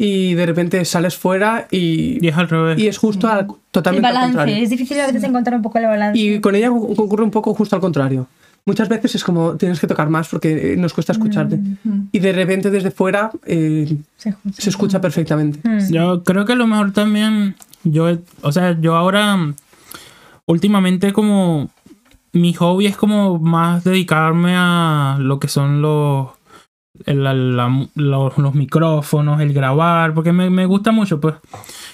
y 0.00 0.34
de 0.34 0.46
repente 0.46 0.84
sales 0.84 1.16
fuera 1.16 1.66
y, 1.72 2.24
Y 2.24 2.28
es 2.28 2.36
al 2.36 2.48
revés. 2.48 2.78
y 2.78 2.86
es 2.86 2.96
justo 2.96 3.26
al- 3.28 3.40
El 3.40 3.46
totalmente 3.72 4.06
al 4.08 4.14
contrario. 4.26 4.56
Es 4.56 4.70
difícil 4.70 4.98
a 5.00 5.06
veces 5.08 5.24
encontrar 5.24 5.56
un 5.56 5.62
poco 5.62 5.78
el 5.78 5.86
balance. 5.86 6.18
Y 6.18 6.40
con 6.40 6.54
ella 6.54 6.70
ocu- 6.70 6.94
ocurre 6.96 7.24
un 7.24 7.32
poco 7.32 7.52
justo 7.52 7.74
al 7.74 7.82
contrario. 7.82 8.28
Muchas 8.64 8.88
veces 8.88 9.14
es 9.16 9.24
como 9.24 9.56
tienes 9.56 9.80
que 9.80 9.86
tocar 9.86 10.08
más 10.08 10.28
porque 10.28 10.74
eh, 10.74 10.76
nos 10.76 10.92
cuesta 10.94 11.12
escucharte. 11.12 11.56
Mm, 11.56 12.00
Y 12.12 12.18
de 12.20 12.32
repente 12.32 12.70
desde 12.70 12.90
fuera 12.92 13.30
eh, 13.46 13.96
se 14.16 14.28
escucha. 14.28 14.62
se 14.62 14.70
escucha 14.70 15.00
perfectamente. 15.00 15.58
Mm. 15.68 15.92
Yo 15.92 16.22
creo 16.22 16.44
que 16.44 16.52
a 16.52 16.56
lo 16.56 16.66
mejor 16.68 16.92
también, 16.92 17.56
yo, 17.82 18.18
o 18.42 18.52
sea, 18.52 18.78
yo 18.80 18.94
ahora, 18.94 19.36
mm, 19.36 19.54
últimamente 20.46 21.12
como, 21.12 21.70
mi 22.32 22.52
hobby 22.54 22.86
es 22.86 22.96
como 22.96 23.38
más 23.38 23.84
dedicarme 23.84 24.52
a 24.54 25.16
lo 25.18 25.40
que 25.40 25.48
son 25.48 25.80
los, 25.82 26.28
el- 27.06 27.24
la- 27.24 27.34
la- 27.34 27.86
los, 27.94 28.38
los 28.38 28.54
micrófonos, 28.54 29.40
el 29.40 29.52
grabar, 29.52 30.14
porque 30.14 30.32
me, 30.32 30.50
me 30.50 30.66
gusta 30.66 30.92
mucho, 30.92 31.20
pues. 31.20 31.34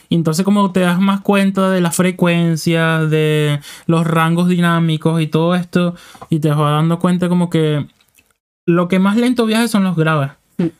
Y 0.08 0.14
entonces 0.16 0.44
como 0.44 0.70
te 0.72 0.80
das 0.80 1.00
más 1.00 1.20
cuenta 1.20 1.70
de 1.70 1.80
la 1.80 1.90
frecuencia, 1.90 2.98
de 3.00 3.60
los 3.86 4.06
rangos 4.06 4.48
dinámicos 4.48 5.20
y 5.20 5.26
todo 5.26 5.54
esto, 5.54 5.94
y 6.30 6.40
te 6.40 6.48
vas 6.50 6.58
dando 6.58 6.98
cuenta 6.98 7.28
como 7.28 7.50
que 7.50 7.86
lo 8.66 8.88
que 8.88 8.98
más 8.98 9.16
lento 9.16 9.46
viaja 9.46 9.68
son 9.68 9.84
los 9.84 9.96
graves, 9.96 10.30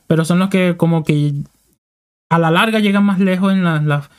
pero 0.07 0.25
son 0.25 0.39
los 0.39 0.49
que 0.49 0.77
como 0.77 1.05
que 1.05 1.33
a 2.31 2.39
la 2.39 2.51
larga 2.51 2.79
llegan 2.81 3.05
más 3.05 3.19
lejos 3.21 3.53
en 3.53 3.65
las... 3.65 3.85
las- 3.85 4.11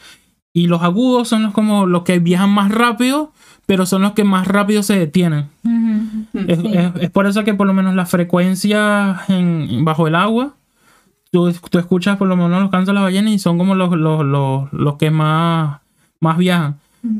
y 0.58 0.68
los 0.68 0.82
agudos 0.84 1.28
son 1.28 1.44
los 1.44 1.52
como 1.54 1.86
los 1.86 2.04
que 2.04 2.20
viajan 2.20 2.50
más 2.50 2.72
rápido, 2.72 3.34
pero 3.66 3.86
son 3.86 4.02
los 4.04 4.12
que 4.14 4.24
más 4.24 4.48
rápido 4.48 4.84
se 4.84 4.98
detienen. 5.00 5.48
Es, 6.48 6.60
Sí. 6.60 6.72
es- 6.74 6.92
es 7.02 7.10
por 7.10 7.26
eso 7.28 7.44
que 7.44 7.54
por 7.54 7.68
lo 7.68 7.74
menos 7.74 7.96
la 7.96 8.06
frecuencia 8.06 9.22
en, 9.28 9.84
bajo 9.86 10.08
el 10.08 10.16
agua, 10.16 10.54
tú, 11.32 11.52
tú 11.70 11.80
escuchas 11.80 12.18
por 12.18 12.28
lo 12.28 12.36
menos 12.36 12.62
los 12.62 12.70
cantos 12.72 12.88
de 12.88 12.94
las 12.94 13.04
ballenas 13.04 13.34
y 13.34 13.40
son 13.40 13.58
como 13.58 13.76
los, 13.76 13.92
los, 13.98 14.24
los, 14.26 14.72
los 14.74 14.96
que 14.98 15.12
más, 15.12 15.80
más 16.20 16.38
viajan. 16.38 16.76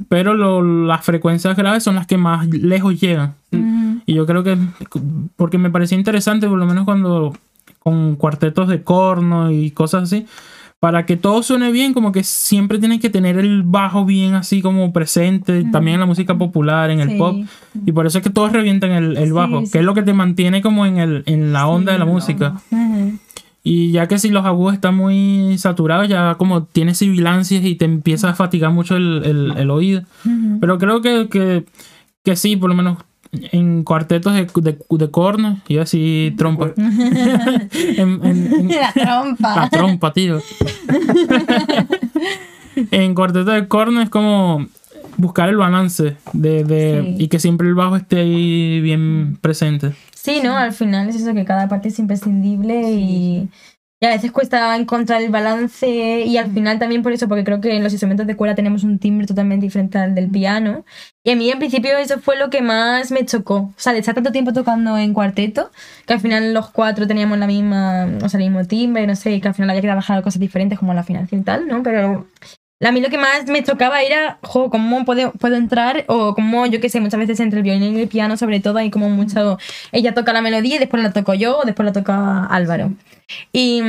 Pero 0.10 0.34
lo- 0.34 0.64
las 0.88 1.06
frecuencias 1.06 1.56
graves 1.56 1.84
son 1.84 1.96
las 1.96 2.08
que 2.08 2.18
más 2.18 2.48
lejos 2.48 3.00
llegan. 3.00 3.34
Y 4.08 4.14
yo 4.14 4.26
creo 4.26 4.44
que, 4.44 4.58
porque 5.36 5.58
me 5.58 5.70
parecía 5.70 5.98
interesante, 5.98 6.48
por 6.48 6.58
lo 6.58 6.66
menos 6.66 6.86
cuando 6.86 7.36
con 7.80 8.16
cuartetos 8.16 8.68
de 8.68 8.84
corno 8.84 9.52
y 9.52 9.72
cosas 9.72 10.04
así, 10.04 10.26
para 10.86 11.08
que 11.08 11.18
todo 11.18 11.42
suene 11.42 11.72
bien, 11.72 11.96
como 11.96 12.12
que 12.12 12.24
siempre 12.24 12.78
tienen 12.78 13.00
que 13.00 13.10
tener 13.10 13.40
el 13.40 13.64
bajo 13.64 14.06
bien 14.06 14.36
así 14.36 14.62
como 14.62 14.94
presente, 14.94 15.64
también 15.72 15.96
en 15.96 16.02
la 16.02 16.06
música 16.06 16.38
popular, 16.38 16.92
en 16.92 17.00
el 17.00 17.18
pop. 17.18 17.38
Y 17.88 17.92
por 17.92 18.06
eso 18.06 18.20
es 18.20 18.24
que 18.24 18.30
todos 18.30 18.52
revientan 18.52 18.92
el, 18.92 19.18
el 19.18 19.34
bajo, 19.34 19.66
sí. 19.66 19.72
que 19.72 19.80
es 19.80 19.84
lo 19.84 19.96
que 19.96 20.04
te 20.04 20.14
mantiene 20.14 20.62
como 20.62 20.86
en, 20.86 20.98
el, 21.00 21.24
en 21.26 21.54
la 21.54 21.66
onda 21.66 21.92
de 21.94 21.98
la 21.98 22.06
música. 22.06 22.62
Y 23.64 23.92
ya 23.94 24.08
que 24.08 24.20
si 24.20 24.30
los 24.30 24.46
agudos 24.46 24.76
están 24.76 24.96
muy 24.96 25.58
saturados, 25.58 26.08
ya 26.08 26.36
como 26.36 26.66
tienes 26.66 27.00
sibilancias 27.00 27.66
y 27.66 27.74
te 27.74 27.86
empieza 27.86 28.30
a 28.30 28.36
fatigar 28.36 28.72
mucho 28.72 28.96
el, 28.96 29.54
el- 29.58 29.72
oído. 29.72 30.04
Pero 30.62 30.78
creo 30.78 31.02
que, 31.02 31.28
que, 31.30 31.66
que 32.24 32.36
sí, 32.36 32.58
por 32.58 32.70
lo 32.70 32.76
menos 32.76 33.00
en 33.52 33.84
cuartetos 33.84 34.34
de, 34.34 34.46
de, 34.62 34.78
de 34.90 35.12
corno, 35.12 35.60
y 35.68 35.78
así 35.78 36.34
trompa. 36.38 36.72
en, 36.78 38.20
en- 38.24 38.54
en- 38.54 38.68
La 38.70 38.92
trompa. 38.94 39.56
la 39.56 39.70
trompa, 39.70 40.14
tío. 40.14 40.42
en 42.92 43.16
cuartetos 43.16 43.54
de 43.54 43.68
corno 43.68 44.02
es 44.02 44.10
como 44.10 44.66
buscar 45.18 45.50
el 45.50 45.58
balance 45.58 46.18
de, 46.34 46.64
de- 46.64 47.02
Sí. 47.18 47.24
y 47.24 47.28
que 47.28 47.40
siempre 47.40 47.68
el 47.68 47.76
bajo 47.76 47.96
esté 47.96 48.20
ahí 48.20 48.82
bien 48.82 49.38
presente. 49.42 49.94
Sí, 50.14 50.40
¿no? 50.44 50.58
Al 50.58 50.74
final 50.74 51.08
es 51.10 51.16
eso 51.18 51.34
que 51.34 51.46
cada 51.46 51.68
parte 51.70 51.90
es 51.90 52.00
imprescindible 52.00 52.92
y, 52.94 53.48
y 54.06 54.08
a 54.08 54.12
veces 54.12 54.32
cuesta 54.32 54.76
encontrar 54.76 55.24
el 55.24 55.32
balance 55.32 55.88
y 55.88 56.38
al 56.38 56.52
final 56.52 56.78
también 56.78 57.02
por 57.02 57.12
eso, 57.12 57.28
porque 57.28 57.44
creo 57.44 57.60
que 57.60 57.76
en 57.76 57.84
los 57.84 57.92
instrumentos 57.92 58.28
de 58.28 58.36
cuerda 58.36 58.54
tenemos 58.54 58.84
un 58.84 59.00
timbre 59.00 59.26
totalmente 59.26 59.66
diferente 59.66 59.98
al 59.98 60.14
del 60.14 60.30
piano. 60.30 60.86
Y 61.24 61.32
a 61.32 61.36
mí 61.36 61.50
en 61.50 61.58
principio 61.58 61.98
eso 61.98 62.20
fue 62.20 62.38
lo 62.38 62.52
que 62.52 62.62
más 62.62 63.10
me 63.10 63.26
chocó. 63.26 63.56
O 63.56 63.74
sea, 63.78 63.94
de 63.94 64.00
estar 64.00 64.14
tanto 64.14 64.32
tiempo 64.32 64.54
tocando 64.54 64.96
en 64.96 65.12
cuarteto, 65.16 65.72
que 66.06 66.14
al 66.14 66.20
final 66.20 66.54
los 66.54 66.70
cuatro 66.70 67.08
teníamos 67.08 67.40
la 67.40 67.48
misma, 67.48 68.08
o 68.22 68.30
sea, 68.30 68.40
el 68.40 68.46
mismo 68.46 68.64
timbre, 68.66 69.08
no 69.08 69.16
sé, 69.16 69.32
y 69.32 69.42
que 69.42 69.48
al 69.48 69.56
final 69.56 69.72
había 69.72 69.82
que 69.82 69.88
trabajar 69.88 70.22
cosas 70.22 70.40
diferentes 70.40 70.78
como 70.78 70.94
la 70.94 71.02
afinación 71.02 71.42
y 71.42 71.44
tal, 71.44 71.68
¿no? 71.68 71.82
Pero 71.82 72.28
a 72.82 72.92
mí 72.92 73.00
lo 73.00 73.10
que 73.10 73.18
más 73.18 73.46
me 73.48 73.64
chocaba 73.64 74.02
era, 74.02 74.38
jo, 74.44 74.70
cómo 74.70 75.06
puedo, 75.06 75.32
puedo 75.34 75.56
entrar, 75.56 76.04
o 76.08 76.36
cómo, 76.36 76.66
yo 76.66 76.82
qué 76.82 76.90
sé, 76.90 77.00
muchas 77.00 77.20
veces 77.20 77.40
entre 77.40 77.60
el 77.60 77.64
violín 77.64 77.98
y 77.98 78.02
el 78.02 78.08
piano, 78.10 78.36
sobre 78.36 78.60
todo, 78.60 78.80
hay 78.80 78.92
como 78.92 79.10
mucho. 79.10 79.58
Ella 79.92 80.14
toca 80.14 80.34
la 80.34 80.42
melodía 80.42 80.76
y 80.76 80.80
después 80.80 81.02
la 81.02 81.14
toco 81.14 81.34
yo, 81.34 81.60
o 81.60 81.66
después 81.66 81.86
la 81.86 81.94
toca 81.94 82.46
Álvaro. 82.46 82.92
Y, 83.54 83.82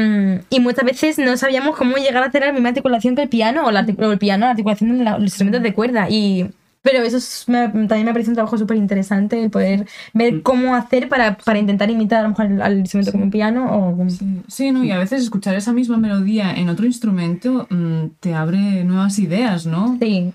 y 0.50 0.60
muchas 0.60 0.84
veces 0.84 1.18
no 1.18 1.36
sabíamos 1.36 1.76
cómo 1.76 1.96
llegar 1.96 2.22
a 2.22 2.26
hacer 2.26 2.42
la 2.42 2.52
misma 2.52 2.68
articulación 2.70 3.16
que 3.16 3.22
el 3.22 3.28
piano, 3.28 3.66
o, 3.66 3.72
la 3.72 3.84
o 3.98 4.12
el 4.12 4.18
piano, 4.18 4.46
la 4.46 4.52
articulación 4.52 4.98
de 4.98 5.04
los 5.04 5.20
instrumentos 5.20 5.62
de 5.62 5.74
cuerda. 5.74 6.08
Y. 6.08 6.46
Pero 6.88 7.02
eso 7.02 7.16
es- 7.16 7.44
me- 7.48 7.68
también 7.68 8.04
me 8.04 8.12
parece 8.12 8.30
un 8.30 8.36
trabajo 8.36 8.56
súper 8.56 8.76
interesante, 8.76 9.42
el 9.42 9.50
poder 9.50 9.86
ver 10.14 10.42
cómo 10.42 10.74
hacer 10.76 11.08
para, 11.08 11.36
para 11.36 11.58
intentar 11.58 11.90
imitar 11.90 12.20
a 12.20 12.22
lo 12.22 12.28
mejor 12.28 12.46
al, 12.46 12.62
al 12.62 12.78
instrumento 12.78 13.10
como 13.12 13.24
un 13.24 13.30
piano 13.30 13.66
o 13.76 13.96
como- 13.96 14.08
Sí, 14.10 14.42
sí, 14.46 14.70
¿no? 14.70 14.84
Y 14.84 14.92
a 14.92 14.98
veces 14.98 15.22
escuchar 15.22 15.56
esa 15.56 15.72
misma 15.72 15.96
melodía 15.96 16.54
en 16.54 16.68
otro 16.68 16.86
instrumento 16.86 17.66
mm, 17.70 18.10
te 18.20 18.34
abre 18.34 18.84
nuevas 18.84 19.18
ideas, 19.18 19.66
¿no? 19.66 19.98
Sí, 20.00 20.32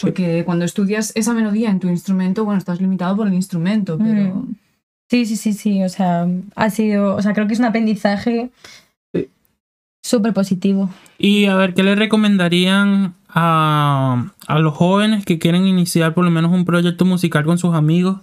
Porque 0.00 0.44
cuando 0.44 0.64
estudias 0.64 1.10
esa 1.16 1.34
melodía 1.34 1.70
en 1.70 1.80
tu 1.80 1.88
instrumento, 1.88 2.44
bueno, 2.44 2.58
estás 2.58 2.80
limitado 2.80 3.16
por 3.16 3.26
el 3.26 3.34
instrumento, 3.34 3.98
pero... 3.98 4.34
Mm. 4.36 4.54
Sí, 5.10 5.24
sí, 5.26 5.36
sí, 5.36 5.52
sí. 5.54 5.82
O 5.82 5.88
sea, 5.88 6.28
ha 6.54 6.68
sido. 6.70 7.16
O 7.16 7.22
sea, 7.22 7.32
creo 7.32 7.46
que 7.48 7.54
es 7.54 7.58
un 7.58 7.64
aprendizaje 7.64 8.50
Sí. 9.14 9.28
súper 10.04 10.34
positivo. 10.34 10.90
Y 11.18 11.46
a 11.46 11.56
ver, 11.56 11.72
¿qué 11.74 11.82
le 11.82 11.94
recomendarían 11.94 13.14
a, 13.28 14.24
a 14.46 14.58
los 14.58 14.74
jóvenes 14.74 15.24
que 15.24 15.38
quieren 15.38 15.66
iniciar 15.66 16.14
por 16.14 16.24
lo 16.24 16.30
menos 16.30 16.52
un 16.52 16.64
proyecto 16.64 17.04
musical 17.04 17.44
con 17.44 17.58
sus 17.58 17.74
amigos? 17.74 18.18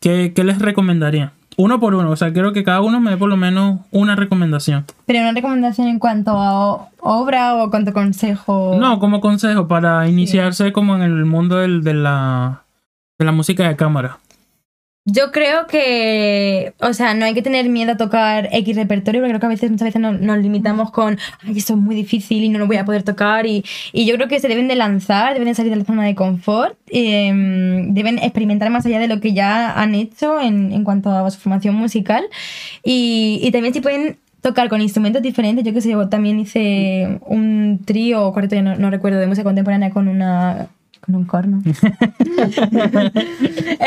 ¿Qué, 0.00 0.32
qué 0.34 0.42
les 0.44 0.58
recomendarían? 0.58 1.32
Uno 1.56 1.78
por 1.78 1.94
uno, 1.94 2.10
o 2.10 2.16
sea, 2.16 2.32
quiero 2.32 2.52
que 2.52 2.64
cada 2.64 2.80
uno 2.80 2.98
me 3.00 3.10
dé 3.12 3.16
por 3.16 3.28
lo 3.28 3.36
menos 3.36 3.80
una 3.92 4.16
recomendación. 4.16 4.86
Pero 5.06 5.20
una 5.20 5.32
recomendación 5.32 5.86
en 5.86 5.98
cuanto 5.98 6.30
a 6.32 6.88
obra 6.98 7.54
o 7.62 7.70
cuanto 7.70 7.92
consejo. 7.92 8.74
No, 8.80 8.98
como 8.98 9.20
consejo 9.20 9.68
para 9.68 10.08
iniciarse 10.08 10.72
como 10.72 10.96
en 10.96 11.02
el 11.02 11.24
mundo 11.26 11.56
del- 11.58 11.84
de, 11.84 11.94
la, 11.94 12.62
de 13.18 13.24
la 13.24 13.32
música 13.32 13.68
de 13.68 13.76
cámara. 13.76 14.18
Yo 15.06 15.32
creo 15.32 15.66
que, 15.66 16.72
o 16.80 16.94
sea, 16.94 17.12
no 17.12 17.26
hay 17.26 17.34
que 17.34 17.42
tener 17.42 17.68
miedo 17.68 17.92
a 17.92 17.96
tocar 17.98 18.48
X 18.50 18.74
repertorio, 18.74 19.20
porque 19.20 19.32
creo 19.32 19.40
que 19.40 19.46
a 19.46 19.48
veces, 19.50 19.70
muchas 19.70 19.88
veces 19.88 20.00
nos, 20.00 20.38
limitamos 20.38 20.90
con, 20.92 21.18
ay, 21.42 21.58
esto 21.58 21.74
es 21.74 21.78
muy 21.78 21.94
difícil 21.94 22.42
y 22.42 22.48
no 22.48 22.58
lo 22.58 22.66
voy 22.66 22.78
a 22.78 22.86
poder 22.86 23.02
tocar. 23.02 23.44
Y, 23.44 23.62
y 23.92 24.06
yo 24.06 24.14
creo 24.14 24.28
que 24.28 24.40
se 24.40 24.48
deben 24.48 24.66
de 24.66 24.76
lanzar, 24.76 25.34
deben 25.34 25.48
de 25.48 25.54
salir 25.54 25.70
de 25.72 25.76
la 25.76 25.84
zona 25.84 26.04
de 26.04 26.14
confort, 26.14 26.78
em, 26.86 27.92
deben 27.92 28.18
experimentar 28.18 28.70
más 28.70 28.86
allá 28.86 28.98
de 28.98 29.08
lo 29.08 29.20
que 29.20 29.34
ya 29.34 29.78
han 29.78 29.94
hecho 29.94 30.40
en, 30.40 30.84
cuanto 30.84 31.10
a 31.10 31.30
su 31.30 31.38
formación 31.38 31.74
musical. 31.74 32.24
Y, 32.82 33.40
y 33.42 33.50
también 33.50 33.74
si 33.74 33.82
pueden 33.82 34.18
tocar 34.40 34.70
con 34.70 34.80
instrumentos 34.80 35.20
diferentes, 35.22 35.64
yo 35.66 35.74
que 35.74 35.82
sé, 35.82 35.90
yo 35.90 36.08
también 36.08 36.40
hice 36.40 37.20
un 37.26 37.80
trío 37.84 38.26
o 38.26 38.32
cuarteto, 38.32 38.56
ya 38.56 38.62
no, 38.62 38.76
no 38.76 38.90
recuerdo, 38.90 39.18
de 39.18 39.26
música 39.26 39.44
contemporánea 39.44 39.90
con 39.90 40.08
una... 40.08 40.68
Con 41.04 41.14
un 41.16 41.24
corno. 41.24 41.62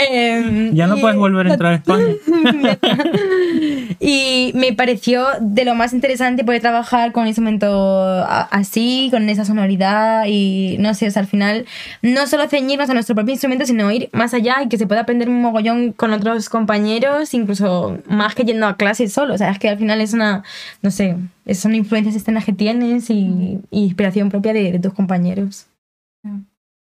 Em, 0.10 0.74
Ya 0.76 0.88
no 0.88 0.98
y- 0.98 1.02
puedes 1.02 1.18
volver 1.18 1.48
a 1.48 1.54
entrar 1.54 1.74
a 1.74 1.76
España. 1.76 2.06
y 4.00 4.52
me 4.56 4.74
pareció 4.74 5.26
de 5.42 5.66
lo 5.66 5.76
más 5.76 5.94
interesante 5.94 6.44
poder 6.44 6.62
trabajar 6.62 7.12
con 7.12 7.22
un 7.24 7.28
instrumento 7.28 8.24
así, 8.52 9.08
con 9.12 9.28
esa 9.30 9.46
sonoridad 9.46 10.26
y 10.28 10.78
no 10.80 10.94
sé, 10.94 11.08
o 11.08 11.12
sea, 11.12 11.22
al 11.24 11.28
final 11.28 11.66
no 12.02 12.28
solo 12.28 12.48
ceñirnos 12.48 12.90
a 12.90 12.94
nuestro 12.94 13.16
propio 13.16 13.32
instrumento, 13.34 13.66
sino 13.66 13.92
ir 13.92 14.10
más 14.14 14.34
allá 14.34 14.58
y 14.64 14.70
que 14.70 14.78
se 14.78 14.86
pueda 14.88 15.02
aprender 15.02 15.30
un 15.30 15.42
mogollón 15.42 15.94
con 15.94 16.14
otros 16.14 16.50
compañeros, 16.50 17.34
incluso 17.34 17.98
más 18.08 18.36
que 18.36 18.44
yendo 18.44 18.68
a 18.68 18.78
clases 18.78 19.12
solo. 19.14 19.34
O 19.34 19.38
sea, 19.38 19.50
es 19.52 19.60
que 19.60 19.70
al 19.70 19.78
final 19.78 20.02
es 20.02 20.14
una, 20.14 20.44
no 20.82 20.92
sé, 20.92 21.16
son 21.54 21.74
influencias 21.76 22.16
externas 22.16 22.46
que 22.46 22.54
tienes 22.54 23.10
y, 23.10 23.60
y 23.72 23.84
inspiración 23.86 24.30
propia 24.30 24.54
de, 24.54 24.72
de 24.72 24.80
tus 24.80 24.94
compañeros. 24.94 25.66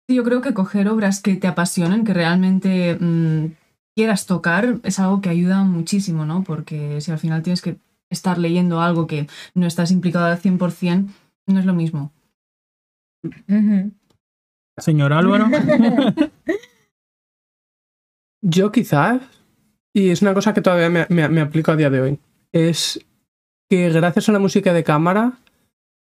Yo 0.10 0.24
creo 0.24 0.42
que 0.42 0.54
coger 0.56 0.88
obras 0.90 1.22
que 1.22 1.36
te 1.36 1.48
apasionen, 1.48 2.04
que 2.04 2.14
realmente 2.16 2.98
mm, 3.00 3.46
quieras 3.96 4.26
tocar, 4.26 4.80
es 4.84 5.00
algo 5.00 5.22
que 5.22 5.30
ayuda 5.30 5.64
muchísimo, 5.64 6.26
¿no? 6.26 6.44
Porque 6.44 7.00
si 7.00 7.12
al 7.12 7.20
final 7.20 7.44
tienes 7.44 7.62
que 7.62 7.78
estar 8.10 8.40
leyendo 8.40 8.82
algo 8.82 9.06
que 9.06 9.28
no 9.54 9.68
estás 9.68 9.92
implicado 9.92 10.26
al 10.26 10.40
100%, 10.40 11.10
no 11.48 11.60
es 11.60 11.66
lo 11.66 11.74
mismo. 11.76 12.12
Señor 14.78 15.14
Álvaro. 15.14 15.48
Yo 18.42 18.72
quizás, 18.72 19.22
y 19.94 20.10
es 20.10 20.22
una 20.22 20.34
cosa 20.34 20.54
que 20.54 20.62
todavía 20.62 20.90
me, 20.90 21.06
me- 21.10 21.30
me 21.30 21.42
aplico 21.42 21.72
a 21.72 21.76
día 21.76 21.90
de 21.90 22.02
hoy, 22.02 22.20
es 22.52 23.06
que 23.70 23.90
gracias 23.90 24.30
a 24.30 24.32
la 24.32 24.40
música 24.40 24.74
de 24.74 24.84
cámara, 24.84 25.34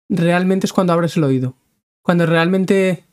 realmente 0.09 0.67
es 0.67 0.73
cuando 0.73 0.93
abres 0.93 1.17
el 1.17 1.23
oído. 1.23 1.55
Cuando 2.03 2.25
realmente... 2.25 3.03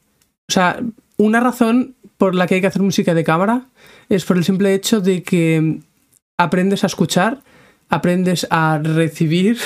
O 0.48 0.52
sea, 0.52 0.80
una 1.16 1.40
razón 1.40 1.94
por 2.18 2.34
la 2.34 2.46
que 2.46 2.56
hay 2.56 2.60
que 2.60 2.66
hacer 2.66 2.82
música 2.82 3.14
de 3.14 3.24
cámara 3.24 3.66
es 4.08 4.24
por 4.24 4.36
el 4.36 4.44
simple 4.44 4.74
hecho 4.74 5.00
de 5.00 5.22
que 5.22 5.80
aprendes 6.38 6.84
a 6.84 6.88
escuchar, 6.88 7.42
aprendes 7.88 8.46
a 8.50 8.78
recibir, 8.82 9.58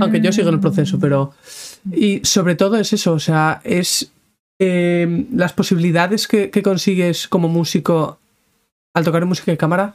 aunque 0.00 0.20
yo 0.20 0.32
sigo 0.32 0.48
en 0.48 0.54
el 0.54 0.60
proceso, 0.60 0.98
pero... 0.98 1.32
Y 1.90 2.20
sobre 2.24 2.54
todo 2.54 2.76
es 2.76 2.92
eso, 2.92 3.14
o 3.14 3.18
sea, 3.18 3.60
es 3.64 4.12
eh, 4.60 5.26
las 5.32 5.52
posibilidades 5.52 6.28
que, 6.28 6.50
que 6.50 6.62
consigues 6.62 7.26
como 7.26 7.48
músico 7.48 8.20
al 8.94 9.04
tocar 9.04 9.26
música 9.26 9.50
de 9.50 9.58
cámara 9.58 9.94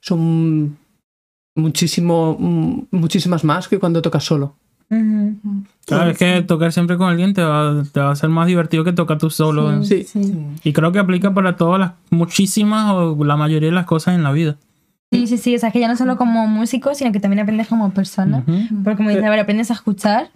son 0.00 0.76
muchísimo, 1.54 2.36
mm, 2.38 2.86
muchísimas 2.90 3.44
más 3.44 3.68
que 3.68 3.78
cuando 3.78 4.02
tocas 4.02 4.24
solo. 4.24 4.56
Ujú. 4.90 5.36
Claro, 5.86 6.10
es 6.10 6.18
que 6.18 6.42
tocar 6.42 6.72
siempre 6.72 6.96
con 6.96 7.10
alguien 7.10 7.34
te 7.34 7.42
va, 7.42 7.82
te 7.92 8.00
va 8.00 8.10
a 8.10 8.16
ser 8.16 8.30
más 8.30 8.46
divertido 8.46 8.84
que 8.84 8.92
tocar 8.92 9.18
tú 9.18 9.30
solo. 9.30 9.84
Sí. 9.84 10.06
Y 10.64 10.72
creo 10.72 10.92
que 10.92 10.98
aplica 10.98 11.34
para 11.34 11.56
todas 11.56 11.80
las, 11.80 11.92
muchísimas 12.10 12.92
o 12.92 13.24
la 13.24 13.36
mayoría 13.36 13.68
de 13.68 13.74
las 13.74 13.86
cosas 13.86 14.14
en 14.14 14.22
la 14.22 14.32
vida. 14.32 14.56
Sí, 15.10 15.26
sí, 15.26 15.38
sí, 15.38 15.56
o 15.56 15.58
sea, 15.58 15.70
que 15.70 15.80
ya 15.80 15.88
no 15.88 15.96
solo 15.96 16.16
como 16.18 16.46
músico, 16.46 16.94
sino 16.94 17.12
que 17.12 17.20
también 17.20 17.40
aprendes 17.40 17.68
como 17.68 17.90
persona. 17.90 18.44
Porque 18.84 18.96
como 18.96 19.08
dice, 19.08 19.24
a 19.24 19.30
ver, 19.30 19.38
aprendes 19.40 19.70
a 19.70 19.74
escuchar, 19.74 20.28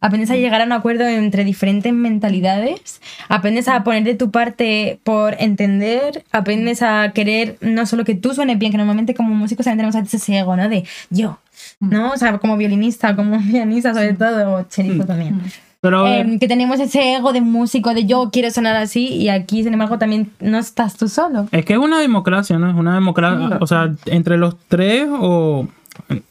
aprendes 0.00 0.30
a 0.30 0.36
llegar 0.36 0.60
a 0.60 0.64
un 0.64 0.72
acuerdo 0.72 1.06
entre 1.06 1.44
diferentes 1.44 1.92
mentalidades, 1.92 3.00
aprendes 3.28 3.68
a 3.68 3.82
poner 3.84 4.04
de 4.04 4.14
tu 4.14 4.30
parte 4.30 5.00
por 5.02 5.34
entender, 5.38 6.24
aprendes 6.30 6.82
a 6.82 7.12
querer 7.12 7.56
no 7.62 7.86
solo 7.86 8.04
que 8.04 8.14
tú 8.14 8.34
suenes 8.34 8.58
bien, 8.58 8.70
que 8.70 8.78
normalmente 8.78 9.14
como 9.14 9.34
músicos 9.34 9.64
también 9.64 9.90
tenemos 9.90 10.12
a 10.12 10.16
ese 10.16 10.38
ego, 10.38 10.56
¿no? 10.56 10.68
De 10.68 10.84
yo, 11.08 11.38
¿no? 11.80 12.12
O 12.12 12.16
sea, 12.16 12.38
como 12.38 12.56
violinista, 12.56 13.14
como 13.16 13.38
pianista 13.50 13.92
sobre 13.94 14.14
todo, 14.14 14.54
o 14.54 14.62
cherizo 14.64 15.04
también. 15.04 15.40
Pero 15.80 16.00
a 16.00 16.10
ver, 16.10 16.26
Em, 16.26 16.38
que 16.40 16.48
tenemos 16.48 16.80
ese 16.80 17.14
ego 17.14 17.32
de 17.32 17.40
músico, 17.40 17.94
de 17.94 18.04
yo 18.04 18.30
quiero 18.32 18.50
sonar 18.50 18.74
así, 18.76 19.06
y 19.14 19.28
aquí, 19.28 19.62
sin 19.62 19.72
embargo, 19.74 19.96
también 19.96 20.32
no 20.40 20.58
estás 20.58 20.96
tú 20.96 21.08
solo. 21.08 21.46
es 21.52 21.64
que 21.64 21.74
es 21.74 21.78
una 21.78 22.00
democracia, 22.00 22.58
¿no? 22.58 22.68
Es 22.68 22.74
una 22.76 22.94
democracia. 22.94 23.58
O 23.60 23.66
sea, 23.68 23.94
entre 24.06 24.38
los 24.38 24.56
tres 24.66 25.06
o, 25.08 25.68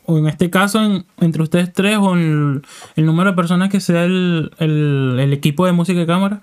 o 0.05 0.17
en 0.17 0.27
este 0.27 0.49
caso 0.49 0.83
en- 0.83 1.05
entre 1.21 1.43
ustedes 1.43 1.71
tres 1.71 1.97
o 1.97 2.13
el, 2.15 2.61
el 2.97 3.05
número 3.05 3.29
de 3.29 3.35
personas 3.37 3.69
que 3.69 3.79
sea 3.79 4.03
el, 4.03 4.51
el- 4.59 5.17
el 5.17 5.31
equipo 5.31 5.65
de 5.65 5.71
música 5.71 5.97
de 5.99 6.05
cámara, 6.05 6.41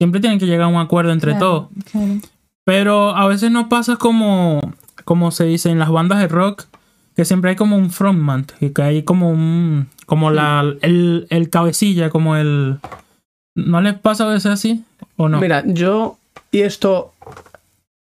siempre 0.00 0.20
tienen 0.20 0.38
que 0.38 0.46
llegar 0.46 0.66
a 0.66 0.68
un 0.68 0.76
acuerdo 0.76 1.10
entre 1.12 1.32
Claro, 1.32 1.70
todos. 1.72 1.84
claro. 1.90 2.20
Pero 2.64 3.16
a 3.16 3.26
veces 3.26 3.50
no 3.50 3.68
pasa 3.68 3.96
como, 3.96 4.60
como 5.04 5.32
se 5.32 5.44
dice 5.44 5.70
en 5.70 5.80
las 5.80 5.90
bandas 5.90 6.20
de 6.20 6.28
rock, 6.28 6.66
que 7.18 7.24
siempre 7.24 7.50
hay 7.50 7.56
como 7.56 7.76
un 7.76 7.90
frontman, 7.90 8.46
que 8.46 8.80
hay 8.80 9.02
como 9.02 9.28
un, 9.28 9.88
como 10.06 10.30
la, 10.30 10.62
el, 10.82 11.26
el 11.30 11.50
cabecilla, 11.50 12.10
como 12.10 12.36
el... 12.36 12.78
¿No 13.56 13.80
les 13.80 13.94
pasa 13.94 14.22
a 14.22 14.32
veces 14.32 14.46
así? 14.46 14.84
¿O 15.16 15.28
no? 15.28 15.40
Mira, 15.40 15.64
yo, 15.66 16.16
y 16.52 16.60
esto, 16.60 17.14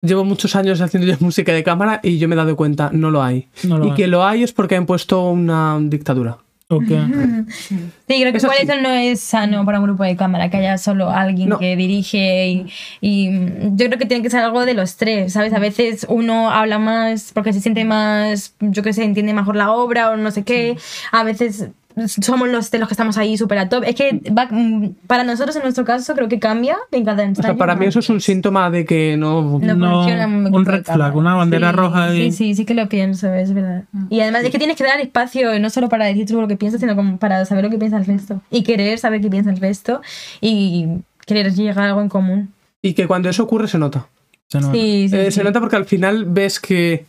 llevo 0.03 0.27
muchos 0.27 0.55
años 0.55 0.83
haciendo 0.83 1.11
yo 1.11 1.17
música 1.21 1.55
de 1.55 1.65
cámara 1.65 1.99
y 2.03 2.19
yo 2.19 2.29
me 2.29 2.35
he 2.35 2.37
dado 2.37 2.57
cuenta, 2.57 2.91
no 2.93 3.11
lo 3.11 3.23
hay. 3.23 3.49
no 3.63 3.79
lo 3.79 3.87
y 3.87 3.89
hay. 3.89 3.95
que 3.95 4.07
lo 4.07 4.23
hay 4.23 4.43
es 4.43 4.53
porque 4.53 4.77
han 4.77 4.85
puesto 4.85 5.31
una 5.31 5.79
dictadura. 5.81 6.37
Sí, 6.69 8.21
creo 8.21 8.33
que 8.33 8.39
igual 8.39 8.57
eso 8.61 8.81
no 8.81 8.89
es 8.91 9.21
sano 9.21 9.65
para 9.65 9.79
un 9.79 9.85
grupo 9.87 10.03
de 10.03 10.17
cámara, 10.17 10.51
que 10.51 10.57
haya 10.57 10.79
solo 10.79 11.11
alguien 11.11 11.51
No. 11.51 11.59
que 11.59 11.77
dirige 11.77 12.49
y, 12.49 12.67
y 13.01 13.31
yo 13.77 13.87
creo 13.87 13.99
que 13.99 14.07
tiene 14.07 14.23
que 14.23 14.31
ser 14.31 14.41
algo 14.41 14.65
de 14.65 14.75
los 14.75 14.97
tres, 14.97 15.33
¿sabes? 15.33 15.53
A 15.53 15.61
veces 15.61 16.07
uno 16.09 16.51
habla 16.51 16.79
más 16.81 17.31
porque 17.33 17.53
se 17.53 17.61
siente 17.61 17.85
más, 17.85 18.55
yo 18.61 18.83
que 18.83 18.93
sé, 18.93 19.05
entiende 19.05 19.33
mejor 19.33 19.55
la 19.55 19.71
obra 19.71 20.11
o 20.11 20.17
no 20.17 20.31
sé 20.33 20.43
qué, 20.43 20.77
a 21.13 21.23
veces 21.23 21.69
somos 22.07 22.49
los 22.49 22.71
de 22.71 22.79
los 22.79 22.89
que 22.89 22.93
estamos 22.95 23.17
ahí 23.17 23.37
súper 23.39 23.59
a 23.59 23.69
top. 23.69 23.85
Es 23.85 23.95
que 23.95 24.21
va- 24.37 24.49
mm, 24.51 24.95
para 25.07 25.25
nosotros 25.25 25.57
en 25.57 25.63
nuestro 25.63 25.85
caso 25.85 26.15
creo 26.15 26.29
que 26.29 26.39
cambia 26.39 26.77
en 26.93 27.05
cada 27.05 27.29
O 27.31 27.35
sea, 27.35 27.55
para 27.57 27.75
mí 27.75 27.87
eso 27.87 28.01
es 28.01 28.09
un 28.11 28.21
síntoma 28.21 28.71
de 28.71 28.85
que 28.85 29.17
no... 29.17 29.59
No 29.59 29.75
No, 29.75 29.95
funciona 30.03 30.27
un 30.27 30.65
red 30.65 30.85
flag, 30.85 31.17
una 31.17 31.35
bandera 31.35 31.71
Sí, 31.71 31.77
roja 31.77 32.05
ahí. 32.05 32.31
Sí, 32.31 32.37
sí, 32.37 32.55
sí 32.55 32.65
que 32.67 32.75
lo 32.75 32.89
pienso, 32.89 33.33
es 33.33 33.53
verdad. 33.55 33.85
Y 34.11 34.21
además 34.21 34.45
es 34.45 34.51
que 34.51 34.59
tienes 34.59 34.77
que 34.77 34.85
dar 34.85 35.01
espacio 35.01 35.59
no 35.59 35.71
solo 35.71 35.89
para 35.89 36.05
decir 36.05 36.27
tú 36.27 36.41
lo 36.41 36.49
que 36.49 36.57
piensas, 36.57 36.81
sino 36.81 36.95
como 36.97 37.17
para 37.19 37.45
saber 37.47 37.65
lo 37.65 37.71
que 37.71 37.79
piensa 37.79 37.97
el 37.97 38.05
resto. 38.07 38.43
Y 38.51 38.63
querer 38.63 38.99
saber 38.99 39.21
qué 39.21 39.31
piensa 39.31 39.51
el 39.51 39.57
resto 39.59 40.01
y 40.41 40.87
querer 41.27 41.53
llegar 41.55 41.79
a 41.79 41.89
algo 41.89 42.03
en 42.03 42.09
común. 42.09 42.53
Y 42.83 42.93
que 42.95 43.07
cuando 43.07 43.29
eso 43.29 43.43
ocurre 43.45 43.69
se 43.69 43.79
nota. 43.79 44.07
Se 44.49 44.61
nota. 44.61 44.73
Sí, 44.75 45.09
sí. 45.09 45.17
Eh, 45.17 45.25
sí. 45.31 45.33
Se 45.33 45.45
nota 45.45 45.61
porque 45.61 45.77
al 45.77 45.87
final 45.87 46.25
ves 46.27 46.61
que 46.61 47.05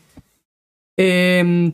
eh, 0.98 1.72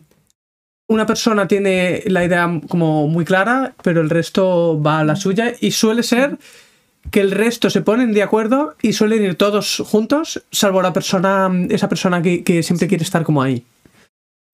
una 0.93 1.05
persona 1.05 1.47
tiene 1.47 2.03
la 2.07 2.23
idea 2.23 2.61
como 2.69 3.07
muy 3.07 3.25
clara, 3.25 3.73
pero 3.83 4.01
el 4.01 4.09
resto 4.09 4.81
va 4.81 4.99
a 4.99 5.03
la 5.03 5.15
suya 5.15 5.53
y 5.59 5.71
suele 5.71 6.03
ser 6.03 6.37
que 7.11 7.19
el 7.19 7.31
resto 7.31 7.69
se 7.69 7.81
ponen 7.81 8.13
de 8.13 8.23
acuerdo 8.23 8.75
y 8.81 8.93
suelen 8.93 9.23
ir 9.23 9.35
todos 9.35 9.83
juntos, 9.85 10.43
salvo 10.51 10.81
la 10.81 10.93
persona, 10.93 11.51
esa 11.69 11.89
persona 11.89 12.21
que, 12.21 12.43
que 12.43 12.63
siempre 12.63 12.87
quiere 12.87 13.03
estar 13.03 13.23
como 13.23 13.41
ahí. 13.41 13.65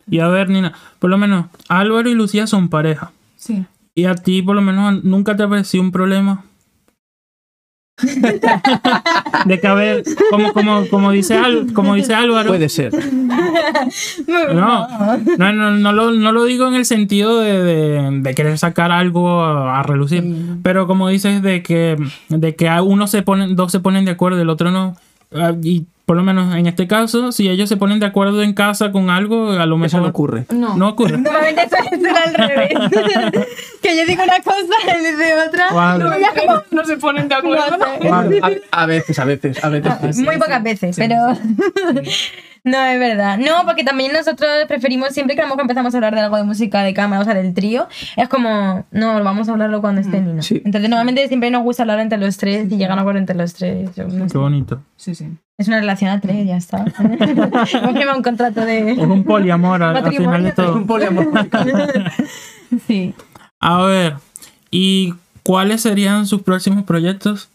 Y 0.09 0.19
a 0.19 0.27
ver, 0.27 0.49
Nina, 0.49 0.73
por 0.97 1.09
lo 1.09 1.17
menos 1.17 1.45
Álvaro 1.67 2.09
y 2.09 2.15
Lucía 2.15 2.47
son 2.47 2.69
pareja. 2.69 3.11
Sí. 3.37 3.65
Y 3.93 4.05
a 4.05 4.15
ti, 4.15 4.41
por 4.41 4.55
lo 4.55 4.61
menos, 4.61 5.03
nunca 5.03 5.35
te 5.35 5.43
ha 5.43 5.49
parecido 5.49 5.83
un 5.83 5.91
problema. 5.91 6.45
De 9.45 9.59
que, 9.59 9.67
a 9.67 9.73
ver, 9.73 10.03
como, 10.29 10.53
como, 10.53 10.87
como, 10.87 11.11
dice, 11.11 11.37
Al- 11.37 11.73
como 11.73 11.95
dice 11.95 12.13
Álvaro. 12.13 12.49
Puede 12.49 12.69
ser. 12.69 12.93
No, 14.27 14.87
no, 15.37 15.53
no, 15.53 15.71
no 15.71 15.91
lo, 15.93 16.11
no 16.11 16.31
lo 16.31 16.43
digo 16.45 16.67
en 16.67 16.75
el 16.75 16.85
sentido 16.85 17.39
de, 17.39 17.63
de- 17.63 18.19
de 18.21 18.33
querer 18.35 18.57
sacar 18.57 18.91
algo 18.91 19.41
a, 19.41 19.79
a 19.79 19.83
relucir. 19.83 20.23
Pero 20.63 20.87
como 20.87 21.09
dices, 21.09 21.41
de 21.41 21.61
que, 21.63 21.95
de 22.29 22.55
que 22.55 22.67
a 22.69 22.81
uno 22.81 23.07
se 23.07 23.21
ponen, 23.21 23.55
dos 23.55 23.71
se 23.71 23.79
ponen 23.79 24.05
de 24.05 24.11
acuerdo 24.11 24.37
y 24.39 24.41
el 24.41 24.49
otro 24.49 24.71
no. 24.71 24.95
Ah, 25.33 25.53
Y 25.61 25.85
por 26.09 26.17
lo 26.17 26.23
menos 26.23 26.55
en 26.55 26.65
este 26.65 26.87
caso, 26.87 27.31
si 27.31 27.49
ellos 27.49 27.69
se 27.69 27.77
ponen 27.77 27.99
de 27.99 28.07
acuerdo 28.07 28.41
en 28.41 28.53
casa 28.53 28.91
con 28.91 29.11
algo, 29.11 29.51
a 29.51 29.67
lo 29.67 29.75
Eso 29.75 29.77
mejor 29.77 30.01
no 30.01 30.07
ocurre. 30.07 30.45
No. 30.49 30.75
no 30.75 30.89
ocurre. 30.89 31.19
Normalmente 31.19 31.61
eso 31.65 31.75
es 31.91 32.25
al 32.25 32.33
revés. 32.33 32.69
que 33.83 33.95
yo 33.95 34.05
digo 34.07 34.23
una 34.23 34.39
cosa, 34.39 34.73
él 34.87 35.03
dice 35.03 35.35
otra. 35.47 35.67
Como- 35.69 36.63
no 36.71 36.83
se 36.83 36.97
ponen 36.97 37.29
de 37.29 37.35
acuerdo. 37.35 37.77
No. 37.77 38.15
A, 38.41 38.51
a 38.71 38.85
veces, 38.87 39.19
a 39.19 39.25
veces, 39.25 39.63
a 39.63 39.69
veces. 39.69 40.15
sí. 40.15 40.23
Muy 40.23 40.39
pocas 40.39 40.63
veces, 40.63 40.95
pero. 40.97 41.15
no, 42.63 42.83
es 42.83 42.99
verdad. 42.99 43.37
No, 43.37 43.65
porque 43.65 43.83
también 43.83 44.13
nosotros 44.13 44.49
preferimos 44.67 45.09
siempre 45.09 45.35
que 45.35 45.41
a 45.41 45.45
lo 45.45 45.49
mejor 45.49 45.61
empezamos 45.61 45.93
a 45.93 45.97
hablar 45.97 46.13
de 46.15 46.21
algo 46.21 46.37
de 46.37 46.43
música 46.43 46.83
de 46.83 46.93
cámara, 46.93 47.21
o 47.21 47.25
sea, 47.25 47.33
del 47.33 47.53
trío, 47.53 47.87
es 48.15 48.27
como, 48.29 48.85
no, 48.91 49.23
vamos 49.23 49.47
a 49.49 49.51
hablarlo 49.51 49.81
cuando 49.81 50.01
esté 50.01 50.21
Nino. 50.21 50.41
Sí. 50.41 50.61
Entonces, 50.65 50.89
normalmente 50.89 51.27
siempre 51.27 51.51
nos 51.51 51.63
gusta 51.63 51.83
hablar 51.83 51.99
entre 51.99 52.17
los 52.17 52.37
tres 52.37 52.71
y 52.71 52.77
llegar 52.77 52.97
a 52.97 53.01
acuerdo 53.01 53.19
entre 53.19 53.35
los 53.35 53.53
tres. 53.53 53.95
Yo 53.95 54.05
no 54.07 54.27
sé. 54.27 54.31
Qué 54.33 54.37
bonito. 54.37 54.81
Sí, 54.97 55.15
sí. 55.15 55.27
Es 55.57 55.67
una 55.67 55.79
relación 55.79 56.09
a 56.11 56.21
tres, 56.21 56.47
ya 56.47 56.55
está. 56.57 56.85
Hemos 56.99 57.17
firmado 57.97 58.17
un 58.17 58.23
contrato 58.23 58.61
Es 58.61 58.97
de. 58.97 59.03
un 59.05 59.23
poliamor 59.23 59.83
al, 59.83 59.97
al 59.97 60.03
final 60.13 60.43
de 60.43 60.49
Matrimonio. 60.49 60.49
Es 60.49 60.55
todo. 60.55 60.75
un 60.75 60.87
poliamor 60.87 61.27
sí. 62.87 63.13
A 63.59 63.81
ver, 63.83 64.15
¿y 64.71 65.13
cuáles 65.43 65.81
serían 65.81 66.25
sus 66.27 66.41
próximos 66.43 66.83
proyectos? 66.83 67.49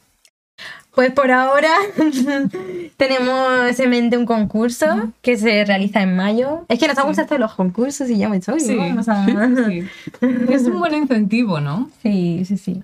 Pues 0.94 1.10
por 1.12 1.30
ahora 1.32 1.70
tenemos 2.96 3.78
en 3.80 3.90
mente 3.90 4.16
un 4.16 4.26
concurso 4.26 4.86
que 5.22 5.36
se 5.36 5.64
realiza 5.64 6.02
en 6.02 6.16
mayo. 6.16 6.64
Es 6.68 6.78
que 6.78 6.86
nos 6.88 6.98
han 6.98 7.06
gustado 7.06 7.28
todos 7.28 7.40
los 7.40 7.54
concursos 7.54 8.08
y 8.10 8.18
ya 8.18 8.28
me 8.28 8.36
estoy. 8.38 8.60
Sí, 8.60 8.76
Vamos 8.76 9.08
a- 9.08 9.26
sí. 9.26 9.82
Es 10.50 10.62
un 10.64 10.78
buen 10.78 10.94
incentivo, 10.94 11.60
¿no? 11.60 11.90
sí, 12.02 12.44
sí, 12.46 12.56
sí. 12.56 12.82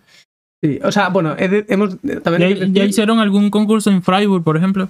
Sí, 0.62 0.78
o 0.84 0.92
sea, 0.92 1.08
bueno, 1.08 1.34
he 1.38 1.48
de- 1.48 1.64
hemos 1.68 1.96
también 2.22 2.74
¿Ya, 2.74 2.84
hicieron 2.84 3.18
algún 3.18 3.48
concurso 3.50 3.90
en 3.90 4.02
Freiburg, 4.02 4.44
por 4.44 4.56
ejemplo? 4.58 4.88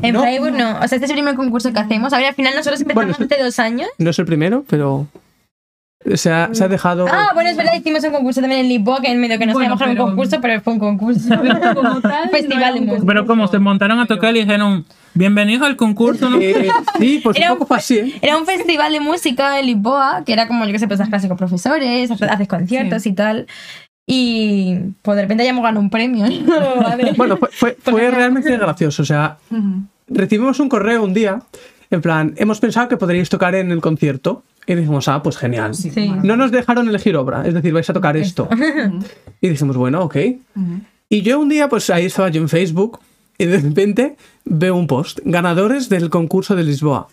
En 0.00 0.14
No. 0.14 0.20
Freiburg 0.20 0.52
no. 0.54 0.70
O 0.80 0.88
sea, 0.88 0.96
este 0.96 1.04
es 1.04 1.10
el 1.10 1.16
primer 1.16 1.34
concurso 1.36 1.72
que 1.72 1.78
hacemos. 1.78 2.12
A 2.12 2.18
ver, 2.18 2.26
al 2.28 2.34
final 2.34 2.54
nosotros 2.56 2.80
empezamos 2.80 3.16
Bueno, 3.18 3.32
hace 3.32 3.42
dos 3.42 3.58
años. 3.60 3.88
no 3.98 4.10
es 4.10 4.18
el 4.18 4.24
primero, 4.26 4.64
pero 4.68 5.06
se 6.14 6.30
ha, 6.32 6.48
se 6.52 6.64
ha 6.64 6.68
dejado. 6.68 7.06
Ah, 7.10 7.30
bueno, 7.34 7.50
es 7.50 7.56
verdad, 7.56 7.72
hicimos 7.74 8.02
un 8.04 8.10
concurso 8.12 8.40
también 8.40 8.62
en 8.62 8.68
Lisboa, 8.68 9.00
que 9.00 9.10
en 9.10 9.20
medio 9.20 9.38
que 9.38 9.46
no 9.46 9.52
Bueno, 9.52 9.76
sabíamos 9.76 9.80
era 9.82 9.90
un 9.90 9.96
pero- 9.96 10.06
concurso, 10.06 10.40
pero 10.40 10.60
fue 10.60 10.72
un 10.74 10.78
concurso. 10.78 11.28
Como 11.74 12.00
tal, 12.00 12.24
Un 12.24 12.30
festival 12.30 12.68
no 12.68 12.74
de 12.74 12.80
un 12.80 12.86
música. 12.86 13.06
Pero 13.06 13.26
como 13.26 13.46
se 13.48 13.58
montaron 13.58 13.98
a 14.00 14.06
tocar 14.06 14.34
y 14.36 14.40
dijeron, 14.40 14.84
bienvenidos 15.14 15.66
al 15.66 15.76
concurso, 15.76 16.28
¿no? 16.30 16.38
Eh, 16.40 16.68
sí, 16.98 17.20
pues 17.22 17.36
Era 17.36 17.52
un 17.52 17.58
poco 17.58 17.74
así, 17.74 17.98
¿eh? 17.98 18.14
Era 18.22 18.36
un 18.36 18.46
festival 18.46 18.92
de 18.92 19.00
música 19.00 19.58
en 19.60 19.66
Lisboa, 19.66 20.22
que 20.26 20.32
era 20.32 20.46
como, 20.48 20.64
yo 20.66 20.72
que 20.72 20.78
sé, 20.78 20.88
pues 20.88 21.00
clases 21.08 21.28
con 21.28 21.36
profesores, 21.36 22.10
haces 22.10 22.48
conciertos 22.48 23.06
y 23.06 23.12
tal. 23.12 23.46
Y 24.06 24.76
pues 25.02 25.14
de 25.16 25.22
repente 25.22 25.44
ya 25.44 25.50
hemos 25.50 25.62
ganado 25.62 25.80
un 25.80 25.88
premio. 25.90 26.26
Vale. 26.82 27.12
Bueno, 27.16 27.36
fue, 27.36 27.48
fue, 27.52 27.76
fue 27.80 27.92
Porque- 27.92 28.10
realmente 28.10 28.56
gracioso. 28.56 29.02
O 29.02 29.06
sea, 29.06 29.36
recibimos 30.08 30.58
un 30.60 30.68
correo 30.68 31.04
un 31.04 31.14
día, 31.14 31.40
en 31.94 32.02
plan, 32.02 32.34
hemos 32.36 32.60
pensado 32.60 32.88
que 32.88 32.96
podríais 32.96 33.28
tocar 33.28 33.54
en 33.54 33.70
el 33.70 33.80
concierto. 33.80 34.44
Y 34.66 34.74
dijimos, 34.74 35.08
ah, 35.08 35.22
pues 35.22 35.36
genial. 35.36 35.74
Sí. 35.74 35.90
Sí. 35.90 36.08
No 36.22 36.36
nos 36.36 36.52
dejaron 36.52 36.88
elegir 36.88 37.16
obra, 37.16 37.46
es 37.46 37.52
decir, 37.52 37.72
vais 37.72 37.88
a 37.90 37.92
tocar 37.92 38.16
esto. 38.16 38.48
Y 39.40 39.48
dijimos, 39.48 39.76
bueno, 39.76 40.02
ok. 40.02 40.16
Y 41.08 41.22
yo 41.22 41.40
un 41.40 41.48
día, 41.48 41.68
pues 41.68 41.90
ahí 41.90 42.04
estaba 42.04 42.28
yo 42.28 42.40
en 42.40 42.48
Facebook 42.48 43.00
y 43.36 43.46
de 43.46 43.58
repente 43.58 44.16
veo 44.44 44.76
un 44.76 44.86
post, 44.86 45.18
ganadores 45.24 45.88
del 45.88 46.10
concurso 46.10 46.54
de 46.54 46.62
Lisboa. 46.62 47.08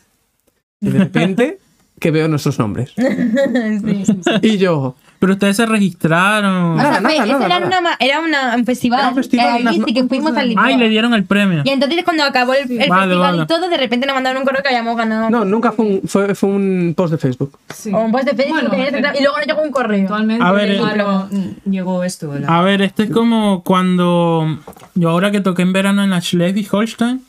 Y 0.79 0.91
de 0.91 0.99
repente 0.99 1.57
que 1.99 2.11
veo 2.11 2.27
nuestros 2.27 2.59
nombres. 2.59 2.93
Sí. 2.95 4.13
Y 4.43 4.57
yo, 4.57 4.95
Pero 5.19 5.33
ustedes 5.33 5.57
se 5.57 5.65
registraron. 5.65 6.77
O 6.77 6.79
sea, 6.79 6.83
Nada, 6.91 7.01
fue- 7.01 7.17
nada, 7.19 7.25
era, 7.25 7.59
nada. 7.59 7.79
una 7.79 7.89
era 7.99 8.19
una- 8.21 8.55
un 8.55 8.65
festival. 8.65 8.99
Era 9.01 9.09
un 9.09 9.15
festival, 9.15 9.57
eh, 9.57 9.61
unas- 9.61 9.75
sí, 9.75 9.93
que 9.93 10.03
fuimos 10.05 10.35
al. 10.37 10.55
Ay, 10.57 10.77
le 10.77 10.87
dieron 10.87 11.13
el 11.13 11.25
premio. 11.25 11.61
Y 11.65 11.69
entonces 11.71 12.03
cuando 12.05 12.23
acabó 12.23 12.53
el, 12.53 12.71
el 12.71 12.89
Vale, 12.89 13.01
festival 13.07 13.17
vale. 13.19 13.43
y 13.43 13.45
todo, 13.47 13.67
de 13.69 13.75
repente 13.77 14.05
nos 14.07 14.15
mandaron 14.15 14.39
un 14.41 14.45
correo 14.45 14.61
que 14.63 14.69
habíamos 14.69 14.95
ganado. 14.95 15.29
no, 15.29 15.43
nunca 15.43 15.73
fue 15.73 15.85
un, 15.85 16.01
fue, 16.07 16.33
fue 16.35 16.49
un 16.49 16.93
post 16.95 17.11
de 17.11 17.17
Facebook. 17.17 17.59
Sí. 17.75 17.91
O 17.93 17.99
un 17.99 18.11
post 18.13 18.25
de 18.25 18.35
Facebook 18.35 18.69
Bueno, 18.69 18.71
que 18.91 18.97
era- 18.97 19.17
y 19.17 19.21
luego 19.21 19.37
nos 19.37 19.45
llegó 19.45 19.61
un 19.61 19.71
correo. 19.71 20.01
Actualmente 20.03 20.43
A 20.45 20.51
ver, 20.53 20.77
claro, 20.77 21.27
mm, 21.29 21.69
llegó 21.69 22.03
esto. 22.05 22.33
la- 22.39 22.57
A 22.57 22.61
ver, 22.61 22.81
este 22.81 23.03
es 23.03 23.09
como 23.11 23.61
cuando 23.63 24.57
yo 24.95 25.09
ahora 25.09 25.31
que 25.31 25.41
toqué 25.41 25.63
en 25.63 25.73
verano 25.73 26.01
en 26.01 26.11
la 26.11 26.21
Schleswig-Holstein 26.21 27.21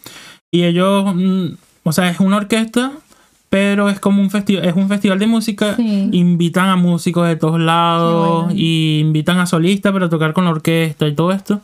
y 0.52 0.62
ellos, 0.62 1.12
mm, 1.14 1.46
o 1.82 1.92
sea, 1.92 2.08
es 2.08 2.20
una 2.20 2.36
orquesta, 2.36 2.92
pero 3.50 3.88
es 3.90 4.00
como 4.00 4.22
un 4.22 4.30
festival, 4.30 4.64
es 4.64 4.74
un 4.76 4.88
festival 4.88 5.18
de 5.18 5.26
música, 5.26 5.74
Sí. 5.76 6.08
invitan 6.12 6.68
a 6.70 6.76
músicos 6.76 7.26
de 7.28 7.36
todos 7.36 7.60
lados 7.60 8.44
bueno. 8.46 8.52
y 8.56 9.00
invitan 9.00 9.38
a 9.38 9.46
solistas 9.46 9.92
para 9.92 10.08
tocar 10.08 10.32
con 10.32 10.44
la 10.44 10.52
orquesta 10.52 11.06
y 11.06 11.14
todo 11.14 11.32
esto. 11.32 11.60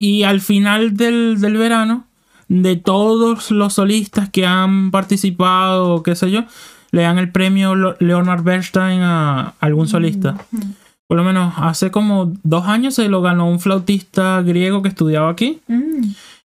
Y 0.00 0.22
al 0.22 0.40
final 0.40 0.96
del, 0.96 1.40
del 1.40 1.56
verano, 1.56 2.04
de 2.46 2.76
todos 2.76 3.50
los 3.50 3.74
solistas 3.74 4.30
que 4.30 4.46
han 4.46 4.90
participado, 4.92 6.02
qué 6.04 6.14
sé 6.14 6.30
yo, 6.30 6.44
le 6.92 7.02
dan 7.02 7.18
el 7.18 7.30
premio 7.32 7.74
Leonard 7.98 8.42
Bernstein 8.42 9.00
a 9.02 9.54
algún 9.60 9.88
solista. 9.88 10.36
Por 11.08 11.16
lo 11.16 11.24
menos 11.24 11.54
hace 11.56 11.90
como 11.90 12.32
dos 12.44 12.66
años 12.66 12.94
se 12.94 13.08
lo 13.08 13.20
ganó 13.20 13.48
un 13.50 13.60
flautista 13.60 14.40
griego 14.42 14.80
que 14.82 14.88
estudiaba 14.90 15.30
aquí. 15.30 15.58
Mm. 15.66 16.12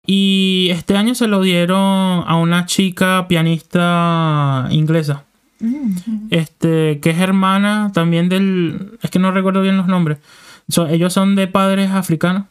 Y 0.06 0.70
este 0.72 0.98
año 0.98 1.14
se 1.16 1.28
lo 1.28 1.42
dieron 1.42 1.78
a 1.80 2.36
una 2.38 2.66
chica 2.66 3.28
pianista 3.28 4.68
inglesa. 4.72 5.24
Mm. 5.60 5.94
Este, 6.32 7.00
que 7.02 7.12
es 7.12 7.20
hermana 7.20 7.92
también 7.94 8.28
del. 8.30 8.98
Es 9.02 9.12
que 9.12 9.20
no 9.20 9.32
recuerdo 9.32 9.62
bien 9.62 9.78
los 9.78 9.88
nombres. 9.88 10.18
So- 10.70 10.88
ellos 10.88 11.14
son 11.14 11.36
de 11.36 11.48
padres 11.48 11.92
africanos. 11.92 12.46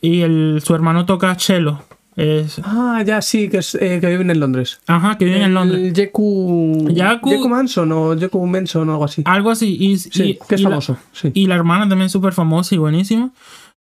Y 0.00 0.22
el, 0.22 0.62
su 0.64 0.74
hermano 0.74 1.04
toca 1.04 1.34
cello. 1.38 1.80
Es, 2.16 2.58
Ah, 2.64 3.02
ya 3.06 3.20
sí, 3.20 3.50
que, 3.50 3.58
es, 3.58 3.74
eh, 3.74 3.98
que 4.00 4.06
viven 4.06 4.30
en 4.30 4.40
Londres. 4.40 4.80
ajá, 4.86 5.16
que 5.18 5.26
viven 5.26 5.42
en 5.42 5.52
Londres. 5.54 5.80
El 5.82 5.94
Jeku... 5.94 6.86
Jeku- 6.90 7.30
Jeku 7.30 7.48
Manson 7.50 7.92
o 7.92 8.18
Jeku 8.18 8.46
Manson 8.46 8.88
o 8.88 8.92
algo 8.92 9.04
así. 9.04 9.22
Algo 9.26 9.50
así. 9.50 9.76
Y, 9.78 9.98
sí, 9.98 10.22
y- 10.22 10.38
que 10.48 10.54
es 10.54 10.60
y 10.62 10.64
la- 10.64 10.70
famoso. 10.70 10.96
sí. 11.12 11.30
Y 11.34 11.46
la 11.46 11.54
hermana 11.54 11.86
también 11.88 12.08
súper 12.08 12.32
famosa 12.32 12.74
y 12.74 12.78
buenísima. 12.78 13.30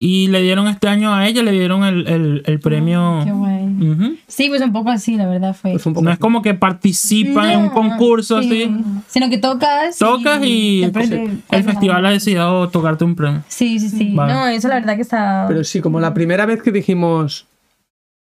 Y 0.02 0.28
le 0.28 0.42
dieron 0.42 0.68
este 0.70 0.88
año 0.88 1.14
a 1.14 1.28
ella, 1.28 1.44
le 1.44 1.52
dieron 1.52 1.84
el, 1.84 2.08
el, 2.08 2.44
el 2.46 2.60
premio. 2.62 3.20
Qué 3.26 3.32
guay. 3.34 4.18
Sí, 4.28 4.48
pues 4.48 4.62
un 4.62 4.72
poco 4.72 4.90
así, 4.92 5.18
la 5.18 5.28
verdad 5.28 5.54
fue. 5.54 5.72
Pues 5.72 5.86
un 5.86 5.94
poco 5.94 6.06
No 6.06 6.12
es 6.12 6.18
como 6.18 6.42
que 6.42 6.54
participan 6.54 7.50
en 7.52 7.60
un 7.64 7.70
concurso 7.70 8.42
sí. 8.42 8.64
así. 8.64 8.76
Sino 9.08 9.30
que 9.30 9.38
tocas. 9.40 9.98
Tocas 9.98 10.40
y 10.42 10.86
de- 10.90 11.38
el 11.52 11.64
festival 11.64 12.06
ha 12.06 12.12
decidido 12.12 12.70
tocarte 12.70 13.04
un 13.04 13.16
premio. 13.16 13.44
Sí, 13.50 13.78
sí, 13.80 13.90
sí. 13.90 14.14
Vale. 14.16 14.32
No, 14.34 14.48
eso 14.48 14.70
la 14.70 14.76
verdad 14.76 14.96
que 14.96 15.02
está. 15.02 15.46
Pero 15.50 15.66
sí, 15.66 15.82
como 15.82 16.00
la 16.00 16.14
primera 16.14 16.46
vez 16.46 16.62
que 16.64 16.72
dijimos 16.72 17.46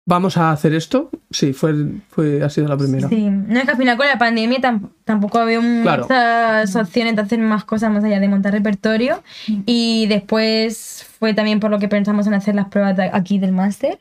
vamos 0.07 0.37
a 0.37 0.51
hacer 0.51 0.75
esto, 0.75 1.11
sí, 1.31 1.53
fue, 1.55 1.73
fue 2.11 2.43
ha 2.43 2.51
sido 2.51 2.69
la 2.69 2.77
primera. 2.77 3.09
Sí, 3.09 3.29
no 3.31 3.59
es 3.59 3.65
que 3.65 3.71
al 3.71 3.77
final 3.79 3.97
con 3.97 4.07
la 4.07 4.19
pandemia 4.19 4.59
tam- 4.59 4.91
tampoco 5.05 5.39
había 5.39 5.61
Claro. 5.83 6.03
muchas 6.05 6.77
opciones 6.77 7.17
de 7.17 7.23
hacer 7.23 7.39
más 7.39 7.65
cosas 7.65 7.91
más 7.91 8.05
allá 8.05 8.21
de 8.21 8.29
montar 8.29 8.53
repertorio. 8.53 9.23
Y 9.65 10.07
después 10.09 11.07
fue 11.19 11.33
también 11.33 11.59
por 11.61 11.71
lo 11.71 11.79
que 11.79 11.89
pensamos 11.89 12.27
en 12.27 12.35
hacer 12.35 12.55
las 12.55 12.69
pruebas 12.69 12.97
de- 12.97 13.11
aquí 13.13 13.39
del 13.39 13.53
máster. 13.53 13.99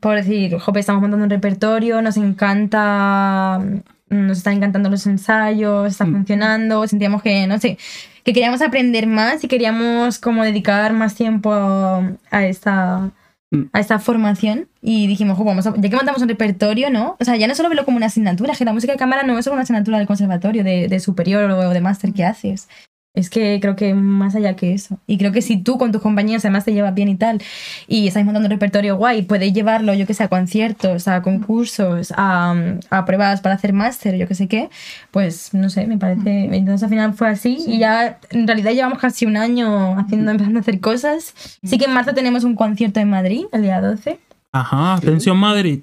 Por 0.00 0.16
decir, 0.16 0.58
jope, 0.58 0.80
estamos 0.80 1.02
montando 1.02 1.24
un 1.24 1.30
repertorio, 1.30 2.00
nos 2.00 2.16
encanta, 2.16 3.60
nos 4.08 4.38
están 4.38 4.54
encantando 4.54 4.88
los 4.88 5.06
ensayos, 5.06 5.86
está 5.88 6.06
funcionando, 6.06 6.86
sentíamos 6.86 7.22
que, 7.22 7.46
no 7.46 7.58
sé, 7.58 7.76
que 8.24 8.32
queríamos 8.32 8.62
aprender 8.62 9.06
más 9.06 9.44
y 9.44 9.48
queríamos 9.48 10.18
como 10.18 10.42
dedicar 10.42 10.94
más 10.94 11.14
tiempo 11.14 11.52
a 11.52 12.46
esta, 12.46 12.98
Mm. 12.98 13.10
A 13.72 13.80
esta 13.80 13.98
formación 13.98 14.68
y 14.82 15.06
dijimos, 15.06 15.36
"Jo, 15.38 15.44
vamos 15.44 15.66
a- 15.66 15.74
ya 15.76 15.88
que 15.88 15.96
montamos 15.96 16.22
un 16.22 16.28
repertorio, 16.28 16.90
¿no? 16.90 17.16
O 17.20 17.24
sea, 17.24 17.36
ya 17.36 17.46
no 17.46 17.54
solo 17.54 17.68
verlo 17.68 17.84
como 17.84 17.96
una 17.96 18.06
asignatura, 18.06 18.54
que 18.54 18.64
la 18.64 18.72
música 18.72 18.92
de 18.92 18.98
cámara 18.98 19.22
no 19.24 19.38
es 19.38 19.44
solo 19.44 19.54
una 19.54 19.62
asignatura 19.62 19.98
del 19.98 20.06
conservatorio, 20.06 20.64
de, 20.64 20.88
de 20.88 21.00
superior 21.00 21.50
o 21.50 21.70
de 21.70 21.80
máster 21.80 22.12
que 22.12 22.24
haces. 22.24 22.68
Es 23.14 23.30
que 23.30 23.60
creo 23.62 23.76
que 23.76 23.94
más 23.94 24.34
allá 24.34 24.56
que 24.56 24.74
eso. 24.74 24.98
Y 25.06 25.18
creo 25.18 25.30
que 25.30 25.40
si 25.40 25.56
tú 25.56 25.78
con 25.78 25.92
tus 25.92 26.02
compañeros 26.02 26.44
además 26.44 26.64
te 26.64 26.72
llevas 26.72 26.94
bien 26.94 27.08
y 27.08 27.14
tal, 27.14 27.40
y 27.86 28.08
estáis 28.08 28.26
montando 28.26 28.48
un 28.48 28.50
repertorio 28.50 28.96
guay, 28.96 29.22
puedes 29.22 29.52
llevarlo, 29.52 29.94
yo 29.94 30.04
que 30.04 30.14
sé, 30.14 30.24
a 30.24 30.28
conciertos, 30.28 31.06
a 31.06 31.22
concursos, 31.22 32.12
a, 32.16 32.56
a 32.90 33.04
pruebas 33.04 33.40
para 33.40 33.54
hacer 33.54 33.72
máster, 33.72 34.16
yo 34.16 34.26
que 34.26 34.34
sé 34.34 34.48
qué, 34.48 34.68
pues 35.12 35.54
no 35.54 35.70
sé, 35.70 35.86
me 35.86 35.96
parece. 35.96 36.50
Entonces 36.52 36.82
al 36.82 36.90
final 36.90 37.14
fue 37.14 37.28
así 37.28 37.58
y 37.64 37.78
ya 37.78 38.18
en 38.30 38.48
realidad 38.48 38.72
llevamos 38.72 38.98
casi 38.98 39.26
un 39.26 39.36
año 39.36 39.96
haciendo, 39.96 40.32
empezando 40.32 40.58
a 40.58 40.62
hacer 40.62 40.80
cosas. 40.80 41.34
Sí 41.62 41.78
que 41.78 41.84
en 41.84 41.92
marzo 41.94 42.14
tenemos 42.14 42.42
un 42.42 42.56
concierto 42.56 42.98
en 42.98 43.10
Madrid, 43.10 43.44
el 43.52 43.62
día 43.62 43.80
12. 43.80 44.18
Ajá, 44.50 44.94
atención 44.94 45.36
Madrid. 45.36 45.80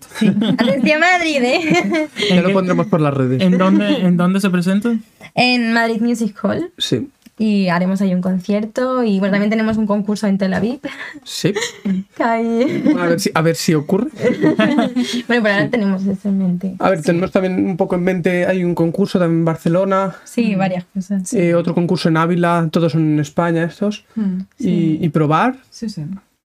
Atención 0.57 0.99
Madrid, 0.99 1.41
¿eh? 1.43 2.07
Ya 2.29 2.41
lo 2.41 2.51
pondremos 2.53 2.87
por 2.87 2.99
las 3.01 3.13
redes. 3.13 3.41
¿En 3.41 3.57
dónde, 3.57 4.05
¿En 4.05 4.17
dónde 4.17 4.41
se 4.41 4.49
presenta? 4.49 4.95
en 5.33 5.71
Madrid 5.73 6.01
Music 6.01 6.35
Hall. 6.43 6.71
Sí, 6.77 7.09
Y 7.41 7.69
haremos 7.69 7.99
ahí 8.01 8.13
un 8.13 8.21
concierto. 8.21 9.03
Y 9.03 9.19
bueno, 9.19 9.31
también 9.33 9.49
tenemos 9.49 9.77
un 9.77 9.87
concurso 9.87 10.27
en 10.27 10.37
Tel 10.37 10.53
Aviv. 10.53 10.79
sí. 11.23 11.53
hay- 12.19 12.83
A 12.97 13.05
ver 13.07 13.19
si, 13.19 13.31
a 13.33 13.41
ver 13.41 13.55
si 13.55 13.73
ocurre. 13.73 14.09
Bueno, 15.27 15.43
pero 15.43 15.55
ahora 15.55 15.69
tenemos 15.69 16.05
eso 16.05 16.29
en 16.29 16.37
mente. 16.37 16.75
A 16.79 16.89
ver, 16.89 17.01
tenemos 17.01 17.31
también 17.31 17.65
un 17.65 17.77
poco 17.77 17.95
en 17.95 18.03
mente, 18.03 18.45
hay 18.45 18.63
un 18.63 18.75
concurso 18.75 19.17
también 19.19 19.39
en 19.39 19.45
Barcelona, 19.45 20.15
Sí, 20.25 20.55
varias 20.55 20.85
cosas. 20.93 21.33
eh, 21.33 21.55
otro 21.55 21.73
concurso 21.73 22.09
en 22.09 22.17
Ávila, 22.17 22.67
todos 22.71 22.91
son 22.91 23.13
en 23.13 23.19
España 23.19 23.63
estos, 23.63 24.05
Mm, 24.15 24.39
y, 24.59 25.05
y 25.05 25.09
probar 25.09 25.57
Sí, 25.69 25.89
sí. 25.89 26.03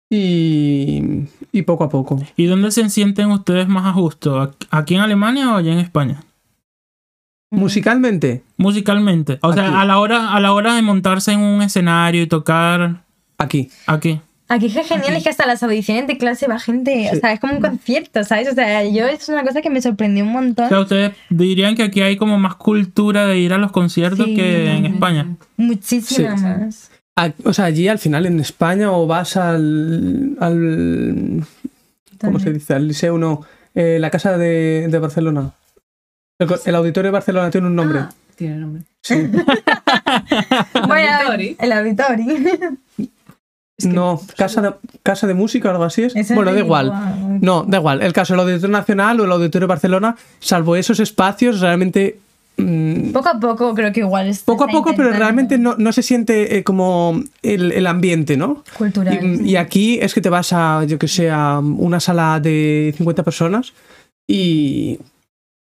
y, 0.10 1.28
y 1.52 1.62
poco 1.64 1.84
a 1.84 1.89
poco. 1.89 2.22
¿Y 2.36 2.46
dónde 2.46 2.72
se 2.72 2.88
sienten 2.89 3.32
ustedes 3.32 3.68
más 3.68 3.86
a 3.86 3.91
gusto? 4.00 4.39
¿Aquí- 4.41 4.68
¿Aquí 4.72 4.96
en 4.96 5.02
Alemania 5.02 5.52
o 5.54 5.58
allá 5.58 5.74
en 5.74 5.80
España? 5.80 6.24
Musicalmente, 7.52 8.43
Musicalmente. 8.58 9.39
O 9.41 9.54
sea, 9.54 9.68
Aquí. 9.68 9.76
a 9.78 9.86
la 9.86 10.00
hora, 10.00 10.34
a 10.34 10.39
la 10.39 10.54
hora 10.54 10.76
de 10.76 10.82
montarse 10.82 11.32
en 11.32 11.39
un 11.39 11.62
escenario 11.62 12.22
y 12.24 12.28
tocar 12.28 13.04
aquí. 13.38 13.70
aquí. 13.88 14.20
Aquí 14.48 14.68
es 14.68 14.88
genial, 14.88 15.16
es 15.16 15.24
que 15.24 15.30
hasta 15.30 15.48
las 15.48 15.64
audiciones 15.64 16.06
de 16.06 16.20
clase 16.20 16.48
va 16.48 16.60
gente, 16.60 17.10
o 17.12 17.16
sea, 17.16 17.34
es 17.34 17.39
como 17.39 17.54
un 17.56 17.62
concierto, 17.62 18.24
¿sabes? 18.24 18.48
O 18.52 18.54
sea, 18.54 18.84
yo 18.88 19.08
es 19.08 19.28
una 19.28 19.43
cosa 19.43 19.60
que 19.62 19.72
me 19.72 19.82
sorprendió 19.82 20.24
un 20.24 20.34
montón. 20.34 20.66
O 20.66 20.70
sea, 20.70 20.80
ustedes 20.82 21.14
dirían 21.32 21.74
que 21.74 21.82
aquí 21.82 22.02
hay 22.02 22.16
como 22.16 22.38
más 22.38 22.54
cultura 22.56 23.26
de 23.26 23.39
ir 23.39 23.54
a 23.54 23.58
los 23.58 23.72
conciertos 23.72 24.24
Sí, 24.28 24.36
que 24.36 24.72
en. 24.72 24.86
España. 24.86 25.36
Muchísima 25.58 26.38
Sí. 26.38 26.43
más. 26.43 26.91
A- 27.16 27.32
o 27.43 27.54
sea, 27.54 27.66
allí 27.66 27.88
al 27.88 27.98
final 27.98 28.28
en 28.28 28.39
España 28.39 28.91
o 28.91 29.08
vas 29.08 29.36
al, 29.36 30.38
al 30.39 31.43
¿cómo 32.22 32.39
se 32.39 32.54
dice? 32.54 32.76
Al 32.76 32.88
liceo, 32.88 33.18
no, 33.18 33.41
eh, 33.74 33.98
la 34.00 34.12
casa 34.12 34.38
de, 34.38 34.88
de 34.89 35.00
Barcelona. 35.00 35.54
El, 36.38 36.76
auditorio 36.76 37.10
de 37.10 37.14
Barcelona 37.14 37.50
tiene 37.50 37.68
un 37.68 37.76
nombre. 37.76 38.00
Ah, 38.00 38.10
tiene 38.36 38.56
nombre. 38.58 38.84
Sí. 39.02 39.16
Bueno, 40.88 41.34
el 41.60 41.72
auditorio. 41.72 42.26
Es 43.78 43.88
que- 43.88 43.94
no, 43.94 44.22
casa 44.38 44.62
de, 44.62 44.74
casa 45.04 45.28
de 45.28 45.34
música 45.34 45.68
o 45.68 45.72
algo 45.72 45.84
así 45.84 46.04
es. 46.04 46.14
Bueno, 46.34 46.54
da 46.54 46.60
igual. 46.60 46.86
igual. 46.88 47.40
No, 47.42 47.64
da 47.68 47.78
igual. 47.78 48.02
El 48.02 48.14
caso 48.14 48.34
del 48.34 48.42
Auditorio 48.42 48.70
Nacional 48.70 49.20
o 49.20 49.26
el 49.26 49.32
Auditorio 49.32 49.68
de 49.68 49.70
Barcelona, 49.70 50.16
salvo 50.40 50.76
esos 50.78 51.00
espacios, 51.02 51.60
realmente. 51.60 52.20
mm, 52.58 53.12
Poco 53.12 53.30
a 53.30 53.40
poco 53.40 53.74
creo 53.76 53.92
que 53.92 54.00
igual 54.02 54.28
es. 54.28 54.40
poco 54.44 54.64
a 54.64 54.68
poco, 54.68 54.94
pero 54.96 55.12
realmente 55.12 55.58
no, 55.58 55.76
no 55.78 55.92
se 55.92 56.04
siente 56.04 56.58
eh, 56.58 56.64
como 56.64 57.22
el, 57.42 57.72
el 57.74 57.88
ambiente, 57.88 58.38
¿no? 58.38 58.64
Cultural. 58.78 59.20
Y, 59.42 59.50
y 59.52 59.56
aquí 59.58 60.00
es 60.02 60.14
que 60.14 60.22
te 60.22 60.30
vas 60.30 60.54
a, 60.54 60.86
yo 60.86 60.98
que 60.98 61.10
sé, 61.10 61.30
a 61.30 61.60
una 61.60 62.00
sala 62.00 62.40
de 62.40 62.94
50 62.96 63.24
personas 63.24 63.74
y, 64.26 65.00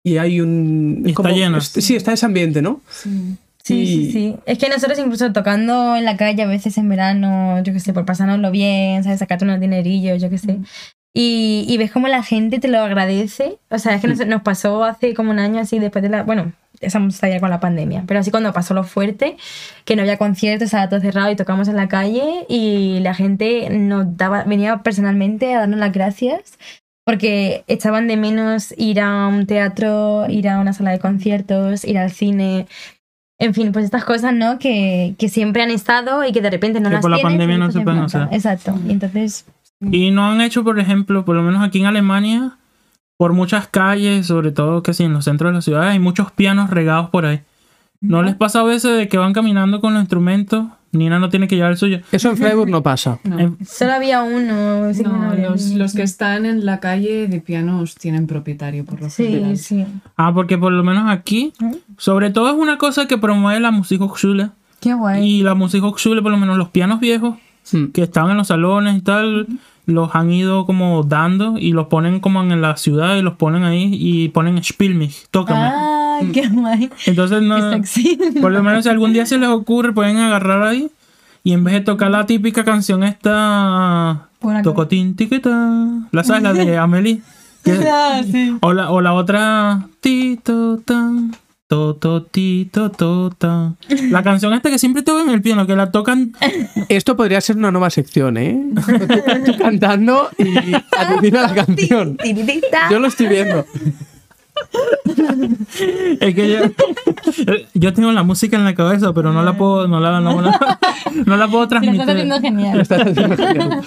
y 0.04 0.16
hay 0.18 0.40
un... 0.40 1.02
Y 1.04 1.10
está 1.10 1.22
como- 1.22 1.34
lleno. 1.34 1.58
este- 1.58 1.80
sí, 1.82 1.96
está 1.96 2.12
ese 2.12 2.26
ambiente, 2.26 2.62
¿no? 2.62 2.80
Sí. 2.90 3.36
Sí, 3.64 3.74
Y- 3.82 3.86
sí, 3.86 4.12
sí. 4.12 4.36
Es 4.46 4.56
que 4.58 4.68
nosotros 4.70 4.98
incluso 4.98 5.30
tocando 5.32 5.96
en 5.96 6.04
la 6.04 6.16
calle 6.16 6.42
a 6.42 6.46
veces 6.46 6.78
en 6.78 6.88
verano, 6.88 7.62
yo 7.62 7.72
qué 7.72 7.80
sé, 7.80 7.92
por 7.92 8.06
pasárnoslo 8.06 8.50
bien, 8.50 9.04
¿sabes? 9.04 9.18
Sacarte 9.18 9.44
unos 9.44 9.60
dinerillos, 9.60 10.22
yo 10.22 10.30
qué 10.30 10.38
sé. 10.38 10.58
Y, 11.14 11.66
y 11.68 11.76
ves 11.76 11.90
cómo 11.90 12.08
la 12.08 12.22
gente 12.22 12.60
te 12.60 12.68
lo 12.68 12.78
agradece. 12.78 13.58
O 13.70 13.78
sea, 13.78 13.94
es 13.94 14.00
que 14.00 14.08
nos, 14.08 14.24
nos 14.26 14.42
pasó 14.42 14.84
hace 14.84 15.12
como 15.14 15.32
un 15.32 15.38
año 15.38 15.60
así 15.60 15.78
después 15.78 16.02
de 16.02 16.08
la... 16.08 16.22
Bueno, 16.22 16.52
estamos 16.80 17.16
todavía 17.16 17.40
con 17.40 17.50
la 17.50 17.60
pandemia, 17.60 18.04
pero 18.06 18.20
así 18.20 18.30
cuando 18.30 18.52
pasó 18.52 18.72
lo 18.72 18.84
fuerte, 18.84 19.36
que 19.84 19.96
no 19.96 20.02
había 20.02 20.16
conciertos, 20.16 20.66
estaba 20.66 20.88
todo 20.88 21.00
cerrado 21.00 21.30
y 21.30 21.36
tocamos 21.36 21.68
en 21.68 21.76
la 21.76 21.88
calle 21.88 22.46
y 22.48 23.00
la 23.00 23.14
gente 23.14 23.68
nos 23.70 24.16
daba, 24.16 24.44
venía 24.44 24.78
personalmente 24.82 25.52
a 25.54 25.58
darnos 25.60 25.80
las 25.80 25.92
gracias 25.92 26.56
porque 27.08 27.64
echaban 27.68 28.06
de 28.06 28.18
menos 28.18 28.74
ir 28.76 29.00
a 29.00 29.28
un 29.28 29.46
teatro, 29.46 30.26
ir 30.28 30.46
a 30.46 30.60
una 30.60 30.74
sala 30.74 30.90
de 30.90 30.98
conciertos, 30.98 31.86
ir 31.86 31.96
al 31.96 32.10
cine. 32.10 32.66
En 33.38 33.54
fin, 33.54 33.72
pues 33.72 33.86
estas 33.86 34.04
cosas, 34.04 34.34
¿no? 34.34 34.58
Que, 34.58 35.14
que 35.16 35.30
siempre 35.30 35.62
han 35.62 35.70
estado 35.70 36.22
y 36.22 36.32
que 36.32 36.42
de 36.42 36.50
repente 36.50 36.80
no 36.80 36.90
Que 36.90 36.96
las 36.96 37.00
por 37.00 37.10
la 37.10 37.16
tienes 37.16 37.32
pandemia 37.32 37.56
no 37.56 37.72
se 37.72 37.78
en 37.78 37.84
pueden 37.84 38.00
hacer. 38.00 38.28
Exacto. 38.30 38.78
Y 38.86 38.90
entonces, 38.90 39.46
Y 39.80 40.10
no 40.10 40.26
han 40.26 40.42
hecho, 40.42 40.62
por 40.64 40.78
ejemplo, 40.78 41.24
por 41.24 41.34
lo 41.34 41.42
menos 41.42 41.66
aquí 41.66 41.78
en 41.78 41.86
Alemania, 41.86 42.58
por 43.16 43.32
muchas 43.32 43.68
calles, 43.68 44.26
sobre 44.26 44.52
todo 44.52 44.82
que 44.82 44.92
sí, 44.92 45.04
en 45.04 45.14
los 45.14 45.24
centros 45.24 45.50
de 45.50 45.54
la 45.54 45.62
ciudad, 45.62 45.88
hay 45.88 45.98
muchos 45.98 46.30
pianos 46.30 46.68
regados 46.68 47.08
por 47.08 47.24
ahí. 47.24 47.40
¿No 48.02 48.22
les 48.22 48.34
pasa 48.34 48.60
a 48.60 48.64
veces 48.64 48.98
de 48.98 49.08
que 49.08 49.16
van 49.16 49.32
caminando 49.32 49.80
con 49.80 49.94
los 49.94 50.02
instrumentos? 50.02 50.66
Nina 50.92 51.18
no 51.18 51.28
tiene 51.28 51.48
que 51.48 51.56
llevar 51.56 51.72
el 51.72 51.76
suyo. 51.76 52.00
Eso 52.12 52.30
en 52.30 52.36
Freiburg 52.36 52.70
no 52.70 52.82
pasa. 52.82 53.18
No. 53.24 53.38
En- 53.38 53.58
solo 53.66 53.92
había 53.92 54.22
uno. 54.22 54.92
sí 54.94 55.02
No, 55.02 55.34
los, 55.34 55.70
los 55.72 55.92
que 55.94 56.02
están 56.02 56.46
en 56.46 56.64
la 56.64 56.80
calle 56.80 57.28
de 57.28 57.40
pianos 57.40 57.94
tienen 57.94 58.26
propietario 58.26 58.84
por 58.84 59.00
lo 59.00 59.10
Sí, 59.10 59.24
general. 59.26 59.56
sí. 59.58 59.84
Ah, 60.16 60.32
porque 60.32 60.56
por 60.58 60.72
lo 60.72 60.82
menos 60.82 61.04
aquí, 61.10 61.52
sobre 61.96 62.30
todo 62.30 62.48
es 62.48 62.54
una 62.54 62.78
cosa 62.78 63.06
que 63.06 63.18
promueve 63.18 63.60
la 63.60 63.70
Musikhochschule. 63.70 64.50
Qué 64.80 64.94
guay. 64.94 65.24
Y 65.28 65.42
la 65.42 65.54
Musikhochschule, 65.54 66.22
por 66.22 66.30
lo 66.30 66.38
menos 66.38 66.56
los 66.56 66.68
pianos 66.70 67.00
viejos, 67.00 67.36
Hmm. 67.70 67.88
que 67.92 68.02
estaban 68.02 68.30
en 68.30 68.38
los 68.38 68.46
salones 68.46 68.96
y 68.96 69.02
tal, 69.02 69.46
los 69.84 70.14
han 70.14 70.32
ido 70.32 70.64
como 70.64 71.02
dando 71.02 71.58
y 71.58 71.72
los 71.72 71.88
ponen 71.88 72.18
como 72.20 72.40
en 72.42 72.62
la 72.62 72.78
ciudad 72.78 73.16
y 73.16 73.20
los 73.22 73.34
ponen 73.34 73.64
ahí 73.64 73.90
y 73.92 74.28
ponen 74.30 74.62
Spiel 74.64 74.94
mich, 74.94 75.26
tócame. 75.30 75.60
Ah, 75.66 75.97
qué 76.32 76.48
guay. 76.48 76.90
Entonces 77.06 77.42
no, 77.42 77.56
Qué 77.82 78.40
por 78.40 78.52
lo 78.52 78.62
menos 78.62 78.84
si 78.84 78.90
algún 78.90 79.12
día 79.12 79.26
se 79.26 79.38
les 79.38 79.48
ocurre, 79.48 79.92
pueden 79.92 80.16
agarrar 80.18 80.62
ahí 80.62 80.88
y 81.44 81.52
en 81.52 81.64
vez 81.64 81.74
de 81.74 81.80
tocar 81.80 82.10
la 82.10 82.26
típica 82.26 82.64
canción 82.64 83.02
esta 83.04 84.28
tocotín 84.62 85.16
tiquita, 85.16 85.50
la 86.10 86.24
sabes 86.24 86.42
la 86.42 86.52
de 86.52 86.76
Amelie, 86.78 87.20
Ah, 87.90 88.22
sí. 88.30 88.56
o 88.60 88.72
la, 88.72 88.90
o 88.90 89.00
la 89.00 89.12
otra 89.12 89.88
tito 90.00 90.78
tan 90.84 91.34
to 91.68 91.96
to 91.96 92.22
ti, 92.22 92.68
to 92.72 92.88
to 92.90 93.30
tan. 93.36 93.76
La 94.10 94.22
canción 94.22 94.54
esta 94.54 94.70
que 94.70 94.78
siempre 94.78 95.02
tocan 95.02 95.28
en 95.28 95.34
el 95.34 95.42
piano, 95.42 95.66
que 95.66 95.76
la 95.76 95.90
tocan 95.90 96.32
Esto 96.88 97.14
podría 97.14 97.40
ser 97.42 97.58
una 97.58 97.70
nueva 97.70 97.90
sección, 97.90 98.38
¿eh? 98.38 98.58
Tú 99.44 99.52
cantando 99.58 100.30
y 100.38 100.72
adivina 100.96 101.42
la 101.42 101.54
canción. 101.54 102.16
Yo 102.90 102.98
lo 102.98 103.08
estoy 103.08 103.26
viendo. 103.26 103.66
Es 106.20 106.34
que 106.34 106.50
yo, 106.50 106.58
yo 107.74 107.92
tengo 107.92 108.12
la 108.12 108.22
música 108.22 108.56
en 108.56 108.64
la 108.64 108.74
cabeza, 108.74 109.12
pero 109.12 109.32
no 109.32 109.42
la 109.42 109.56
puedo, 109.56 109.88
no 109.88 110.00
la, 110.00 110.20
no 110.20 110.40
la, 110.40 110.78
no 111.26 111.36
la 111.36 111.48
puedo 111.48 111.68
transmitir. 111.68 112.26
Lo 112.26 112.82
estás 112.82 113.00
haciendo 113.06 113.36
genial. 113.36 113.82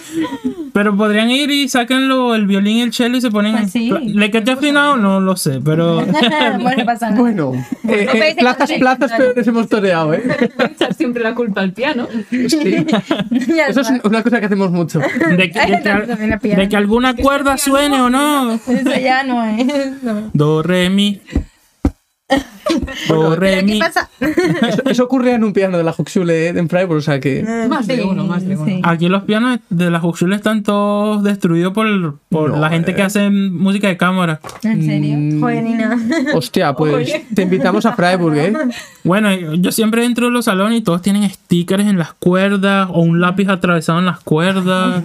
Pero 0.73 0.95
podrían 0.95 1.29
ir 1.31 1.51
y 1.51 1.67
sáquenlo 1.67 2.33
el 2.33 2.47
violín 2.47 2.77
y 2.77 2.81
el 2.81 2.93
cello 2.93 3.17
y 3.17 3.21
se 3.21 3.29
ponen. 3.29 3.55
Pues 3.57 3.71
sí. 3.71 3.89
¿Le 3.91 4.31
que 4.31 4.41
te 4.41 4.51
afinado? 4.51 4.95
No 4.97 5.19
lo 5.19 5.35
sé, 5.35 5.59
pero. 5.63 5.95
bueno, 6.05 6.77
no 6.77 6.85
pasa 6.85 7.09
nada. 7.09 7.19
Bueno, 7.21 7.51
eh, 7.55 7.67
eh, 7.89 8.07
puedes 8.11 8.35
plazas, 8.35 8.71
plazas, 8.73 9.11
pero 9.17 9.33
les 9.35 9.47
hemos 9.47 9.67
toreado, 9.67 10.13
¿eh? 10.13 10.23
Echar 10.73 10.93
siempre 10.93 11.23
la 11.23 11.35
culpa 11.35 11.61
al 11.61 11.73
piano. 11.73 12.07
Sí. 12.29 12.85
Eso 13.67 13.81
es 13.81 13.91
una 14.03 14.23
cosa 14.23 14.39
que 14.39 14.45
hacemos 14.45 14.71
mucho. 14.71 14.99
De 14.99 15.51
que, 15.51 15.59
de 15.59 16.39
que- 16.41 16.55
de 16.67 16.77
alguna 16.77 17.15
cuerda 17.15 17.57
suene 17.57 17.99
o 18.01 18.09
no. 18.09 18.53
Eso 18.53 18.99
ya 19.01 19.23
no 19.23 19.43
es. 19.43 20.01
no. 20.03 20.29
Do, 20.33 20.63
re, 20.63 20.89
mi. 20.89 21.21
Do, 23.09 23.35
re, 23.35 23.49
¿Pero 23.51 23.65
mi. 23.65 23.73
qué 23.73 23.79
pasa? 23.79 24.09
Eso, 24.67 24.81
eso 24.85 25.03
ocurría 25.03 25.35
en 25.35 25.43
un 25.43 25.53
piano 25.53 25.77
de 25.77 25.83
la 25.83 25.93
Huxule 25.97 26.49
en 26.49 26.69
Freiburg, 26.69 26.99
o 26.99 27.01
sea 27.01 27.19
que... 27.19 27.43
Más 27.67 27.87
de 27.87 28.03
uno, 28.03 28.25
más 28.25 28.45
de 28.47 28.55
uno. 28.55 28.65
sí. 28.65 28.81
Aquí 28.83 29.09
los 29.09 29.23
pianos 29.23 29.59
de 29.69 29.89
la 29.89 30.03
Huxley 30.03 30.35
están 30.35 30.63
todos 30.63 31.23
destruidos 31.23 31.73
por, 31.73 31.85
por 32.29 32.51
No, 32.51 32.57
la 32.57 32.69
gente 32.69 32.93
que 32.93 33.01
eh. 33.01 33.05
hace 33.05 33.29
música 33.29 33.87
de 33.87 33.97
cámara. 33.97 34.39
¿En 34.63 34.83
serio? 34.85 35.17
Mm. 35.17 35.41
Joder, 35.41 35.63
Nina. 35.63 35.99
Hostia, 36.33 36.73
pues 36.73 37.13
te 37.33 37.41
invitamos 37.41 37.85
a 37.85 37.93
Freiburg, 37.93 38.37
¿eh? 38.37 38.53
Bueno, 39.03 39.33
yo 39.33 39.71
siempre 39.71 40.05
entro 40.05 40.27
en 40.27 40.33
los 40.33 40.45
salones 40.45 40.79
y 40.79 40.81
todos 40.81 41.01
tienen 41.01 41.27
stickers 41.29 41.85
en 41.85 41.97
las 41.97 42.13
cuerdas 42.13 42.87
o 42.91 43.01
un 43.01 43.19
lápiz 43.19 43.49
atravesado 43.49 43.99
en 43.99 44.05
las 44.05 44.19
cuerdas. 44.19 45.03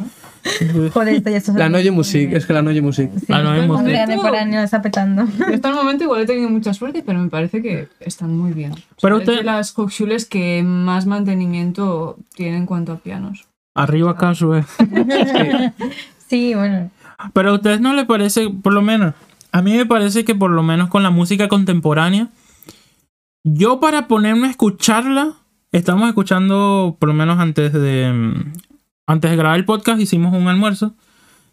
Joder, 0.92 1.14
esto 1.16 1.30
ya 1.30 1.36
es 1.38 1.48
La 1.48 1.68
Noye 1.68 1.90
Music, 1.90 2.30
es 2.32 2.46
que 2.46 2.52
la 2.52 2.62
Noye 2.62 2.80
Music. 2.82 3.10
Ah, 3.28 3.42
no, 3.42 3.54
hemos- 3.54 3.78
Hombre, 3.78 3.98
contemporáneo 3.98 4.60
está 4.62 4.80
petando. 4.82 5.22
Hasta 5.52 5.68
el 5.68 5.74
momento 5.74 6.04
igual 6.04 6.22
he 6.22 6.26
tenido 6.26 6.48
mucha 6.48 6.72
suerte, 6.74 7.02
pero 7.04 7.18
me 7.18 7.28
parece 7.28 7.62
que 7.62 7.88
están 8.00 8.36
muy 8.36 8.52
bien. 8.52 8.72
O 8.72 8.76
sea, 8.76 8.84
Pero 9.02 9.18
es 9.20 9.26
de 9.26 9.42
las 9.42 9.76
Hochschules 9.78 10.24
que 10.26 10.62
más 10.64 11.06
mantenimiento 11.06 12.16
tienen 12.34 12.60
en 12.60 12.66
cuanto 12.66 12.92
a 12.92 12.96
pianos. 12.98 13.46
Arriba 13.74 14.12
acá 14.12 14.34
sube. 14.34 14.64
Sí, 16.28 16.54
bueno. 16.54 16.90
Pero 17.32 17.50
a 17.50 17.54
ustedes 17.54 17.80
no 17.80 17.94
les 17.94 18.04
parece, 18.04 18.50
por 18.50 18.72
lo 18.72 18.82
menos, 18.82 19.14
a 19.52 19.62
mí 19.62 19.76
me 19.76 19.86
parece 19.86 20.24
que 20.24 20.34
por 20.34 20.50
lo 20.50 20.62
menos 20.62 20.88
con 20.88 21.02
la 21.02 21.10
música 21.10 21.46
contemporánea, 21.48 22.28
yo 23.44 23.78
para 23.80 24.08
ponerme 24.08 24.48
a 24.48 24.50
escucharla, 24.50 25.34
estamos 25.72 26.08
escuchando, 26.08 26.96
por 26.98 27.08
lo 27.08 27.14
menos 27.14 27.38
antes 27.38 27.72
de, 27.72 28.12
mm, 28.12 28.52
antes 29.06 29.30
de 29.30 29.36
grabar 29.36 29.58
el 29.58 29.64
podcast, 29.64 30.00
hicimos 30.00 30.34
un 30.34 30.48
almuerzo 30.48 30.94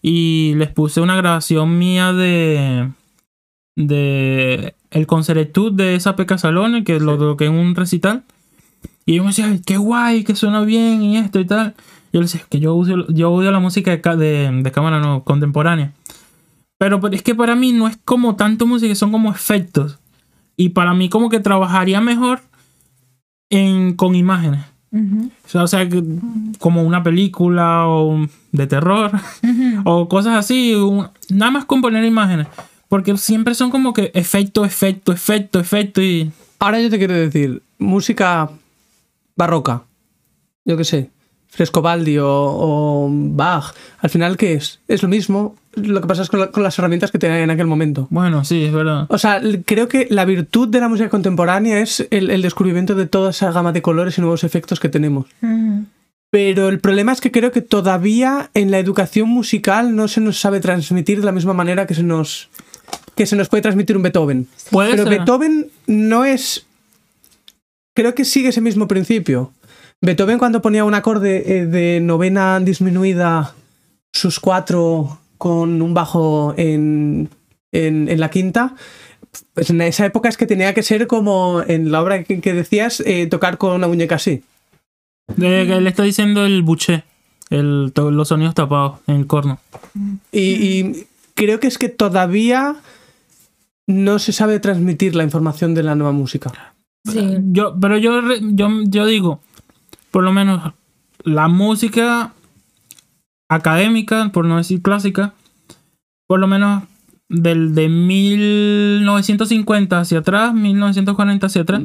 y 0.02 0.54
les 0.56 0.70
puse 0.70 1.02
una 1.02 1.16
grabación 1.16 1.78
mía 1.78 2.12
de, 2.14 2.90
de 3.76 4.76
el 4.92 5.08
concertud 5.08 5.72
de 5.72 5.96
esa 5.96 6.16
Peca 6.16 6.38
Salone, 6.38 6.84
que 6.84 7.00
lo 7.00 7.18
toqué 7.18 7.46
en 7.46 7.54
un 7.54 7.76
recital. 7.76 8.24
Y 9.06 9.16
yo 9.16 9.24
me 9.24 9.30
decía, 9.30 9.46
"Ay, 9.48 9.62
qué 9.66 9.78
guay, 9.78 10.24
que 10.24 10.36
suena 10.36 10.62
bien 10.62 11.02
y 11.04 11.18
esto 11.18 11.40
y 11.40 11.46
tal. 11.46 11.74
Yo 12.14 12.20
le 12.20 12.26
decía, 12.28 12.42
es 12.42 12.48
que 12.48 12.60
yo 12.60 12.76
odio, 12.76 13.08
yo 13.10 13.32
odio 13.32 13.52
la 13.52 13.60
música 13.60 13.92
de, 13.92 14.02
ca- 14.02 14.16
de, 14.16 14.50
de 14.52 14.72
cámara 14.72 15.00
no, 15.00 15.24
contemporánea. 15.24 15.94
Pero, 16.78 17.00
pero 17.02 17.16
es 17.16 17.24
que 17.24 17.34
para 17.36 17.56
mí 17.56 17.72
no 17.72 17.88
es 17.88 17.98
como 18.06 18.36
tanto 18.36 18.66
música, 18.68 18.94
son 18.96 19.12
como 19.12 19.32
efectos. 19.32 20.00
Y 20.56 20.70
para 20.70 20.94
mí 20.94 21.10
como 21.10 21.30
que 21.30 21.40
trabajaría 21.40 22.02
mejor 22.02 22.42
en, 23.50 23.96
con 23.96 24.16
imágenes. 24.16 24.66
O 24.94 25.48
sea, 25.50 25.64
o 25.64 25.68
sea, 25.68 25.90
que- 25.90 26.04
como 26.60 26.84
una 26.84 27.02
película 27.02 27.88
o 27.88 28.28
de 28.52 28.68
terror 28.68 29.12
o 29.86 30.08
cosas 30.08 30.36
así. 30.38 30.76
un- 30.76 31.08
nada 31.30 31.52
más 31.52 31.66
con 31.66 31.82
poner 31.82 32.06
imágenes. 32.06 32.48
Porque 32.90 33.18
siempre 33.18 33.56
son 33.56 33.72
como 33.72 33.92
que 33.94 34.12
efecto, 34.14 34.64
efecto, 34.66 35.12
efecto, 35.12 35.60
efecto 35.60 36.02
y... 36.02 36.32
Ahora 36.60 36.80
yo 36.80 36.90
te 36.92 36.98
quiero 37.00 37.14
decir, 37.16 37.62
música 37.80 38.50
barroca, 39.36 39.82
yo 40.64 40.78
qué 40.78 40.84
sé, 40.84 41.10
Frescobaldi 41.50 42.20
o, 42.20 42.28
o 42.30 43.10
Bach, 43.12 43.74
al 44.00 44.10
final, 44.10 44.38
¿qué 44.38 44.54
es? 44.54 44.80
Es 44.88 45.02
lo 45.04 45.10
mismo, 45.10 45.56
lo 45.76 46.02
que 46.02 46.08
pasa 46.08 46.22
es 46.22 46.30
con, 46.30 46.40
la- 46.40 46.52
con 46.52 46.64
las 46.64 46.78
herramientas 46.78 47.12
que 47.12 47.18
tenían 47.20 47.40
en 47.40 47.50
aquel 47.50 47.68
momento. 47.68 48.08
Bueno, 48.10 48.44
sí, 48.46 48.66
es 48.66 48.74
verdad. 48.74 49.06
O 49.10 49.18
sea, 49.18 49.42
creo 49.66 49.88
que 49.88 50.08
la 50.10 50.26
virtud 50.26 50.68
de 50.70 50.80
la 50.80 50.88
música 50.88 51.10
contemporánea 51.10 51.80
es 51.80 52.06
el, 52.12 52.30
el 52.30 52.42
descubrimiento 52.42 52.96
de 52.96 53.08
toda 53.08 53.32
esa 53.32 53.52
gama 53.52 53.72
de 53.72 53.82
colores 53.82 54.18
y 54.18 54.22
nuevos 54.22 54.44
efectos 54.44 54.80
que 54.80 54.90
tenemos. 54.90 55.26
Pero 56.30 56.70
el 56.70 56.80
problema 56.80 57.12
es 57.12 57.22
que 57.22 57.32
creo 57.32 57.52
que 57.52 57.62
todavía 57.62 58.50
en 58.56 58.72
la 58.72 58.80
educación 58.80 59.30
musical 59.30 59.96
no 59.96 60.08
se 60.08 60.20
nos 60.22 60.40
sabe 60.40 60.60
transmitir 60.60 61.20
de 61.20 61.26
la 61.26 61.32
misma 61.32 61.54
manera 61.54 61.86
que 61.86 61.94
se 61.94 62.02
nos, 62.04 62.50
que 63.16 63.26
se 63.28 63.36
nos 63.36 63.50
puede 63.50 63.62
transmitir 63.62 63.96
un 63.96 64.02
Beethoven. 64.04 64.48
Puede 64.72 64.92
Pero 64.92 65.04
ser. 65.04 65.18
Beethoven 65.18 65.68
no 65.86 66.26
es. 66.26 66.66
Creo 67.96 68.16
que 68.16 68.26
sigue 68.26 68.50
ese 68.50 68.62
mismo 68.62 68.88
principio. 68.88 69.52
Beethoven, 70.02 70.40
cuando 70.40 70.62
ponía 70.62 70.84
un 70.86 70.96
acorde 70.96 71.60
eh, 71.60 71.66
de 71.68 72.00
novena 72.02 72.60
disminuida, 72.60 73.54
sus 74.12 74.40
cuatro 74.40 75.20
con 75.44 75.82
un 75.82 75.94
bajo 75.94 76.54
en, 76.56 77.28
en, 77.74 78.08
en 78.08 78.20
la 78.22 78.30
quinta, 78.30 78.76
pues 79.54 79.72
en 79.72 79.82
esa 79.82 80.06
época 80.06 80.30
es 80.30 80.38
que 80.38 80.48
tenía 80.48 80.74
que 80.74 80.84
ser 80.84 81.06
como 81.06 81.62
en 81.68 81.92
la 81.92 82.02
obra 82.02 82.24
que, 82.24 82.40
que 82.40 82.54
decías, 82.54 83.04
eh, 83.06 83.28
tocar 83.28 83.58
con 83.58 83.74
una 83.74 83.90
muñeca 83.90 84.16
así. 84.16 84.42
De 85.36 85.68
que 85.68 85.82
le 85.82 85.90
está 85.90 86.04
diciendo 86.04 86.46
el 86.46 86.62
buché, 86.62 87.04
el, 87.50 87.92
los 87.94 88.30
sonidos 88.30 88.56
tapados 88.56 89.02
en 89.06 89.16
el 89.18 89.28
corno. 89.28 89.60
Y, 90.32 90.40
y 90.40 91.08
creo 91.34 91.60
que 91.60 91.68
es 91.68 91.78
que 91.78 91.90
todavía 91.90 92.78
no 93.86 94.20
se 94.20 94.32
sabe 94.32 94.62
transmitir 94.62 95.14
la 95.14 95.26
información 95.26 95.74
de 95.76 95.84
la 95.84 95.96
nueva 95.96 96.14
música. 96.14 96.74
Sí. 97.04 97.36
Yo, 97.52 97.78
pero 97.82 97.98
yo, 97.98 98.22
yo, 98.40 98.70
yo 98.86 99.06
digo, 99.06 99.42
por 100.10 100.24
lo 100.24 100.32
menos 100.32 100.72
la 101.26 101.50
música 101.50 102.32
académica, 103.56 104.30
por 104.34 104.46
no 104.46 104.58
decir 104.58 104.82
clásica, 104.82 105.34
por 106.28 106.40
lo 106.40 106.48
menos 106.48 106.84
del 107.30 107.74
de 107.76 107.90
1950 107.90 110.00
hacia 110.00 110.20
atrás, 110.20 110.54
1940 110.54 111.48
hacia 111.48 111.62
atrás, 111.62 111.82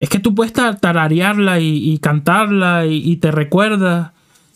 es 0.00 0.08
que 0.08 0.18
tú 0.18 0.34
puedes 0.34 0.52
tar- 0.52 0.78
tararearla 0.80 1.60
y, 1.60 1.92
y 1.92 1.98
cantarla 1.98 2.86
y, 2.86 2.96
y 3.10 3.16
te 3.16 3.30
recuerdas. 3.30 4.10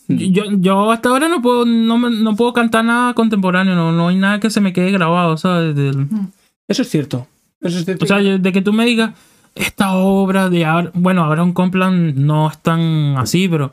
Yo, 0.08 0.44
yo 0.52 0.90
hasta 0.90 1.10
ahora 1.10 1.28
no 1.28 1.42
puedo, 1.42 1.66
no, 1.66 1.98
no 1.98 2.36
puedo 2.36 2.52
cantar 2.52 2.84
nada 2.84 3.14
contemporáneo, 3.14 3.74
no, 3.74 3.92
no 3.92 4.08
hay 4.08 4.16
nada 4.16 4.40
que 4.40 4.50
se 4.50 4.60
me 4.60 4.72
quede 4.72 4.90
grabado, 4.90 5.36
¿sabes? 5.36 5.74
Del- 5.74 6.06
Eso 6.66 6.82
es 6.82 6.88
cierto. 6.88 7.26
Eso 7.60 7.78
es 7.78 7.84
cierto. 7.84 8.04
o 8.04 8.08
sea, 8.08 8.18
de 8.18 8.52
que 8.52 8.62
tú 8.62 8.72
me 8.72 8.86
digas, 8.86 9.12
esta 9.54 9.92
obra 9.94 10.48
de 10.48 10.64
Ar- 10.64 10.92
bueno, 10.94 11.24
Aaron 11.24 11.52
Copland 11.52 12.16
no 12.16 12.48
es 12.50 12.58
tan 12.58 13.16
así, 13.18 13.48
pero 13.48 13.72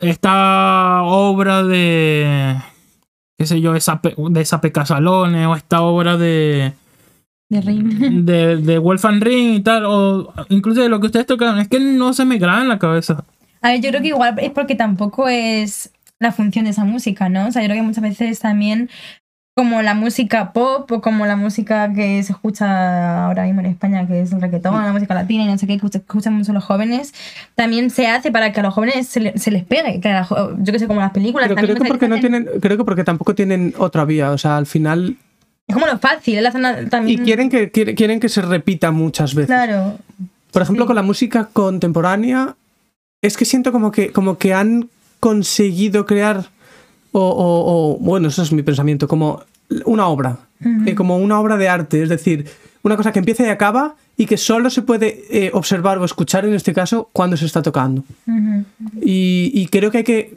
esta 0.00 1.02
obra 1.02 1.62
de, 1.62 2.56
qué 3.38 3.46
sé 3.46 3.60
yo, 3.60 3.72
de 3.72 4.44
Sape 4.44 4.72
Casalones 4.72 5.46
o 5.46 5.56
esta 5.56 5.82
obra 5.82 6.16
de, 6.16 6.72
De 7.48 7.60
rim. 7.60 8.24
de, 8.24 8.56
de 8.56 8.78
Wolfgang 8.78 9.20
Ring 9.20 9.54
y 9.54 9.60
tal, 9.60 9.84
o 9.86 10.32
incluso 10.48 10.82
de 10.82 10.88
lo 10.88 11.00
que 11.00 11.06
ustedes 11.06 11.26
tocan, 11.26 11.58
es 11.58 11.68
que 11.68 11.80
no 11.80 12.12
se 12.12 12.24
me 12.24 12.38
graba 12.38 12.62
en 12.62 12.68
la 12.68 12.78
cabeza. 12.78 13.24
A 13.62 13.70
ver, 13.70 13.80
yo 13.80 13.90
creo 13.90 14.02
que 14.02 14.08
igual 14.08 14.38
es 14.38 14.50
porque 14.50 14.74
tampoco 14.74 15.28
es 15.28 15.92
la 16.18 16.32
función 16.32 16.64
de 16.64 16.72
esa 16.72 16.84
música, 16.84 17.28
¿no? 17.28 17.48
O 17.48 17.52
sea, 17.52 17.62
yo 17.62 17.68
creo 17.68 17.80
que 17.80 17.86
muchas 17.86 18.02
veces 18.02 18.38
también 18.40 18.90
como 19.60 19.82
la 19.82 19.92
música 19.92 20.52
pop 20.54 20.90
o 20.90 21.02
como 21.02 21.26
la 21.26 21.36
música 21.36 21.92
que 21.92 22.22
se 22.22 22.32
escucha 22.32 23.26
ahora 23.26 23.44
mismo 23.44 23.60
en 23.60 23.66
España, 23.66 24.06
que 24.06 24.22
es 24.22 24.32
el 24.32 24.40
reggaetón, 24.40 24.74
la 24.82 24.90
música 24.92 25.12
latina 25.12 25.44
y 25.44 25.46
no 25.48 25.58
sé 25.58 25.66
qué, 25.66 25.76
que 25.78 25.86
escuch- 25.86 25.96
escuchan 25.96 26.32
mucho 26.32 26.54
los 26.54 26.64
jóvenes, 26.64 27.12
también 27.54 27.90
se 27.90 28.06
hace 28.06 28.32
para 28.32 28.52
que 28.54 28.60
a 28.60 28.62
los 28.62 28.72
jóvenes 28.72 29.06
se, 29.06 29.20
le- 29.20 29.38
se 29.38 29.50
les 29.50 29.64
pegue. 29.64 30.00
Que 30.00 30.08
la 30.08 30.26
yo 30.60 30.72
que 30.72 30.78
sé, 30.78 30.86
como 30.86 31.00
las 31.00 31.10
películas. 31.12 31.46
Pero 31.48 31.60
creo 31.60 31.76
que 31.76 31.84
porque 31.88 32.08
no 32.08 32.14
hacen- 32.16 32.20
tienen, 32.22 32.48
creo 32.62 32.78
que 32.78 32.84
porque 32.84 33.04
tampoco 33.04 33.34
tienen 33.34 33.74
otra 33.76 34.06
vía. 34.06 34.30
O 34.30 34.38
sea, 34.38 34.56
al 34.56 34.64
final. 34.64 35.16
Es 35.68 35.74
como 35.74 35.86
lo 35.86 35.98
fácil, 35.98 36.36
es 36.38 36.42
la 36.42 36.52
zona 36.52 36.80
Y 36.80 36.86
también. 36.86 37.22
quieren 37.22 37.50
que, 37.50 37.70
quieren, 37.70 37.94
quieren 37.96 38.18
que 38.18 38.30
se 38.30 38.40
repita 38.40 38.90
muchas 38.92 39.34
veces. 39.34 39.48
Claro. 39.48 39.98
Por 40.52 40.62
ejemplo, 40.62 40.84
sí. 40.84 40.86
con 40.86 40.96
la 40.96 41.02
música 41.02 41.50
contemporánea, 41.52 42.56
es 43.22 43.36
que 43.36 43.44
siento 43.44 43.72
como 43.72 43.92
que, 43.92 44.10
como 44.10 44.38
que 44.38 44.54
han 44.54 44.88
conseguido 45.20 46.06
crear. 46.06 46.46
O, 47.12 47.20
o- 47.20 47.94
o- 47.94 47.98
bueno, 47.98 48.28
eso 48.28 48.40
es 48.42 48.52
mi 48.52 48.62
pensamiento, 48.62 49.08
como 49.08 49.42
una 49.84 50.06
obra. 50.08 50.38
eh, 50.86 50.94
como 50.94 51.16
una 51.16 51.40
obra 51.40 51.56
de 51.56 51.68
arte. 51.68 52.02
Es 52.02 52.08
decir, 52.10 52.46
una 52.82 52.96
cosa 52.96 53.12
que 53.12 53.18
empieza 53.18 53.44
y 53.46 53.48
acaba 53.48 53.94
y 54.16 54.26
que 54.26 54.36
solo 54.36 54.68
se 54.68 54.82
puede 54.82 55.22
eh, 55.30 55.50
observar 55.54 55.96
o 55.98 56.04
escuchar 56.04 56.44
en 56.44 56.52
este 56.54 56.74
caso 56.74 57.08
cuando 57.12 57.36
se 57.38 57.46
está 57.46 57.62
tocando. 57.62 58.04
Y, 59.00 59.50
y 59.54 59.66
creo 59.68 59.90
que 59.90 59.98
hay 59.98 60.04
que 60.04 60.34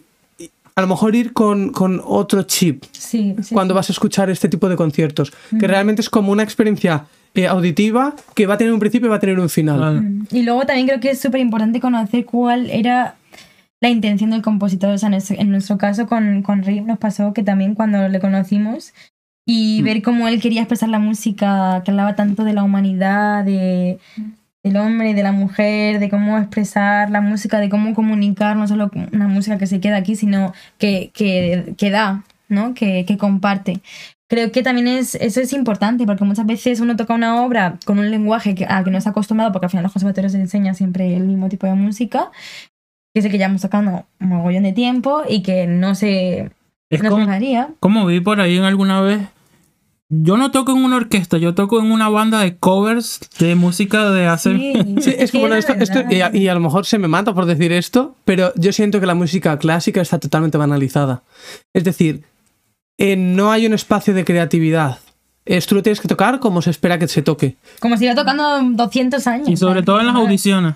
a 0.75 0.81
lo 0.81 0.88
mejor 0.88 1.15
ir 1.15 1.34
con, 1.34 1.71
con 1.71 2.01
otro 2.03 2.43
chip 2.43 2.84
Sí, 2.93 3.36
sí. 3.43 3.53
cuando 3.53 3.73
vas 3.75 3.89
a 3.89 3.93
escuchar 3.93 4.29
este 4.31 4.49
tipo 4.49 4.67
de 4.69 4.75
conciertos, 4.75 5.31
que 5.59 5.67
realmente 5.67 6.01
es 6.01 6.09
como 6.09 6.31
una 6.31 6.41
experiencia 6.43 7.05
eh, 7.36 7.47
auditiva 7.47 8.15
que 8.34 8.47
va 8.47 8.55
a 8.55 8.57
tener 8.57 8.73
un 8.73 8.79
principio 8.79 9.07
y 9.07 9.09
va 9.09 9.17
a 9.17 9.19
tener 9.19 9.39
un 9.39 9.49
final. 9.49 10.23
Y 10.31 10.41
luego 10.43 10.65
también 10.65 10.88
creo 10.88 10.99
que 10.99 11.11
es 11.11 11.19
súper 11.21 11.41
importante 11.41 11.79
conocer 11.79 12.25
cuál 12.25 12.69
era 12.71 13.15
la 13.81 13.89
intención 13.89 14.31
del 14.31 14.41
compositor. 14.41 14.91
O 14.93 14.97
sea, 14.97 15.07
en, 15.07 15.13
ese- 15.15 15.39
en 15.39 15.51
nuestro 15.51 15.77
caso 15.77 16.07
con, 16.07 16.41
con 16.41 16.63
Rip 16.63 16.86
nos 16.86 16.97
pasó 16.97 17.34
que 17.34 17.43
también 17.43 17.75
cuando 17.75 18.07
le 18.07 18.19
conocimos 18.19 18.93
y 19.45 19.81
ver 19.81 20.01
cómo 20.01 20.27
él 20.27 20.41
quería 20.41 20.61
expresar 20.61 20.89
la 20.89 20.99
música, 20.99 21.81
que 21.83 21.91
hablaba 21.91 22.15
tanto 22.15 22.43
de 22.43 22.53
la 22.53 22.63
humanidad, 22.63 23.43
de, 23.43 23.99
del 24.63 24.77
hombre 24.77 25.13
de 25.13 25.23
la 25.23 25.33
mujer, 25.33 25.99
de 25.99 26.09
cómo 26.09 26.37
expresar 26.37 27.09
la 27.09 27.21
música, 27.21 27.59
de 27.59 27.69
cómo 27.69 27.93
comunicar, 27.93 28.55
no 28.55 28.67
solo 28.67 28.89
una 29.11 29.27
música 29.27 29.57
que 29.57 29.67
se 29.67 29.81
queda 29.81 29.97
aquí, 29.97 30.15
sino 30.15 30.53
que, 30.77 31.11
que, 31.13 31.75
que 31.77 31.89
da, 31.89 32.23
¿no? 32.47 32.73
Que, 32.73 33.05
que 33.05 33.17
comparte. 33.17 33.81
Creo 34.29 34.51
que 34.51 34.63
también 34.63 34.87
es, 34.87 35.15
eso 35.15 35.41
es 35.41 35.51
importante, 35.53 36.05
porque 36.05 36.23
muchas 36.23 36.45
veces 36.45 36.79
uno 36.79 36.95
toca 36.95 37.13
una 37.13 37.43
obra 37.43 37.77
con 37.85 37.99
un 37.99 38.09
lenguaje 38.09 38.55
que, 38.55 38.65
al 38.65 38.85
que 38.85 38.91
no 38.91 38.97
está 38.97 39.09
acostumbrado, 39.09 39.51
porque 39.51 39.65
al 39.65 39.69
final 39.69 39.83
los 39.83 39.93
conservatorios 39.93 40.31
se 40.31 40.39
enseña 40.39 40.73
siempre 40.73 41.15
el 41.15 41.25
mismo 41.25 41.49
tipo 41.49 41.67
de 41.67 41.75
música, 41.75 42.31
que 43.13 43.19
es 43.19 43.25
el 43.25 43.31
que 43.31 43.37
llevamos 43.37 43.61
tocando 43.61 44.05
un 44.21 44.29
mogollón 44.29 44.63
de 44.63 44.73
tiempo 44.73 45.23
y 45.29 45.43
que 45.43 45.67
no 45.67 45.93
se, 45.93 46.49
Es 46.95 47.03
no 47.03 47.09
como, 47.79 48.05
vi 48.05 48.19
por 48.19 48.39
ahí 48.41 48.57
en 48.57 48.63
alguna 48.63 49.01
vez. 49.01 49.21
Yo 50.09 50.37
no 50.37 50.51
toco 50.51 50.73
en 50.73 50.83
una 50.83 50.97
orquesta, 50.97 51.37
yo 51.37 51.55
toco 51.55 51.79
en 51.79 51.91
una 51.91 52.07
banda 52.07 52.39
de 52.41 52.57
covers 52.57 53.19
de 53.39 53.55
música 53.55 54.11
de 54.11 54.27
hace. 54.27 54.55
Sí, 54.55 54.73
Sí, 55.01 55.15
es 55.17 55.31
como 55.31 55.45
que 55.45 55.49
bueno, 55.49 55.55
era 55.55 55.59
esto, 55.59 55.73
esto- 55.73 56.13
y, 56.13 56.21
a, 56.21 56.35
y 56.35 56.47
a 56.47 56.53
lo 56.53 56.59
mejor 56.59 56.85
se 56.85 56.99
me 56.99 57.07
mata 57.07 57.33
por 57.33 57.45
decir 57.45 57.71
esto, 57.71 58.15
pero 58.25 58.53
yo 58.55 58.71
siento 58.73 58.99
que 58.99 59.05
la 59.07 59.15
música 59.15 59.57
clásica 59.57 60.01
está 60.01 60.19
totalmente 60.19 60.57
banalizada. 60.57 61.23
Es 61.73 61.83
decir, 61.83 62.23
eh, 62.99 63.15
no 63.15 63.51
hay 63.51 63.65
un 63.65 63.73
espacio 63.73 64.13
de 64.13 64.23
creatividad. 64.23 64.99
Es, 65.45 65.65
tú 65.65 65.75
lo 65.75 65.81
tienes 65.83 65.99
que 65.99 66.07
tocar 66.07 66.39
como 66.39 66.61
se 66.61 66.69
espera 66.69 66.99
que 66.99 67.07
se 67.07 67.21
toque. 67.23 67.57
Como 67.79 67.97
si 67.97 68.05
iba 68.05 68.13
tocando 68.13 68.61
200 68.61 69.25
años. 69.27 69.49
Y 69.49 69.57
sobre 69.57 69.81
todo 69.81 69.99
en 69.99 70.07
las 70.07 70.15
audiciones. 70.15 70.75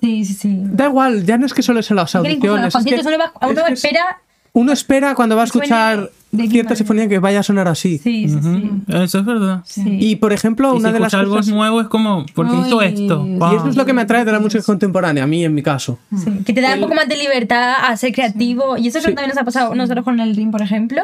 Sí, 0.00 0.24
sí, 0.24 0.34
sí. 0.34 0.56
Da 0.62 0.86
igual, 0.86 1.24
ya 1.26 1.36
no 1.36 1.46
es 1.46 1.52
que 1.52 1.62
solo 1.62 1.80
es 1.80 1.90
en 1.90 1.96
las 1.96 2.14
Es 2.14 2.22
que 2.22 2.30
incluso 2.30 2.56
en 2.56 2.62
los 2.62 2.74
audiciones. 2.76 3.00
es 3.04 3.10
que- 3.10 3.14
uno, 3.16 3.24
va- 3.24 3.32
uno 3.48 3.60
es 3.60 3.66
que 3.66 3.72
es- 3.72 3.84
espera. 3.84 4.18
Uno 4.58 4.72
espera 4.72 5.14
cuando 5.14 5.36
va 5.36 5.42
a 5.42 5.44
escuchar 5.44 6.10
de 6.30 6.46
cierta 6.48 6.76
sinfonía 6.76 7.08
que 7.08 7.18
vaya 7.18 7.40
a 7.40 7.42
sonar 7.42 7.68
así. 7.68 7.98
Sí, 7.98 8.28
sí, 8.28 8.38
sí. 8.42 8.48
Ujú, 8.48 8.82
Eso 9.02 9.18
es 9.20 9.24
verdad. 9.24 9.62
sí. 9.64 9.82
Y 10.00 10.16
por 10.16 10.32
ejemplo, 10.32 10.74
Y 10.74 10.78
una 10.78 10.88
si 10.88 10.94
de 10.94 11.00
las 11.00 11.14
algo 11.14 11.36
cosas. 11.36 11.54
nuevo 11.54 11.80
es 11.80 11.88
como, 11.88 12.26
¿por 12.34 12.48
qué 12.48 12.56
hizo 12.66 12.82
esto? 12.82 13.26
y 13.26 13.56
eso 13.56 13.68
es 13.68 13.76
lo 13.76 13.86
que 13.86 13.92
me 13.94 14.02
atrae 14.02 14.24
de 14.24 14.32
la 14.32 14.38
música 14.40 14.62
contemporánea, 14.62 15.24
a 15.24 15.26
mí 15.26 15.44
en 15.44 15.54
mi 15.54 15.62
caso. 15.62 15.98
Sí, 16.14 16.30
que 16.44 16.52
te 16.52 16.60
da 16.60 16.74
un 16.74 16.80
poco 16.80 16.94
más 16.94 17.08
de 17.08 17.16
libertad 17.16 17.74
a 17.82 17.96
ser 17.96 18.12
creativo. 18.12 18.76
Y 18.76 18.88
eso 18.88 18.98
es 18.98 19.04
lo 19.04 19.10
que 19.10 19.14
también 19.16 19.30
nos 19.30 19.38
ha 19.38 19.44
pasado 19.44 19.74
nosotros 19.74 20.04
con 20.04 20.20
el 20.20 20.36
ring, 20.36 20.50
por 20.50 20.60
ejemplo, 20.62 21.02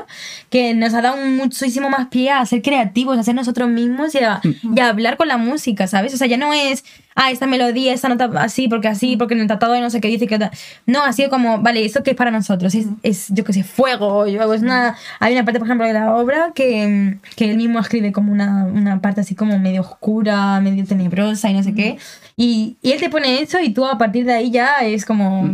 que 0.50 0.74
nos 0.74 0.92
ha 0.94 1.00
dado 1.02 1.16
muchísimo 1.24 1.88
más 1.88 2.08
pie 2.08 2.30
a 2.30 2.44
ser 2.46 2.60
creativos, 2.62 3.16
a 3.18 3.22
ser 3.22 3.34
nosotros 3.34 3.68
mismos 3.70 4.14
y 4.14 4.18
a, 4.18 4.40
y 4.42 4.80
a 4.80 4.88
hablar 4.88 5.16
con 5.16 5.28
la 5.28 5.38
música, 5.38 5.86
¿sabes? 5.86 6.12
O 6.14 6.16
sea, 6.16 6.26
ya 6.26 6.36
no 6.36 6.52
es, 6.52 6.84
ah, 7.14 7.30
esta 7.30 7.46
melodía, 7.46 7.92
esta 7.94 8.08
nota 8.08 8.30
así, 8.40 8.68
porque 8.68 8.88
así, 8.88 9.16
porque 9.16 9.34
en 9.34 9.40
el 9.40 9.46
tratado 9.46 9.72
de 9.72 9.80
no 9.80 9.88
sé 9.90 10.00
qué 10.00 10.08
dice 10.08 10.26
que... 10.26 10.38
tal. 10.38 10.50
No, 10.86 11.02
ha 11.02 11.12
sido 11.12 11.30
como, 11.30 11.60
vale, 11.62 11.84
esto 11.84 12.02
que 12.02 12.10
es 12.10 12.16
para 12.16 12.30
nosotros, 12.30 12.74
es, 12.74 12.86
es 13.02 13.26
yo 13.30 13.42
qué 13.44 13.52
sé, 13.52 13.64
fuego. 13.64 14.26
Yo, 14.26 14.52
es 14.52 14.62
una, 14.62 14.96
hay 15.20 15.34
una 15.34 15.44
parte, 15.44 15.58
por 15.58 15.68
ejemplo, 15.68 15.86
de 15.86 15.92
la 15.92 16.14
obra 16.14 16.52
que, 16.54 17.18
que 17.36 17.50
él 17.50 17.56
mismo 17.56 17.78
escribe 17.78 18.12
como 18.12 18.32
una, 18.32 18.64
una 18.64 19.00
parte 19.00 19.20
así 19.20 19.34
como 19.34 19.58
medio 19.58 19.80
oscura, 19.82 20.60
medio 20.60 20.84
tenebrosa 20.84 21.50
y 21.50 21.54
no 21.54 21.62
sé 21.62 21.74
qué. 21.74 21.98
Y, 22.36 22.76
y 22.82 22.92
él 22.92 23.00
te 23.00 23.10
pone 23.10 23.40
eso 23.40 23.60
y 23.60 23.70
tú 23.72 23.84
a 23.86 23.96
partir 23.96 24.24
de 24.24 24.32
ahí 24.32 24.50
ya 24.50 24.78
es 24.80 25.04
como... 25.04 25.48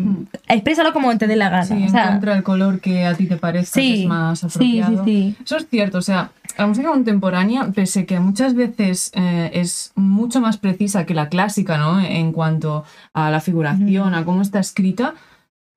Exprésalo 0.48 0.92
como 0.92 1.16
te 1.18 1.26
dé 1.26 1.36
la 1.36 1.50
gana. 1.50 1.64
Sí, 1.64 1.84
o 1.86 1.90
sea, 1.90 2.04
encuentra 2.04 2.36
el 2.36 2.42
color 2.42 2.80
que 2.80 3.04
a 3.04 3.14
ti 3.14 3.26
te 3.26 3.36
parezca 3.36 3.74
que 3.80 3.86
Sí, 3.86 4.02
es 4.02 4.08
más 4.08 4.42
apropiado. 4.44 5.04
sí, 5.04 5.34
sí. 5.36 5.44
Eso 5.44 5.56
es 5.58 5.66
cierto, 5.68 5.98
o 5.98 6.02
sea, 6.02 6.32
la 6.58 6.66
música 6.66 6.88
contemporánea, 6.88 7.70
pese 7.74 8.06
que 8.06 8.18
muchas 8.20 8.54
veces 8.54 9.12
eh, 9.14 9.50
es 9.54 9.92
mucho 9.94 10.40
más 10.40 10.56
precisa 10.56 11.06
que 11.06 11.14
la 11.14 11.28
clásica, 11.28 11.76
¿no? 11.78 12.00
En 12.00 12.32
cuanto 12.32 12.84
a 13.12 13.30
la 13.30 13.40
figuración, 13.40 14.14
a 14.14 14.24
cómo 14.24 14.42
está 14.42 14.58
escrita, 14.58 15.14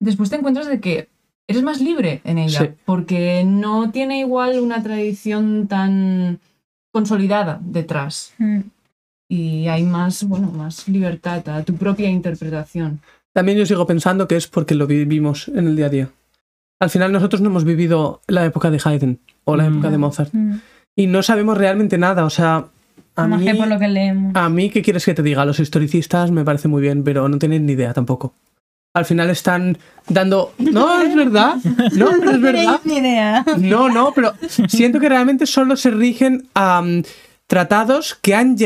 después 0.00 0.30
te 0.30 0.36
encuentras 0.36 0.66
de 0.66 0.80
que 0.80 1.08
eres 1.48 1.62
más 1.62 1.80
libre 1.80 2.20
en 2.24 2.38
ella, 2.38 2.60
Sí. 2.60 2.68
porque 2.84 3.44
no 3.44 3.90
tiene 3.90 4.20
igual 4.20 4.58
una 4.60 4.82
tradición 4.82 5.66
tan 5.68 6.40
consolidada 6.92 7.60
detrás. 7.62 8.32
Mm. 8.38 8.60
Y 9.28 9.68
hay 9.68 9.82
más, 9.82 10.24
bueno, 10.24 10.50
más 10.50 10.86
libertad 10.88 11.48
a 11.48 11.62
tu 11.62 11.74
propia 11.74 12.08
interpretación. 12.10 13.00
También 13.32 13.58
yo 13.58 13.66
sigo 13.66 13.86
pensando 13.86 14.28
que 14.28 14.36
es 14.36 14.46
porque 14.46 14.74
lo 14.74 14.86
vivimos 14.86 15.48
en 15.48 15.66
el 15.66 15.76
día 15.76 15.86
a 15.86 15.90
día. 15.90 16.08
Al 16.80 16.90
final 16.90 17.12
nosotros 17.12 17.40
no 17.40 17.48
hemos 17.48 17.64
vivido 17.64 18.20
la 18.28 18.44
época 18.44 18.70
de 18.70 18.80
Haydn 18.84 19.18
o 19.44 19.56
la 19.56 19.68
Mm. 19.68 19.72
época 19.74 19.90
de 19.90 19.98
Mozart 19.98 20.30
Mm. 20.32 20.54
y 20.96 21.06
no 21.08 21.22
sabemos 21.22 21.58
realmente 21.58 21.98
nada. 21.98 22.24
O 22.24 22.30
sea, 22.30 22.66
a 23.16 23.26
Más 23.26 23.40
mí, 23.40 23.46
que 23.46 23.54
por 23.54 23.66
lo 23.68 23.78
que 23.78 23.88
leemos. 23.88 24.32
a 24.36 24.48
mí, 24.48 24.70
¿qué 24.70 24.82
quieres 24.82 25.04
que 25.04 25.14
te 25.14 25.22
diga? 25.22 25.44
Los 25.44 25.58
historicistas 25.60 26.30
me 26.30 26.44
parece 26.44 26.68
muy 26.68 26.82
bien, 26.82 27.02
pero 27.04 27.28
no 27.28 27.38
tienen 27.38 27.66
ni 27.66 27.72
idea 27.72 27.92
tampoco. 27.92 28.34
Al 28.94 29.04
final 29.06 29.28
están 29.28 29.76
dando... 30.08 30.54
No, 30.58 31.00
es 31.02 31.16
verdad. 31.16 31.56
No, 31.94 32.10
pero 32.20 32.30
es 32.30 32.40
verdad. 32.40 32.80
No, 33.58 33.88
no, 33.88 34.12
pero 34.14 34.34
siento 34.68 35.00
que 35.00 35.08
realmente 35.08 35.46
solo 35.46 35.76
se 35.76 35.90
rigen 35.90 36.46
a 36.54 36.80
mm, 36.80 37.02
tratados 37.48 38.16
que 38.22 38.36
han, 38.36 38.56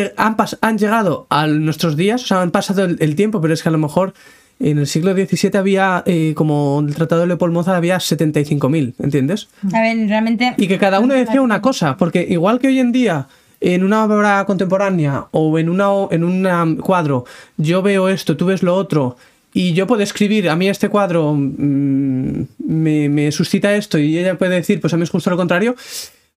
han, 0.60 0.76
llegado 0.78 1.26
a 1.30 1.46
nuestros 1.46 1.96
días, 1.96 2.22
o 2.24 2.26
sea, 2.26 2.42
han 2.42 2.50
pasado 2.50 2.84
el, 2.84 2.98
el 3.00 3.16
tiempo, 3.16 3.40
pero 3.40 3.54
es 3.54 3.62
que 3.62 3.70
a 3.70 3.72
lo 3.72 3.78
mejor 3.78 4.12
en 4.60 4.76
el 4.76 4.86
siglo 4.86 5.14
XVII 5.14 5.56
había, 5.56 6.02
eh, 6.04 6.34
como 6.36 6.84
el 6.86 6.94
tratado 6.94 7.22
de 7.22 7.28
Leopold 7.28 7.54
Mozart, 7.54 7.78
había 7.78 7.96
75.000, 7.96 8.94
¿entiendes? 8.98 9.48
A 9.72 9.80
ver, 9.80 9.96
realmente... 10.08 10.52
Y 10.58 10.68
que 10.68 10.76
cada 10.76 11.00
uno 11.00 11.14
decía 11.14 11.40
una 11.40 11.62
cosa, 11.62 11.96
porque 11.96 12.26
igual 12.28 12.58
que 12.58 12.68
hoy 12.68 12.80
en 12.80 12.92
día 12.92 13.28
en 13.62 13.82
una 13.82 14.04
obra 14.04 14.44
contemporánea 14.44 15.24
o 15.30 15.58
en, 15.58 15.70
una, 15.70 15.90
o- 15.90 16.12
en 16.12 16.22
un 16.22 16.76
cuadro 16.82 17.24
yo 17.56 17.80
veo 17.80 18.10
esto, 18.10 18.36
tú 18.36 18.44
ves 18.44 18.62
lo 18.62 18.74
otro, 18.76 19.16
y 19.58 19.72
yo 19.72 19.88
puedo 19.88 20.04
escribir, 20.04 20.48
a 20.50 20.54
mí 20.54 20.68
este 20.68 20.88
cuadro 20.88 21.34
mm, 21.34 22.42
me, 22.64 23.08
me 23.08 23.32
suscita 23.32 23.74
esto, 23.74 23.98
y 23.98 24.16
ella 24.16 24.38
puede 24.38 24.54
decir, 24.54 24.80
pues 24.80 24.94
a 24.94 24.96
mí 24.96 25.02
es 25.02 25.10
justo 25.10 25.30
lo 25.30 25.36
contrario, 25.36 25.74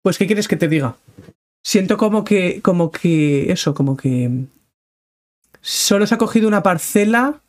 pues 0.01 0.17
¿qué 0.17 0.25
quieres 0.25 0.47
que 0.47 0.55
te 0.55 0.67
diga? 0.67 0.95
Siento 1.63 1.97
como 1.97 2.23
que, 2.23 2.61
como 2.63 2.89
que, 2.89 3.51
eso, 3.51 3.75
como 3.75 3.95
que 3.95 4.45
solo 5.61 6.07
se 6.07 6.15
ha 6.15 6.17
cogido 6.17 6.47
una 6.47 6.63
parcela 6.63 7.41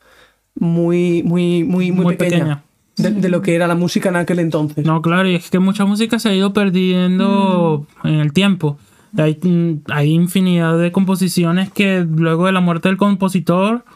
muy, 0.55 1.23
muy, 1.23 1.65
muy, 1.65 1.91
muy, 1.91 2.05
Muy 2.05 2.17
pequeña, 2.17 2.63
pequeña. 2.97 3.15
De, 3.15 3.23
de 3.23 3.29
lo 3.31 3.41
que 3.41 3.55
era 3.55 3.67
la 3.67 3.75
música 3.75 4.11
en 4.11 4.17
aquel 4.17 4.41
entonces. 4.41 4.85
No, 4.85 5.01
claro, 5.01 5.27
y 5.27 5.37
es 5.37 5.49
que 5.49 5.59
mucha 5.59 5.87
música 5.87 6.19
se 6.19 6.29
ha 6.29 6.35
ido 6.35 6.53
perdiendo 6.53 7.87
en 8.05 8.17
el 8.17 8.35
tiempo. 8.35 8.77
Hay, 9.17 9.39
mm, 9.43 9.91
hay 9.91 10.11
infinidad 10.11 10.77
de 10.77 10.93
composiciones 10.93 11.73
que 11.73 12.07
luego 12.07 12.45
de 12.45 12.53
la 12.53 12.61
muerte 12.61 12.91
del 12.91 12.99
compositor, 12.99 13.87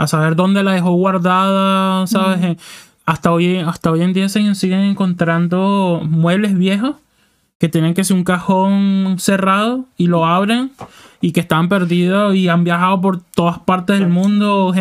a 0.00 0.06
saber 0.06 0.34
dónde 0.34 0.62
la 0.62 0.72
dejó 0.72 0.92
guardada, 0.92 2.06
¿sabes? 2.06 2.42
Eh, 2.42 2.56
Hasta, 3.04 3.32
hoy, 3.32 3.58
hasta 3.58 3.90
hoy 3.90 4.02
en 4.02 4.12
día 4.12 4.28
se 4.28 4.54
siguen 4.54 4.80
encontrando 4.80 6.00
muebles 6.08 6.56
viejos 6.56 6.94
que 7.58 7.68
tienen 7.68 7.92
que 7.92 8.04
ser 8.04 8.16
un 8.16 8.24
cajón 8.24 9.16
cerrado 9.18 9.84
y 9.98 10.06
lo 10.06 10.24
abren 10.24 10.70
y 11.20 11.32
que 11.32 11.40
están 11.40 11.68
perdidos 11.68 12.34
y 12.34 12.48
han 12.48 12.64
viajado 12.64 13.00
por 13.02 13.20
todas 13.20 13.58
partes 13.58 13.98
del 13.98 14.08
mundo, 14.08 14.72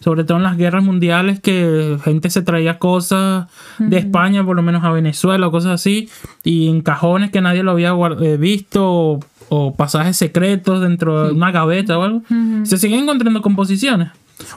sobre 0.00 0.24
todo 0.24 0.38
en 0.38 0.42
las 0.42 0.56
guerras 0.56 0.82
mundiales, 0.82 1.38
que 1.38 1.98
gente 2.02 2.30
se 2.30 2.42
traía 2.42 2.80
cosas 2.80 3.46
de 3.78 3.98
España, 3.98 4.44
por 4.44 4.56
lo 4.56 4.62
menos 4.62 4.82
a 4.82 4.90
Venezuela, 4.90 5.46
o 5.46 5.52
cosas 5.52 5.72
así, 5.72 6.08
y 6.42 6.68
en 6.68 6.80
cajones 6.80 7.30
que 7.30 7.40
nadie 7.40 7.62
lo 7.62 7.70
había 7.70 7.92
eh, 8.22 8.36
visto, 8.38 8.80
o, 8.84 9.20
o 9.50 9.74
pasajes 9.74 10.16
secretos 10.16 10.80
dentro 10.80 11.28
de 11.28 11.32
una 11.32 11.52
gaveta 11.52 11.96
o 11.96 12.02
algo. 12.02 12.22
Se 12.64 12.76
siguen 12.78 13.04
encontrando 13.04 13.40
composiciones. 13.40 14.08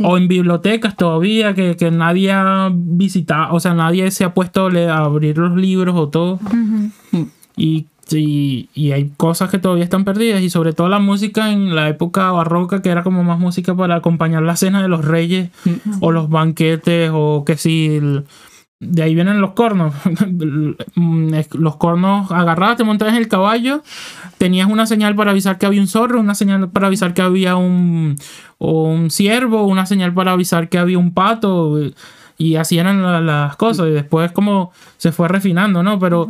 O 0.04 0.18
en 0.18 0.28
bibliotecas 0.28 0.96
todavía 0.96 1.54
que, 1.54 1.76
que 1.76 1.92
nadie 1.92 2.32
ha 2.32 2.70
visitado, 2.74 3.54
o 3.54 3.60
sea, 3.60 3.74
nadie 3.74 4.10
se 4.12 4.24
ha 4.24 4.34
puesto 4.34 4.68
a 4.68 4.98
abrir 4.98 5.38
los 5.38 5.56
libros 5.56 5.96
o 5.96 6.10
todo. 6.10 6.40
Y, 7.56 7.86
y, 8.12 8.70
y 8.74 8.92
hay 8.92 9.12
cosas 9.18 9.50
que 9.50 9.58
todavía 9.60 9.84
están 9.84 10.06
perdidas. 10.06 10.42
Y 10.42 10.50
sobre 10.50 10.74
todo 10.74 10.90
la 10.90 11.00
música 11.00 11.52
en 11.52 11.76
la 11.76 11.90
época 11.90 12.32
barroca, 12.32 12.82
que 12.82 12.90
era 12.90 13.04
como 13.04 13.24
más 13.24 13.40
música 13.40 13.76
para 13.76 13.96
acompañar 13.96 14.44
la 14.44 14.56
cena 14.56 14.82
de 14.82 14.88
los 14.88 15.04
reyes 15.06 15.50
o 16.02 16.12
los 16.12 16.30
banquetes 16.30 17.12
o 17.14 17.44
que 17.46 17.58
si... 17.58 17.88
el- 17.98 18.24
de 18.80 19.02
ahí 19.04 19.16
vienen 19.16 19.42
los 19.42 19.52
cornos. 19.54 19.94
Los 21.54 21.76
cornos 21.78 22.32
agarrabas, 22.32 22.78
te 22.78 22.84
montabas 22.84 23.14
en 23.16 23.22
el 23.22 23.28
caballo, 23.28 23.84
tenías 24.38 24.70
una 24.70 24.86
señal 24.86 25.16
para 25.16 25.32
avisar 25.32 25.58
que 25.58 25.66
había 25.66 25.82
un 25.82 25.88
zorro, 25.88 26.20
una 26.20 26.36
señal 26.36 26.70
para 26.70 26.88
avisar 26.88 27.14
que 27.14 27.22
había 27.22 27.56
un, 27.56 28.16
un 28.60 29.10
ciervo, 29.12 29.64
una 29.64 29.86
señal 29.86 30.14
para 30.14 30.32
avisar 30.34 30.70
que 30.70 30.78
había 30.78 30.98
un 30.98 31.14
pato. 31.14 31.80
Y 32.38 32.56
así 32.56 32.78
eran 32.78 33.02
la- 33.02 33.22
las 33.22 33.56
cosas. 33.56 33.88
Y 33.88 33.92
después 33.92 34.32
como 34.32 34.72
se 34.98 35.12
fue 35.12 35.28
refinando, 35.28 35.82
¿no? 35.84 35.98
Pero 36.00 36.30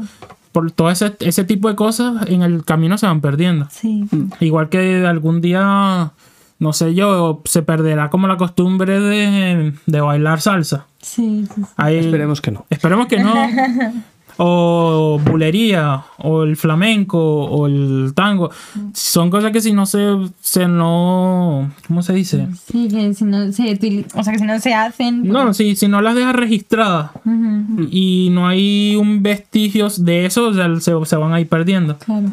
por 0.53 0.71
todo 0.71 0.89
ese, 0.89 1.15
ese 1.19 1.43
tipo 1.43 1.67
de 1.69 1.75
cosas 1.75 2.27
en 2.27 2.41
el 2.43 2.63
camino 2.63 2.97
se 2.97 3.05
van 3.07 3.21
perdiendo. 3.21 3.67
Sí. 3.69 4.05
Igual 4.39 4.69
que 4.69 5.05
algún 5.05 5.41
día, 5.41 6.11
no 6.59 6.73
sé 6.73 6.93
yo, 6.95 7.41
se 7.45 7.61
perderá 7.61 8.09
como 8.09 8.27
la 8.27 8.37
costumbre 8.37 8.99
de, 8.99 9.73
de 9.85 10.01
bailar 10.01 10.41
salsa. 10.41 10.85
Sí, 11.01 11.45
sí, 11.53 11.61
sí. 11.61 11.67
Ahí- 11.77 11.97
Esperemos 11.97 12.41
que 12.41 12.51
no. 12.51 12.65
Esperemos 12.69 13.07
que 13.07 13.19
no. 13.19 13.33
O 14.39 15.19
bulería, 15.25 16.03
o 16.19 16.43
el 16.43 16.57
flamenco, 16.57 17.17
o 17.45 17.65
el 17.65 18.11
tango. 18.13 18.51
Son 18.93 19.31
cosas 19.31 19.51
que 19.51 19.61
si 19.61 19.73
no 19.73 19.87
se, 19.87 20.15
se 20.41 20.67
no... 20.67 21.71
¿Cómo 21.87 22.03
se 22.03 22.13
dice? 22.13 22.47
Sí, 22.71 22.87
que 22.87 23.15
si 23.15 23.23
no 23.25 23.51
se, 23.51 23.73
o 24.13 24.23
sea, 24.23 24.33
que 24.33 24.37
si 24.39 24.45
no 24.45 24.59
se 24.59 24.75
hacen... 24.75 25.27
No, 25.27 25.55
si, 25.55 25.75
si 25.75 25.87
no 25.87 26.01
las 26.03 26.13
dejas 26.13 26.35
registradas 26.35 27.09
y 27.89 28.29
no 28.31 28.47
hay 28.47 28.95
un 28.95 29.23
vestigio 29.23 29.87
de 29.97 30.27
eso, 30.27 30.49
o 30.49 30.53
sea, 30.53 30.67
se, 30.81 30.93
se 31.03 31.15
van 31.15 31.33
a 31.33 31.41
ir 31.41 31.49
perdiendo. 31.49 31.97
claro. 31.97 32.27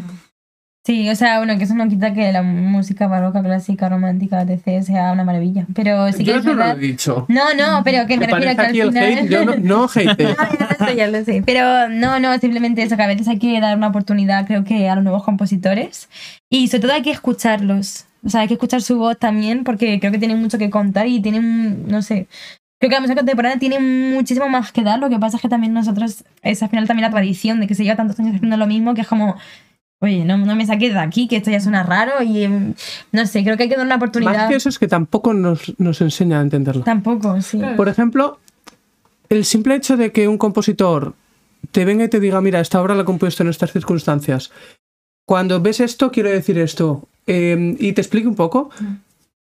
Sí, 0.86 1.08
o 1.08 1.16
sea, 1.16 1.38
bueno, 1.38 1.56
que 1.56 1.64
eso 1.64 1.74
no 1.74 1.88
quita 1.88 2.12
que 2.12 2.30
la 2.30 2.42
música 2.42 3.06
barroca, 3.06 3.42
clásica, 3.42 3.88
romántica, 3.88 4.42
etc. 4.42 4.82
sea 4.82 5.12
una 5.12 5.24
maravilla. 5.24 5.64
Pero 5.74 6.12
sí 6.12 6.18
que 6.18 6.32
Yo 6.32 6.42
no 6.42 6.52
lo 6.52 6.56
verdad. 6.58 6.76
he 6.76 6.80
dicho. 6.80 7.24
No, 7.28 7.54
no, 7.54 7.82
pero 7.84 8.06
que 8.06 8.18
me 8.18 8.26
refiero 8.26 8.54
parece 8.54 8.72
que 8.74 8.82
al 8.82 8.92
final... 8.92 9.18
hate. 9.18 9.30
Yo 9.30 9.44
no, 9.46 9.56
no 9.56 9.84
hate. 9.94 10.36
Ah, 10.38 10.50
ya 10.58 10.66
lo 10.68 10.86
sé, 10.86 10.96
ya 10.96 11.06
lo 11.08 11.24
sé. 11.24 11.42
Pero 11.46 11.88
no, 11.88 12.20
no, 12.20 12.38
simplemente 12.38 12.82
eso, 12.82 12.98
que 12.98 13.02
a 13.02 13.06
veces 13.06 13.26
hay 13.28 13.38
que 13.38 13.58
dar 13.62 13.78
una 13.78 13.88
oportunidad, 13.88 14.46
creo 14.46 14.64
que 14.64 14.90
a 14.90 14.94
los 14.94 15.04
nuevos 15.04 15.24
compositores. 15.24 16.10
Y 16.50 16.68
sobre 16.68 16.82
todo 16.82 16.92
hay 16.92 17.02
que 17.02 17.12
escucharlos. 17.12 18.04
O 18.22 18.28
sea, 18.28 18.42
hay 18.42 18.48
que 18.48 18.54
escuchar 18.54 18.82
su 18.82 18.98
voz 18.98 19.18
también, 19.18 19.64
porque 19.64 19.98
creo 20.00 20.12
que 20.12 20.18
tienen 20.18 20.38
mucho 20.38 20.58
que 20.58 20.68
contar 20.68 21.06
y 21.06 21.20
tienen, 21.20 21.88
no 21.88 22.02
sé. 22.02 22.26
Creo 22.78 22.90
que 22.90 22.96
la 22.96 23.00
música 23.00 23.20
contemporánea 23.20 23.58
tiene 23.58 23.78
muchísimo 23.78 24.50
más 24.50 24.70
que 24.70 24.82
dar. 24.82 24.98
Lo 24.98 25.08
que 25.08 25.18
pasa 25.18 25.38
es 25.38 25.42
que 25.42 25.48
también 25.48 25.72
nosotros, 25.72 26.24
es 26.42 26.62
al 26.62 26.68
final 26.68 26.86
también 26.86 27.04
la 27.04 27.10
tradición 27.10 27.60
de 27.60 27.66
que 27.66 27.74
se 27.74 27.84
lleva 27.84 27.96
tantos 27.96 28.20
años 28.20 28.34
haciendo 28.34 28.58
lo 28.58 28.66
mismo, 28.66 28.92
que 28.92 29.00
es 29.00 29.06
como. 29.08 29.36
Oye, 30.00 30.24
no, 30.24 30.36
no 30.36 30.54
me 30.54 30.66
saques 30.66 30.92
de 30.92 30.98
aquí, 30.98 31.28
que 31.28 31.36
esto 31.36 31.50
ya 31.50 31.60
suena 31.60 31.82
raro 31.82 32.22
y 32.22 32.42
em, 32.44 32.74
no 33.12 33.26
sé, 33.26 33.42
creo 33.42 33.56
que 33.56 33.62
hay 33.64 33.68
que 33.70 33.76
dar 33.76 33.86
una 33.86 33.96
Más 33.96 34.02
oportunidad. 34.02 34.48
que 34.48 34.56
eso 34.56 34.68
es 34.68 34.78
que 34.78 34.86
tampoco 34.88 35.32
nos, 35.32 35.72
nos 35.78 36.00
enseña 36.02 36.40
a 36.40 36.42
entenderlo. 36.42 36.82
Tampoco, 36.84 37.40
sí. 37.40 37.58
Claro. 37.58 37.76
Por 37.76 37.88
ejemplo, 37.88 38.38
el 39.30 39.44
simple 39.46 39.74
hecho 39.76 39.96
de 39.96 40.12
que 40.12 40.28
un 40.28 40.36
compositor 40.36 41.14
te 41.70 41.84
venga 41.86 42.04
y 42.04 42.08
te 42.08 42.20
diga, 42.20 42.40
mira, 42.42 42.60
esta 42.60 42.82
obra 42.82 42.94
la 42.94 43.02
he 43.02 43.06
compuesto 43.06 43.42
en 43.42 43.48
estas 43.48 43.72
circunstancias. 43.72 44.50
Cuando 45.26 45.60
ves 45.62 45.80
esto, 45.80 46.10
quiero 46.10 46.28
decir 46.28 46.58
esto. 46.58 47.08
eh, 47.26 47.74
y 47.78 47.92
te 47.94 48.02
explique 48.02 48.28
un 48.28 48.34
poco. 48.34 48.68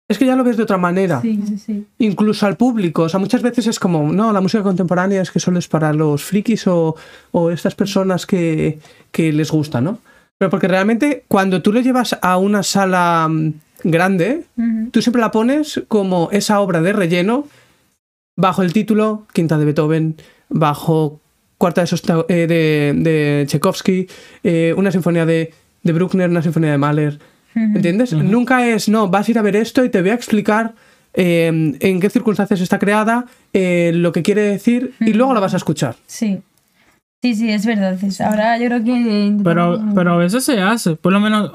Es 0.08 0.18
que 0.18 0.26
ya 0.26 0.36
lo 0.36 0.44
ves 0.44 0.58
de 0.58 0.64
otra 0.64 0.76
manera. 0.76 1.22
Sí, 1.22 1.40
sí, 1.48 1.56
sí. 1.56 1.86
Incluso 1.98 2.44
al 2.44 2.58
público. 2.58 3.04
O 3.04 3.08
sea, 3.08 3.18
muchas 3.18 3.40
veces 3.40 3.66
es 3.66 3.78
como, 3.78 4.12
no, 4.12 4.30
la 4.34 4.42
música 4.42 4.62
contemporánea 4.62 5.22
es 5.22 5.30
que 5.30 5.40
solo 5.40 5.58
es 5.58 5.68
para 5.68 5.94
los 5.94 6.22
frikis 6.22 6.66
o, 6.66 6.94
o 7.30 7.50
estas 7.50 7.74
personas 7.74 8.26
que, 8.26 8.78
que 9.10 9.32
les 9.32 9.50
gusta, 9.50 9.80
¿no? 9.80 10.00
Pero 10.42 10.50
porque 10.50 10.66
realmente 10.66 11.22
cuando 11.28 11.62
tú 11.62 11.72
lo 11.72 11.78
llevas 11.80 12.18
a 12.20 12.36
una 12.36 12.64
sala 12.64 13.28
mm, 13.30 13.52
grande, 13.84 14.42
tú 14.90 15.00
siempre 15.00 15.20
la 15.20 15.30
pones 15.30 15.80
como 15.86 16.30
esa 16.32 16.58
obra 16.58 16.82
de 16.82 16.92
relleno 16.92 17.46
bajo 18.36 18.62
el 18.62 18.72
título 18.72 19.24
Quinta 19.32 19.56
de 19.56 19.66
Beethoven, 19.66 20.16
bajo 20.48 21.20
Cuarta 21.58 21.82
de, 21.82 21.86
Sosta- 21.86 22.26
eh, 22.28 22.48
de, 22.48 22.92
de 22.96 23.44
Tchaikovsky, 23.46 24.08
eh, 24.42 24.74
una 24.76 24.90
sinfonía 24.90 25.24
de, 25.26 25.54
de 25.84 25.92
Bruckner, 25.92 26.28
una 26.28 26.42
sinfonía 26.42 26.72
de 26.72 26.78
Mahler. 26.78 27.20
¿Entiendes? 27.54 28.12
Nunca 28.12 28.66
es, 28.66 28.88
no, 28.88 29.06
vas 29.06 29.28
a 29.28 29.30
ir 29.30 29.38
a 29.38 29.42
ver 29.42 29.54
esto 29.54 29.84
y 29.84 29.90
te 29.90 30.00
voy 30.00 30.10
a 30.10 30.14
explicar 30.14 30.74
eh, 31.14 31.76
en 31.78 32.00
qué 32.00 32.10
circunstancias 32.10 32.60
está 32.60 32.80
creada, 32.80 33.26
eh, 33.52 33.92
lo 33.94 34.10
que 34.10 34.22
quiere 34.22 34.42
decir, 34.42 34.92
y 34.98 35.12
luego 35.12 35.34
la 35.34 35.38
vas 35.40 35.54
a 35.54 35.58
escuchar. 35.58 35.94
Sí. 36.08 36.40
Sí, 37.22 37.34
sí, 37.36 37.50
es 37.50 37.64
verdad. 37.64 38.02
es- 38.02 38.20
Ahora 38.20 38.58
yo 38.58 38.66
creo 38.66 38.84
que. 38.84 39.36
Pero, 39.44 39.80
pero 39.94 40.14
a 40.14 40.16
veces 40.16 40.44
se 40.44 40.60
hace. 40.60 40.96
Por 40.96 41.12
lo 41.12 41.20
menos 41.20 41.50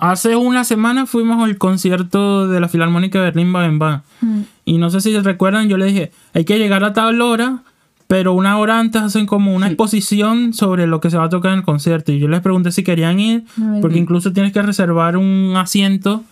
hace 0.00 0.36
una 0.36 0.62
semana 0.64 1.06
fuimos 1.06 1.42
al 1.42 1.58
concierto 1.58 2.46
de 2.46 2.60
la 2.60 2.68
Filarmónica 2.68 3.18
de 3.18 3.24
Berlín 3.26 3.52
Baden 3.52 3.78
Mm. 4.20 4.40
Y 4.64 4.78
no 4.78 4.90
sé 4.90 5.00
si 5.00 5.18
recuerdan, 5.18 5.68
yo 5.68 5.76
le 5.76 5.86
dije, 5.86 6.12
hay 6.34 6.44
que 6.44 6.58
llegar 6.58 6.84
a 6.84 6.92
tal 6.92 7.20
hora, 7.22 7.62
pero 8.06 8.32
una 8.32 8.58
hora 8.58 8.78
antes 8.78 9.00
hacen 9.02 9.26
como 9.26 9.54
una 9.54 9.66
exposición 9.68 10.52
sobre 10.52 10.86
lo 10.86 11.00
que 11.00 11.10
se 11.10 11.16
va 11.18 11.24
a 11.24 11.28
tocar 11.28 11.52
en 11.52 11.58
el 11.60 11.64
concierto. 11.64 12.12
Y 12.12 12.18
yo 12.18 12.28
les 12.28 12.40
pregunté 12.40 12.70
si 12.72 12.84
querían 12.84 13.18
ir, 13.18 13.44
Ay. 13.56 13.80
porque 13.80 13.98
incluso 13.98 14.32
tienes 14.32 14.52
que 14.52 14.62
reservar 14.62 15.16
un 15.16 15.54
asiento 15.56 16.22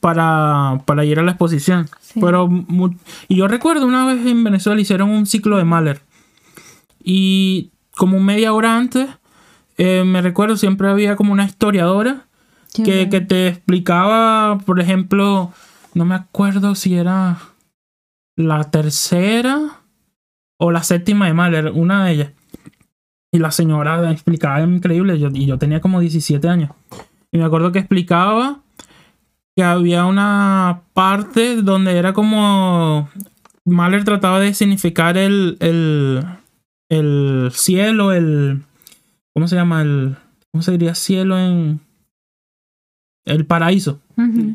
para, 0.00 0.80
para 0.84 1.04
ir 1.04 1.18
a 1.18 1.22
la 1.22 1.32
exposición. 1.32 1.88
Sí. 2.00 2.20
Pero, 2.20 2.48
y 3.28 3.36
yo 3.36 3.48
recuerdo 3.48 3.86
una 3.86 4.06
vez 4.06 4.24
en 4.26 4.44
Venezuela 4.44 4.80
hicieron 4.80 5.10
un 5.10 5.26
ciclo 5.26 5.56
de 5.56 5.64
Mahler. 5.64 6.00
Y 7.02 7.70
como 7.98 8.18
media 8.20 8.54
hora 8.54 8.78
antes, 8.78 9.08
eh, 9.76 10.04
me 10.04 10.22
recuerdo, 10.22 10.56
siempre 10.56 10.88
había 10.88 11.16
como 11.16 11.32
una 11.32 11.44
historiadora 11.44 12.26
Qué 12.72 12.82
que, 12.82 13.08
que 13.10 13.20
te 13.20 13.48
explicaba, 13.48 14.58
por 14.64 14.80
ejemplo, 14.80 15.52
no 15.94 16.04
me 16.04 16.14
acuerdo 16.14 16.74
si 16.74 16.94
era 16.96 17.38
la 18.36 18.70
tercera 18.70 19.80
o 20.58 20.70
la 20.70 20.82
séptima 20.82 21.26
de 21.26 21.34
Mahler, 21.34 21.72
una 21.72 22.04
de 22.04 22.12
ellas. 22.12 22.32
Y 23.32 23.38
la 23.38 23.50
señora 23.50 24.10
explicaba 24.10 24.60
increíble, 24.62 25.18
yo, 25.18 25.28
y 25.32 25.46
yo 25.46 25.58
tenía 25.58 25.80
como 25.80 26.00
17 26.00 26.48
años. 26.48 26.70
Y 27.30 27.38
me 27.38 27.44
acuerdo 27.44 27.72
que 27.72 27.80
explicaba 27.80 28.60
que 29.56 29.64
había 29.64 30.06
una 30.06 30.82
parte 30.94 31.62
donde 31.62 31.98
era 31.98 32.12
como 32.12 33.08
Mahler 33.64 34.04
trataba 34.04 34.40
de 34.40 34.54
significar 34.54 35.18
el, 35.18 35.56
el, 35.60 36.24
el 36.88 37.50
cielo, 37.52 38.12
el... 38.12 38.62
¿Cómo 39.34 39.48
se 39.48 39.56
llama? 39.56 39.82
El, 39.82 40.16
¿Cómo 40.50 40.62
se 40.62 40.72
diría 40.72 40.94
cielo 40.94 41.38
en... 41.38 41.80
El 43.24 43.44
paraíso. 43.44 44.00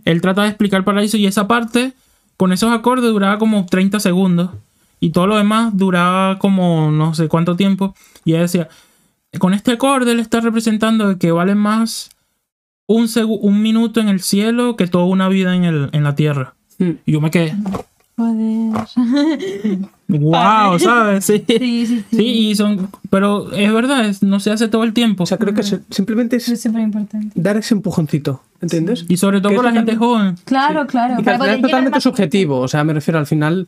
Él 0.04 0.22
trata 0.22 0.42
de 0.42 0.50
explicar 0.50 0.80
el 0.80 0.84
paraíso 0.84 1.16
y 1.16 1.28
esa 1.28 1.48
parte, 1.48 1.94
con 2.38 2.52
esos 2.52 2.72
acordes, 2.74 3.12
duraba 3.12 3.38
como 3.38 3.68
30 3.68 4.00
segundos. 4.00 4.50
Y 5.00 5.12
todo 5.12 5.28
lo 5.28 5.38
demás 5.38 5.78
duraba 5.78 6.40
como 6.40 6.90
no 6.90 7.14
sé 7.14 7.28
cuánto 7.28 7.56
tiempo. 7.56 7.96
Y 8.26 8.32
ella 8.32 8.42
decía, 8.42 8.70
con 9.38 9.54
este 9.54 9.74
acorde 9.74 10.12
él 10.12 10.20
está 10.20 10.40
representando 10.40 11.20
que 11.20 11.32
vale 11.32 11.54
más 11.54 12.10
un, 12.88 13.08
un 13.42 13.62
minuto 13.62 14.00
en 14.00 14.10
el 14.10 14.22
cielo 14.22 14.76
que 14.76 14.88
toda 14.88 15.06
una 15.06 15.30
vida 15.30 15.56
en, 15.56 15.66
el, 15.66 15.90
en 15.92 16.04
la 16.04 16.16
tierra. 16.16 16.56
Y 16.80 17.12
yo 17.12 17.22
me 17.22 17.32
quedé, 17.32 17.56
Joder. 18.18 18.88
wow, 20.08 20.80
¿sabes? 20.80 21.26
Sí. 21.26 21.44
Sí, 21.48 21.86
sí, 21.88 22.06
sí. 22.10 22.18
Sí, 22.18 22.26
y 22.50 22.56
son, 22.56 22.90
pero 23.10 23.52
es 23.54 23.72
verdad, 23.74 24.06
es- 24.06 24.24
no 24.24 24.40
se 24.40 24.52
hace 24.52 24.68
todo 24.68 24.84
el 24.84 24.94
tiempo. 24.94 25.24
O 25.24 25.26
sea, 25.26 25.38
creo 25.38 25.54
que 25.54 25.64
se- 25.64 25.80
simplemente 25.90 26.38
es 26.38 26.68
dar 27.36 27.58
ese 27.58 27.74
empujoncito, 27.74 28.42
¿entiendes? 28.62 29.06
Y 29.08 29.18
sobre 29.18 29.42
todo 29.42 29.54
por 29.56 29.66
la 29.66 29.72
gente 29.72 29.94
también- 29.94 30.00
joven. 30.12 30.36
Claro, 30.46 30.86
claro. 30.88 31.16
Y 31.20 31.24
que 31.24 31.30
al 31.30 31.40
final 31.42 31.56
es 31.56 31.62
totalmente 31.62 32.02
subjetivo. 32.02 32.60
O 32.60 32.68
sea, 32.68 32.84
me 32.84 32.94
refiero 32.94 33.20
al 33.20 33.28
final. 33.28 33.68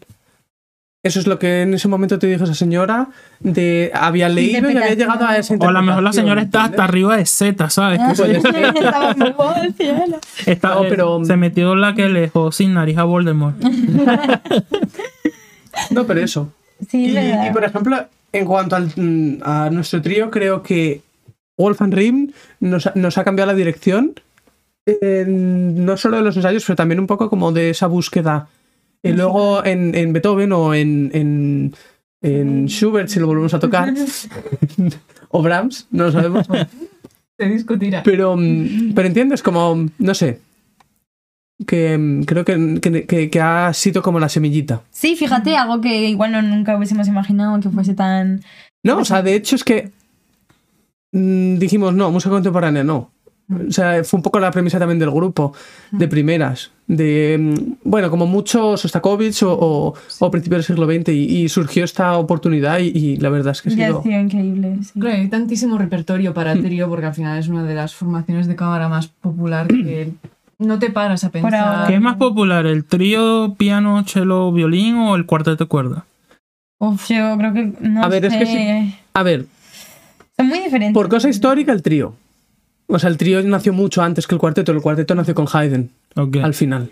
Eso 1.03 1.19
es 1.19 1.27
lo 1.27 1.37
que 1.37 1.61
en 1.61 1.71
ese 1.75 1.87
momento 1.87 2.17
te 2.17 2.25
dijo 2.25 2.45
esa 2.45 2.55
señora. 2.55 3.09
De 3.39 3.91
había 3.93 4.27
leído 4.27 4.71
y 4.71 4.77
había 4.77 4.95
llegado 4.95 5.27
a 5.27 5.37
esa 5.37 5.53
O 5.53 5.67
a 5.67 5.71
lo 5.71 5.81
mejor 5.83 6.01
la 6.01 6.11
señora 6.13 6.41
está 6.41 6.63
hasta 6.63 6.83
arriba 6.83 7.15
de 7.17 7.27
Z, 7.27 7.69
¿sabes? 7.69 7.99
Ah. 8.01 8.13
Está- 10.47 10.73
No, 10.75 10.81
pero- 10.89 11.23
Se 11.23 11.37
metió 11.37 11.75
la 11.75 11.93
que 11.93 12.09
le 12.09 12.21
dejó 12.21 12.51
sin 12.51 12.73
nariz 12.73 12.97
a 12.97 13.03
Voldemort. 13.03 13.55
No, 15.91 16.05
pero 16.05 16.21
eso. 16.21 16.51
Sí, 16.89 17.05
Y, 17.07 17.17
y, 17.17 17.51
por 17.53 17.63
ejemplo, 17.63 18.05
en 18.33 18.45
cuanto 18.45 18.75
al, 18.75 18.91
mm, 18.95 19.37
a 19.43 19.69
nuestro 19.69 20.01
trío, 20.01 20.29
creo 20.29 20.61
que 20.61 21.01
Wolf 21.57 21.79
Rim 21.79 22.31
nos, 22.59 22.87
ha- 22.87 22.91
nos 22.95 23.17
ha 23.17 23.23
cambiado 23.23 23.49
la 23.51 23.57
dirección. 23.57 24.13
eh, 24.85 25.25
no 25.27 25.95
solo 25.97 26.17
de 26.17 26.23
los 26.23 26.35
ensayos, 26.35 26.63
pero 26.65 26.75
también 26.75 26.99
un 26.99 27.07
poco 27.07 27.29
como 27.29 27.51
de 27.53 27.69
esa 27.69 27.87
búsqueda. 27.87 28.49
Y 29.01 29.13
luego 29.13 29.63
en, 29.65 29.95
en 29.95 30.11
Beethoven 30.13 30.51
o 30.51 30.73
en, 30.73 31.11
en, 31.13 31.73
en 32.21 32.65
Schubert, 32.67 33.07
si 33.07 33.19
lo 33.19 33.27
volvemos 33.27 33.53
a 33.53 33.59
tocar, 33.59 33.93
o 35.29 35.41
Brahms, 35.41 35.87
no 35.91 36.05
lo 36.05 36.11
sabemos. 36.11 36.45
Se 37.37 37.45
discutirá. 37.47 38.03
Pero, 38.03 38.35
mm, 38.37 38.93
pero 38.95 39.07
entiendes, 39.07 39.41
como, 39.43 39.87
no 39.97 40.13
sé, 40.13 40.39
que 41.65 41.97
mm, 41.97 42.23
creo 42.23 42.43
que, 42.45 42.79
que- 42.81 43.05
que- 43.05 43.29
que 43.29 43.41
ha 43.41 43.71
sido 43.73 44.01
como 44.01 44.19
la 44.19 44.29
semillita. 44.29 44.81
Sí, 44.91 45.15
fíjate, 45.15 45.55
algo 45.55 45.81
que 45.81 46.09
igual 46.09 46.31
no, 46.31 46.41
nunca 46.41 46.75
hubiésemos 46.75 47.07
imaginado 47.07 47.59
que 47.59 47.69
fuese 47.69 47.93
tan. 47.93 48.41
No, 48.83 48.97
o 48.99 49.05
sea, 49.05 49.21
de 49.21 49.35
hecho 49.35 49.55
es 49.55 49.63
que 49.63 49.91
mm, 51.11 51.57
dijimos, 51.57 51.93
no, 51.93 52.11
música 52.11 52.31
contemporánea 52.31 52.83
no. 52.83 53.11
O 53.47 53.71
sea, 53.71 54.03
fue 54.03 54.17
un 54.17 54.23
poco 54.23 54.39
la 54.39 54.49
premisa 54.49 54.79
también 54.79 54.97
del 54.97 55.11
grupo, 55.11 55.53
de 55.91 56.07
primeras, 56.07 56.71
de, 56.87 57.37
mm, 57.39 57.73
bueno, 57.83 58.09
como 58.09 58.25
mucho 58.25 58.75
Sostakovich 58.75 59.43
o, 59.43 59.53
o, 59.53 59.93
o 60.19 60.31
principios 60.31 60.65
del 60.67 60.75
siglo 60.75 60.87
XX 60.91 61.09
y, 61.09 61.43
y 61.43 61.49
surgió 61.49 61.83
esta 61.83 62.17
oportunidad 62.17 62.79
y, 62.79 62.87
y 62.87 63.17
la 63.17 63.29
verdad 63.29 63.51
es 63.51 63.61
que 63.61 63.69
ha 63.69 63.73
Ya 63.75 63.85
sido... 63.87 63.99
ha 63.99 64.03
sido 64.03 64.19
increíble. 64.19 64.77
sí. 64.81 64.99
Claro, 64.99 65.17
hay 65.17 65.27
tantísimo 65.27 65.77
repertorio 65.77 66.33
para 66.33 66.55
trío 66.55 66.89
porque 66.89 67.05
al 67.05 67.13
final 67.13 67.37
es 67.37 67.47
una 67.47 67.63
de 67.63 67.75
las 67.75 67.93
formaciones 67.93 68.47
de 68.47 68.55
cámara 68.55 68.89
más 68.89 69.07
popular 69.09 69.67
que 69.67 70.09
no 70.59 70.79
te 70.79 70.89
paras 70.89 71.23
a 71.23 71.29
pensar. 71.29 71.87
¿Qué 71.87 71.95
es 71.95 72.01
más 72.01 72.15
popular, 72.17 72.65
el 72.65 72.83
trío, 72.85 73.55
piano, 73.57 74.03
cello, 74.07 74.51
violín 74.51 74.95
o 74.95 75.15
el 75.15 75.25
cuarteto 75.25 75.63
de 75.65 75.67
cuerda? 75.67 76.05
Uf, 76.79 77.07
yo 77.09 77.37
creo 77.37 77.53
que. 77.53 77.73
No 77.81 78.03
A 78.03 78.07
ver, 78.07 78.25
es 78.25 78.33
sé. 78.33 78.39
que 78.39 78.45
sí. 78.45 78.95
A 79.13 79.23
ver, 79.23 79.45
Son 80.37 80.47
muy 80.47 80.59
diferentes. 80.59 80.93
por 80.93 81.09
cosa 81.09 81.29
histórica 81.29 81.71
el 81.71 81.81
trío. 81.81 82.13
O 82.87 82.99
sea, 82.99 83.09
el 83.09 83.17
trío 83.17 83.41
nació 83.43 83.73
mucho 83.73 84.03
antes 84.03 84.27
que 84.27 84.35
el 84.35 84.39
cuarteto, 84.41 84.71
el 84.71 84.81
cuarteto 84.81 85.15
nació 85.15 85.33
con 85.35 85.47
Haydn. 85.51 85.89
Ok. 86.17 86.37
al 86.43 86.53
final. 86.53 86.91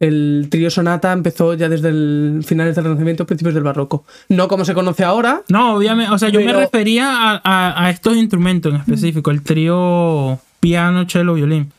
El 0.00 0.48
trío 0.50 0.68
sonata 0.70 1.12
empezó 1.12 1.54
ya 1.54 1.68
desde 1.68 1.88
el 1.90 2.42
finales 2.44 2.74
del 2.74 2.84
Renacimiento, 2.84 3.24
principios 3.24 3.54
del 3.54 3.62
Barroco. 3.62 4.04
No 4.28 4.48
como 4.48 4.64
se 4.64 4.74
conoce 4.74 5.04
ahora, 5.04 5.42
No, 5.48 5.76
obviamente, 5.76 6.12
o 6.12 6.18
sea, 6.18 6.30
yo 6.30 6.40
me 6.40 6.52
refería 6.52 7.08
a, 7.08 7.40
a- 7.44 7.84
a 7.84 7.90
estos 7.90 8.16
instrumentos 8.16 8.74
en 8.74 8.80
específico, 8.80 9.30
el 9.30 9.42
trío, 9.42 10.40
piano, 10.58 11.08
cello, 11.08 11.34
violín. 11.34 11.70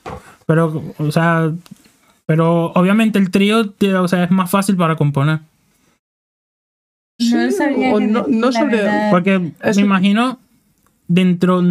Pero, 0.45 0.83
o 0.97 1.11
sea, 1.11 1.51
pero 2.25 2.71
obviamente 2.75 3.19
el 3.19 3.31
trío, 3.31 3.73
o 4.01 4.07
sea, 4.07 4.23
es 4.25 4.31
más 4.31 4.49
fácil 4.49 4.75
para 4.75 4.95
componer. 4.95 5.39
No 7.19 7.95
o 7.95 7.99
qué 7.99 8.07
no- 8.07 8.25
no 8.27 8.51
verdad. 8.51 9.11
Porque 9.11 9.51
Eso- 9.61 9.79
me 9.79 9.85
imagino 9.85 10.39
dentro, 11.07 11.61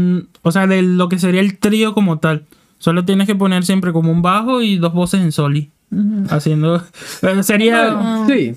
o 0.42 0.52
sea, 0.52 0.66
de 0.66 0.82
lo 0.82 1.08
que 1.08 1.18
sería 1.18 1.40
el 1.40 1.58
trío 1.58 1.94
como 1.94 2.18
tal. 2.18 2.44
Solo 2.78 3.04
tienes 3.04 3.26
que 3.26 3.34
poner 3.34 3.64
siempre 3.64 3.92
como 3.92 4.10
un 4.10 4.22
bajo 4.22 4.62
y 4.62 4.76
dos 4.76 4.92
voces 4.92 5.20
en 5.20 5.32
soli. 5.32 5.70
Haciendo. 6.30 6.82
eh, 7.22 7.42
Sería. 7.42 8.24
Sí. 8.26 8.54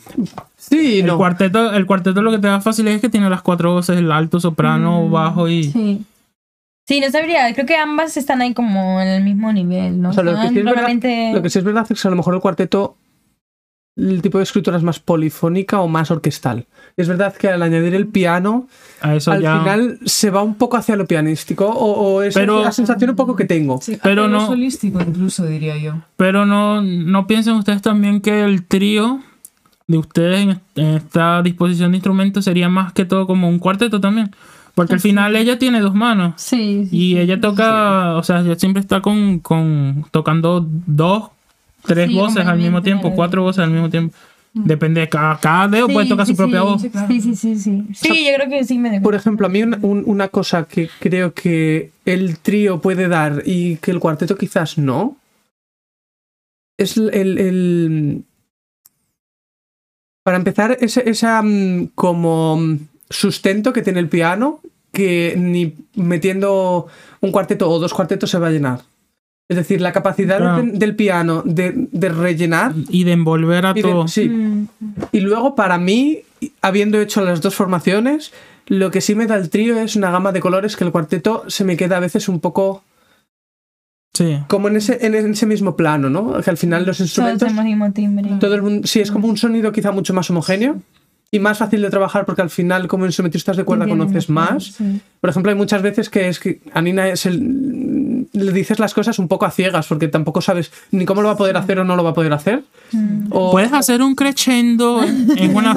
Sí, 0.58 1.00
El 1.02 1.08
no. 1.08 1.18
cuarteto, 1.18 1.74
el 1.74 1.86
cuarteto 1.86 2.22
lo 2.22 2.32
que 2.32 2.38
te 2.40 2.48
da 2.48 2.62
fácil 2.62 2.88
es 2.88 3.02
que 3.02 3.10
tiene 3.10 3.30
las 3.30 3.42
cuatro 3.42 3.74
voces, 3.74 3.98
el 3.98 4.12
alto, 4.12 4.40
soprano, 4.40 5.10
bajo 5.10 5.50
y. 5.50 5.66
Sí. 5.66 6.06
Sí, 6.88 7.00
no 7.00 7.10
sabría. 7.12 7.52
Creo 7.54 7.66
que 7.66 7.76
ambas 7.78 8.16
están 8.18 8.42
ahí 8.42 8.54
como 8.54 9.02
en 9.02 9.08
el 9.08 9.24
mismo 9.24 9.52
nivel, 9.52 10.02
¿no? 10.02 10.10
O 10.10 10.14
sea, 10.14 10.24
lo 10.24 10.34
que, 10.40 10.50
sí 10.50 10.60
es 10.60 10.66
verdad, 10.66 11.34
lo 11.34 11.42
que 11.42 11.50
sí 11.50 11.60
es 11.60 11.66
verdad 11.66 11.88
es 11.90 12.02
que 12.02 12.08
a 12.08 12.12
lo 12.12 12.18
mejor 12.18 12.36
el 12.36 12.42
cuarteto, 12.42 12.96
el 13.98 14.22
tipo 14.22 14.38
de 14.38 14.44
escritura 14.44 14.78
es 14.78 14.84
más 14.84 15.00
polifónica 15.00 15.80
o 15.80 15.88
más 15.88 16.12
orquestal. 16.12 16.68
Es 16.98 17.08
verdad 17.08 17.34
que 17.36 17.48
al 17.50 17.64
añadir 17.64 17.96
el 17.96 18.08
piano, 18.08 18.68
A 19.02 19.16
eso 19.16 19.32
al 19.32 19.42
ya. 19.42 19.58
final 19.60 20.00
se 20.06 20.30
va 20.30 20.44
un 20.44 20.56
poco 20.56 20.78
hacia 20.78 20.96
lo 20.96 21.08
pianístico 21.08 21.66
o, 21.66 22.16
o 22.18 22.22
es 22.22 22.34
Pero- 22.36 22.62
la 22.64 22.72
sensación 22.72 23.10
un 23.12 23.16
poco 23.16 23.36
que 23.36 23.46
tengo. 23.46 23.80
Sí, 23.82 23.98
Pero 24.04 24.28
no- 24.28 24.46
solístico 24.46 25.02
incluso, 25.02 25.46
diría 25.46 25.78
yo. 25.78 25.96
Pero 26.18 26.46
no, 26.46 26.82
no 26.84 27.26
piensen 27.26 27.54
ustedes 27.56 27.82
también 27.82 28.22
que 28.22 28.44
el 28.44 28.64
trío 28.66 29.22
de 29.88 29.98
ustedes 29.98 30.58
en 30.76 30.86
esta 30.86 31.42
disposición 31.42 31.92
de 31.92 31.98
instrumentos 31.98 32.46
sería 32.46 32.70
más 32.70 32.94
que 32.94 33.06
todo 33.06 33.26
como 33.26 33.48
un 33.50 33.58
cuarteto 33.60 34.00
también. 34.02 34.30
Porque 34.76 34.94
al 34.94 35.00
final 35.00 35.36
ella 35.36 35.58
tiene 35.58 35.80
dos 35.80 35.96
manos. 35.96 36.34
Sí, 36.38 36.86
sí. 36.90 36.96
Y 36.98 37.18
ella 37.18 37.40
toca, 37.42 38.16
o 38.18 38.24
sea, 38.24 38.42
ella 38.42 38.56
siempre 38.56 38.82
está 38.82 39.02
con, 39.02 39.40
con 39.40 40.06
tocando 40.12 40.68
dos, 40.86 41.30
tres 41.86 42.10
Sí, 42.10 42.16
voces 42.16 42.46
al 42.46 42.58
mismo 42.60 42.82
tiempo, 42.82 43.14
cuatro 43.16 43.42
voces 43.42 43.64
al 43.64 43.72
mismo 43.72 43.90
tiempo. 43.90 44.16
Depende 44.54 45.02
de 45.02 45.10
cada, 45.10 45.38
cada 45.38 45.68
dedo, 45.68 45.88
puede 45.90 46.08
tocar 46.08 46.26
sí, 46.26 46.32
su 46.32 46.38
propia 46.38 46.60
sí. 46.62 46.66
voz. 46.66 46.82
Sí, 47.08 47.22
sí, 47.22 47.36
sí, 47.36 47.56
sí. 47.58 47.84
Sí, 47.94 48.26
yo 48.26 48.36
creo 48.36 48.50
que 48.50 48.64
sí 48.64 48.78
me 48.78 48.90
dejo. 48.90 49.04
Por 49.04 49.16
ejemplo, 49.16 49.48
a 49.48 49.50
mí 49.50 49.64
una, 49.64 49.78
un- 49.82 50.04
una 50.06 50.28
cosa 50.30 50.66
que 50.66 50.90
creo 51.00 51.34
que 51.34 51.92
el 52.06 52.38
trío 52.40 52.80
puede 52.80 53.08
dar 53.10 53.44
y 53.46 53.76
que 53.78 53.92
el 53.92 54.00
cuarteto 54.00 54.38
quizás 54.38 54.78
no, 54.78 55.18
es 56.78 56.98
el... 56.98 57.14
el- 57.14 57.38
el- 57.38 58.24
para 60.24 60.38
empezar, 60.38 60.78
ese, 60.82 61.08
esa 61.10 61.42
mm, 61.42 61.92
como 61.94 62.58
mm, 62.58 62.80
sustento 63.10 63.74
que 63.74 63.82
tiene 63.82 64.00
el 64.00 64.10
piano, 64.10 64.60
que 64.92 65.36
ni 65.38 65.74
metiendo 65.96 66.88
un 67.22 67.32
cuarteto 67.32 67.70
o 67.70 67.80
dos 67.80 67.94
cuartetos 67.94 68.30
se 68.30 68.40
va 68.40 68.48
a 68.48 68.52
llenar. 68.52 68.82
Es 69.48 69.58
decir, 69.58 69.80
la 69.82 69.92
capacidad 69.92 70.38
Claro. 70.40 70.64
de- 70.64 70.72
del 70.72 70.96
piano 70.96 71.44
de, 71.46 71.74
de 71.92 72.10
rellenar 72.10 72.74
Y 72.90 73.04
de 73.04 73.12
envolver 73.12 73.66
a 73.66 73.72
y 73.72 73.74
de- 73.76 73.82
todo. 73.84 74.08
sí, 74.08 74.28
Mm. 74.30 74.68
y 75.12 75.20
luego, 75.20 75.54
para 75.56 75.78
mí, 75.78 76.22
habiendo 76.62 77.00
hecho 77.00 77.22
las 77.24 77.42
dos 77.42 77.54
formaciones, 77.56 78.32
lo 78.68 78.90
que 78.90 79.02
sí 79.02 79.14
me 79.14 79.28
da 79.28 79.36
el 79.36 79.50
trío 79.52 79.78
es 79.80 79.96
una 79.96 80.10
gama 80.10 80.32
de 80.32 80.40
colores 80.40 80.76
que 80.76 80.84
el 80.84 80.92
cuarteto 80.92 81.44
se 81.48 81.64
me 81.64 81.78
queda 81.78 81.98
a 81.98 82.00
veces 82.00 82.28
un 82.28 82.40
poco 82.40 82.84
Sí. 84.16 84.40
como 84.48 84.70
en 84.70 84.78
ese, 84.78 85.06
en 85.06 85.14
ese 85.14 85.46
mismo 85.46 85.76
plano, 85.76 86.10
¿no? 86.10 86.42
Que 86.42 86.50
al 86.50 86.58
final 86.58 86.86
los 86.86 86.98
Todos 86.98 87.08
instrumentos, 87.10 87.48
tenemos 87.48 87.66
el 87.66 87.70
mismo 87.72 87.92
timbre. 87.92 88.30
todo 88.40 88.56
el 88.56 88.62
mundo, 88.62 88.88
sí, 88.88 89.02
es 89.02 89.12
como 89.12 89.28
un 89.28 89.36
sonido 89.38 89.72
quizá 89.74 89.92
mucho 89.92 90.14
más 90.14 90.30
homogéneo 90.30 90.82
y 91.36 91.40
más 91.40 91.58
fácil 91.58 91.82
de 91.82 91.90
trabajar 91.90 92.26
porque 92.26 92.42
al 92.42 92.50
final 92.50 92.88
como 92.88 93.06
instrumentistas 93.06 93.58
de 93.58 93.64
cuerda 93.64 93.88
conoces 93.88 94.30
más. 94.30 94.64
sí. 94.78 95.02
Por 95.22 95.30
ejemplo, 95.32 95.52
hay 95.52 95.58
muchas 95.58 95.82
veces 95.82 96.10
que 96.10 96.28
es 96.28 96.40
que 96.40 96.62
a 96.74 96.82
Nina 96.82 97.08
es 97.10 97.26
el, 97.26 98.28
le 98.32 98.52
dices 98.52 98.78
las 98.80 98.94
cosas 98.94 99.18
un 99.18 99.28
poco 99.28 99.46
a 99.46 99.52
ciegas 99.52 99.88
porque 99.88 100.08
tampoco 100.08 100.40
sabes 100.42 100.72
ni 100.92 101.06
cómo 101.06 101.22
lo 101.24 101.30
va 101.30 101.34
a 101.34 101.38
poder 101.38 101.58
hacer 101.58 101.80
o 101.80 101.84
no 101.84 101.96
lo 101.96 102.04
va 102.04 102.12
a 102.12 102.14
poder 102.14 102.32
hacer. 102.34 102.64
Mm. 102.92 103.28
O- 103.32 103.52
Puedes 103.52 103.74
hacer 103.74 104.02
un 104.04 104.14
crescendo 104.16 105.04
en 105.04 105.56
una, 105.56 105.76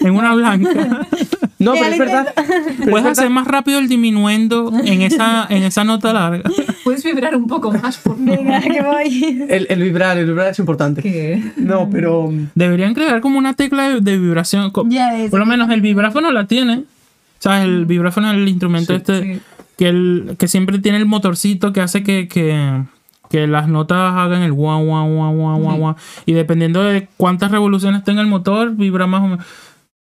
en 0.00 0.10
una 0.14 0.34
blanca. 0.34 1.06
no, 1.62 1.72
pero 1.72 1.86
es 1.86 1.98
verdad. 1.98 2.32
pero 2.78 2.90
Puedes 2.90 3.06
hacer 3.06 3.30
más 3.30 3.46
rápido 3.46 3.78
el 3.78 3.88
diminuendo 3.88 4.72
en 4.84 5.02
esa, 5.02 5.46
en 5.48 5.62
esa 5.62 5.84
nota 5.84 6.12
larga. 6.12 6.50
Puedes 6.84 7.04
vibrar 7.04 7.36
un 7.36 7.46
poco 7.46 7.72
más 7.72 7.98
por 7.98 8.16
Venga, 8.18 8.60
que 8.60 8.82
voy. 8.82 9.46
El, 9.48 9.66
el 9.70 9.82
vibrar, 9.82 10.18
el 10.18 10.26
vibrar 10.26 10.48
es 10.48 10.58
importante. 10.58 11.52
No, 11.56 11.88
pero. 11.90 12.32
Deberían 12.54 12.94
crear 12.94 13.20
como 13.20 13.38
una 13.38 13.54
tecla 13.54 13.88
de, 13.88 14.00
de 14.00 14.18
vibración. 14.18 14.72
Ya 14.86 15.12
ves. 15.12 15.30
Por 15.30 15.40
lo 15.40 15.46
menos 15.46 15.70
el 15.70 15.80
vibráfono 15.80 16.30
la 16.30 16.46
tiene. 16.46 16.78
O 16.78 17.42
sea, 17.42 17.62
el 17.64 17.86
vibráfono 17.86 18.30
es 18.30 18.36
el 18.36 18.48
instrumento 18.48 18.92
Sí, 18.92 18.98
este 18.98 19.22
sí. 19.34 19.40
Que, 19.76 19.88
el, 19.88 20.36
que 20.38 20.46
siempre 20.46 20.78
tiene 20.78 20.98
el 20.98 21.06
motorcito 21.06 21.72
que 21.72 21.80
hace 21.80 22.04
que, 22.04 22.28
que, 22.28 22.84
que 23.30 23.46
las 23.48 23.66
notas 23.66 24.12
hagan 24.14 24.42
el 24.42 24.52
guau, 24.52 24.84
guau, 24.84 25.08
guau, 25.08 25.34
guau, 25.34 25.58
guau, 25.58 25.76
guau. 25.78 25.96
Y 26.26 26.34
dependiendo 26.34 26.84
de 26.84 27.08
cuántas 27.16 27.50
revoluciones 27.50 28.04
tenga 28.04 28.20
el 28.20 28.28
motor, 28.28 28.76
vibra 28.76 29.06
más 29.06 29.22
o 29.22 29.28
menos. 29.28 29.46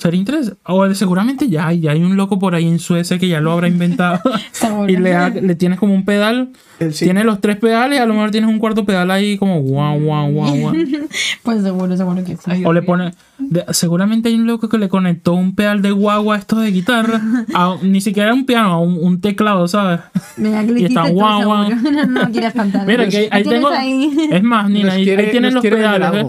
Sería 0.02 0.18
interesante. 0.22 0.58
O 0.64 0.94
seguramente 0.96 1.50
ya 1.50 1.68
hay, 1.68 1.82
ya 1.82 1.92
hay 1.92 2.02
un 2.02 2.16
loco 2.16 2.40
por 2.40 2.56
ahí 2.56 2.66
en 2.66 2.80
Suecia 2.80 3.20
que 3.20 3.28
ya 3.28 3.42
lo 3.42 3.52
habrá 3.52 3.68
inventado. 3.68 4.22
Seguro. 4.52 4.90
y 4.92 4.96
le, 4.96 5.14
ha- 5.14 5.28
le 5.30 5.56
tienes 5.56 5.78
como 5.78 5.94
un 5.94 6.06
pedal. 6.06 6.52
Sí. 6.92 7.04
Tiene 7.04 7.26
los 7.26 7.42
tres 7.42 7.58
pedales 7.58 8.00
y 8.00 8.02
a 8.02 8.06
lo 8.06 8.14
mejor 8.14 8.32
tienes 8.32 8.50
un 8.50 8.58
cuarto 8.58 8.86
pedal 8.86 9.12
ahí 9.12 9.38
como 9.38 9.60
guau, 9.60 10.00
guau, 10.00 10.32
guau, 10.32 10.56
guau. 10.56 10.74
Pues 11.44 11.62
seguro, 11.64 11.98
seguro 11.98 12.24
que 12.24 12.38
sí. 12.38 12.64
O 12.64 12.72
le 12.72 12.82
pone. 12.82 13.12
de- 13.40 13.66
seguramente 13.72 14.30
hay 14.30 14.36
un 14.36 14.48
loco 14.48 14.70
que 14.70 14.78
le 14.78 14.88
conectó 14.88 15.34
un 15.34 15.54
pedal 15.56 15.82
de 15.82 15.92
guagua 15.92 16.36
a 16.36 16.40
esto 16.40 16.56
de 16.58 16.72
guitarra. 16.72 17.20
a- 17.54 17.76
ni 17.82 18.00
siquiera 18.00 18.34
un 18.34 18.46
piano, 18.46 18.70
a 18.72 18.80
un, 18.80 18.98
un 19.02 19.20
teclado, 19.20 19.68
¿sabes? 19.68 20.00
Le 20.38 20.80
Y 20.80 20.86
está 20.86 21.10
guau, 21.10 21.44
guau. 21.44 21.70
No, 21.76 22.06
no 22.06 22.32
quieras 22.32 22.54
cantar. 22.54 22.88
Mira, 22.88 23.10
que 23.10 23.18
ahí, 23.18 23.28
ahí 23.32 23.44
Tienes 23.44 23.60
tengo. 23.62 23.74
ahí. 23.76 24.18
Es 24.32 24.44
más, 24.44 24.70
Nina, 24.70 24.94
ahí, 24.94 25.04
quiere- 25.04 25.26
ahí 25.26 25.32
tienes 25.32 25.54
los 25.54 25.62
pedales. 25.66 26.28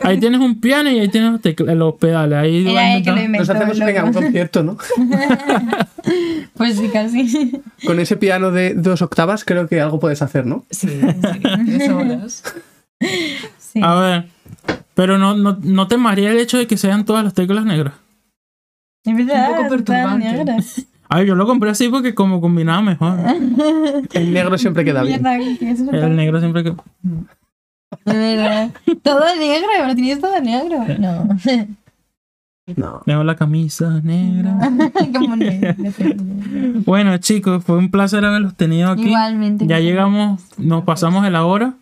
Ahí 0.00 0.18
tienes 0.18 0.40
un 0.40 0.58
piano 0.60 0.90
y 0.90 0.98
ahí 0.98 1.08
tienes 1.08 1.32
los, 1.44 1.76
los 1.76 1.94
pedales. 1.96 2.38
Ahí 2.38 2.61
Era 2.70 2.80
va 2.80 2.92
él 2.94 3.02
que 3.02 3.10
lo 3.10 3.20
inventó. 3.20 3.38
Nos 3.38 3.50
hacemos 3.50 3.78
loco. 3.78 3.86
venga, 3.86 4.04
un 4.04 4.12
concierto, 4.12 4.62
¿no? 4.62 4.76
Pues 6.54 6.76
sí, 6.76 6.88
casi. 6.92 7.62
Con 7.86 7.98
ese 8.00 8.16
piano 8.16 8.50
de 8.50 8.74
dos 8.74 9.02
octavas, 9.02 9.44
creo 9.44 9.68
que 9.68 9.80
algo 9.80 9.98
puedes 9.98 10.20
hacer, 10.22 10.46
¿no? 10.46 10.64
Sí, 10.70 10.88
sí, 10.88 11.88
horas. 11.90 12.42
Sí. 13.58 13.80
A 13.82 13.94
ver. 13.94 14.28
Pero 14.94 15.16
no, 15.18 15.34
no, 15.34 15.58
no 15.62 15.88
te 15.88 15.96
maría 15.96 16.30
el 16.30 16.38
hecho 16.38 16.58
de 16.58 16.66
que 16.66 16.76
sean 16.76 17.04
todas 17.06 17.24
las 17.24 17.32
teclas 17.34 17.64
negras. 17.64 17.94
Es 19.04 19.16
verdad, 19.16 19.50
Un 19.50 19.56
poco 19.56 19.68
perturbante. 19.70 20.30
negras. 20.30 20.86
A 21.08 21.16
ver, 21.18 21.26
yo 21.26 21.34
lo 21.34 21.46
compré 21.46 21.70
así 21.70 21.88
porque 21.88 22.14
como 22.14 22.40
combinaba 22.40 22.82
mejor. 22.82 23.18
El 24.12 24.32
negro 24.32 24.56
siempre 24.58 24.84
queda 24.84 25.02
bien. 25.02 25.24
El 25.92 26.16
negro 26.16 26.38
siempre 26.38 26.62
que. 26.64 26.70
De 28.04 28.18
verdad. 28.36 28.70
Todo 29.02 29.24
negro, 29.36 29.68
¿lo 29.86 29.94
tienes 29.94 30.20
todo 30.20 30.40
negro? 30.40 30.84
No. 30.98 31.28
No. 32.76 33.02
Tengo 33.04 33.24
la 33.24 33.34
camisa 33.36 34.00
negra. 34.02 34.56
Bueno, 36.84 37.16
chicos, 37.18 37.64
fue 37.64 37.76
un 37.78 37.90
placer 37.90 38.24
haberlos 38.24 38.54
tenido 38.56 38.90
aquí. 38.90 39.06
Igualmente. 39.06 39.66
Ya 39.66 39.78
llegamos, 39.80 40.42
nos 40.58 40.84
pasamos 40.84 41.22
de 41.24 41.30
la 41.30 41.44
hora, 41.44 41.74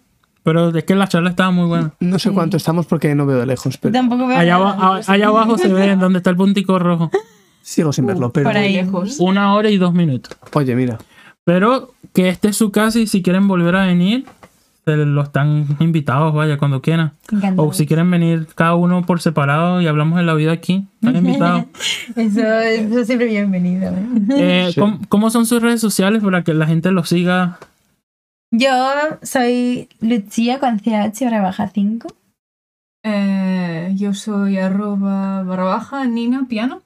pero 0.43 0.74
es 0.76 0.85
que 0.85 0.95
la 0.95 1.07
charla 1.09 1.31
estaba 1.31 1.51
muy 1.51 1.66
buena. 1.66 1.93
No 2.01 2.18
sé 2.18 2.31
cuánto 2.31 2.57
estamos 2.57 2.87
porque 2.87 3.14
no 3.14 3.26
veo 3.26 3.39
de 3.39 3.47
lejos, 3.47 3.76
pero 3.78 3.93
Tampoco 3.93 4.26
veo 4.26 4.37
Allá, 4.39 4.57
a- 4.57 5.01
allá 5.07 5.26
abajo 5.28 5.59
se 5.59 5.68
ve 5.72 5.97
donde 5.97 6.18
está 6.18 6.31
el 6.31 6.37
puntico 6.37 6.78
rojo. 6.78 7.11
sigo 7.62 7.93
sin 7.93 8.07
verlo. 8.07 8.31
Pero 8.33 8.49
Por 8.49 8.57
ahí. 8.57 8.74
lejos. 8.74 9.16
Una 9.20 9.55
hora 9.55 9.70
y 9.70 9.76
dos 9.78 9.93
minutos. 9.95 10.37
oye, 10.55 10.74
mira, 10.74 10.99
Pero 11.45 11.93
que 12.14 12.28
este 12.28 12.49
es 12.49 12.57
su 12.57 12.70
casa 12.70 12.99
y 12.99 13.07
si 13.07 13.22
quieren 13.22 13.49
volver 13.49 13.76
a 13.76 13.87
venir, 13.87 14.24
se 14.85 14.97
lo 14.97 15.22
están 15.22 15.66
invitados, 15.78 16.35
vaya, 16.35 16.59
cuando 16.59 16.81
quieran. 16.83 17.12
O 17.57 17.72
si 17.72 17.87
quieren 17.87 18.11
venir 18.11 18.47
cada 18.55 18.74
uno 18.74 19.03
por 19.03 19.20
separado 19.20 19.81
y 19.81 19.87
hablamos 19.87 20.18
de 20.18 20.24
la 20.24 20.35
vida 20.35 20.53
aquí, 20.53 20.87
están 21.01 21.16
invitados. 21.24 21.64
Eso, 22.16 22.41
eso 22.41 23.05
siempre 23.05 23.26
bienvenido. 23.28 23.91
¿eh? 23.91 24.07
Eh, 24.37 24.70
Sí. 24.72 24.81
¿cómo, 24.81 24.99
cómo 25.09 25.31
son 25.31 25.47
sus 25.47 25.62
redes 25.62 25.81
sociales 25.81 26.22
para 26.22 26.43
que 26.45 26.55
la 26.55 26.66
gente 26.66 26.91
los 26.91 27.09
siga? 27.09 27.59
Yo 28.53 28.68
soy 29.22 29.89
Lucía 30.01 30.59
con 30.59 30.78
CH 30.81 31.24
barra 31.24 31.43
baja 31.43 31.68
5. 31.68 32.09
Eh, 33.05 33.93
yo 33.97 34.12
soy 34.12 34.59
arroba 34.59 35.43
barra 35.45 35.64
baja 35.64 36.05
Nina 36.07 36.47
Piano. 36.49 36.83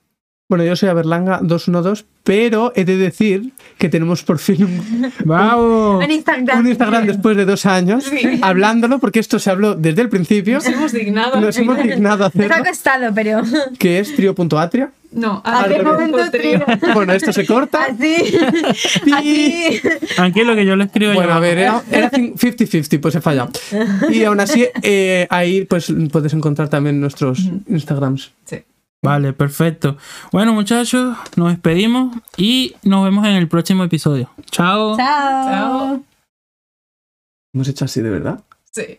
Bueno, 0.48 0.64
yo 0.64 0.76
soy 0.76 0.88
Aberlanga 0.90 1.40
212, 1.42 2.04
pero 2.22 2.72
he 2.76 2.84
de 2.84 2.96
decir 2.98 3.52
que 3.78 3.88
tenemos 3.88 4.22
por 4.22 4.38
fin 4.38 4.64
un, 4.64 5.12
¡Vamos! 5.24 6.04
En 6.04 6.10
Instagram. 6.10 6.58
un 6.60 6.68
Instagram 6.68 7.06
después 7.06 7.36
de 7.36 7.44
dos 7.46 7.64
años 7.66 8.04
Sí. 8.04 8.38
hablándolo, 8.42 8.98
porque 8.98 9.20
esto 9.20 9.38
se 9.38 9.50
habló 9.50 9.74
desde 9.74 10.02
el 10.02 10.08
principio. 10.10 10.54
Nos 10.56 10.66
hemos 10.66 10.92
dignado. 10.92 11.40
Nos 11.40 11.56
hemos 11.56 11.82
dignado 11.82 12.24
a 12.24 12.30
Nos 12.32 12.36
ha 12.36 12.44
hacerlo, 12.46 12.64
costado, 12.64 13.14
pero. 13.14 13.42
que 13.78 13.98
es 14.00 14.14
trio.atria. 14.14 14.90
No, 15.12 15.40
¿A 15.44 15.62
Al 15.62 15.84
momento 15.84 16.18
trío? 16.30 16.60
Bueno, 16.92 17.12
esto 17.12 17.32
se 17.32 17.46
corta. 17.46 17.84
Así. 17.84 18.36
Así. 19.14 19.80
Tranquilo 20.16 20.54
que 20.56 20.66
yo 20.66 20.74
le 20.76 20.84
escribo. 20.84 21.14
Bueno, 21.14 21.30
yo. 21.30 21.34
a 21.36 21.40
ver, 21.40 21.58
era 21.58 21.82
era 21.90 22.10
50-50, 22.10 23.00
pues 23.00 23.14
he 23.14 23.20
fallado. 23.20 23.50
Y 24.10 24.24
aún 24.24 24.40
así, 24.40 24.66
eh, 24.82 25.26
ahí 25.30 25.64
pues 25.66 25.92
puedes 26.10 26.32
encontrar 26.34 26.68
también 26.68 27.00
nuestros 27.00 27.48
Instagrams. 27.68 28.32
sí. 28.44 28.56
Vale, 29.04 29.34
perfecto. 29.34 29.98
Bueno, 30.32 30.54
muchachos, 30.54 31.16
nos 31.36 31.50
despedimos 31.50 32.16
y 32.38 32.74
nos 32.82 33.04
vemos 33.04 33.26
en 33.26 33.34
el 33.34 33.48
próximo 33.48 33.84
episodio. 33.84 34.30
Chao. 34.50 34.96
Chao. 34.96 35.46
Chao. 35.46 36.02
Hemos 37.52 37.68
hecho 37.68 37.84
así 37.84 38.00
de 38.00 38.10
verdad. 38.10 38.42
Sí. 38.72 38.98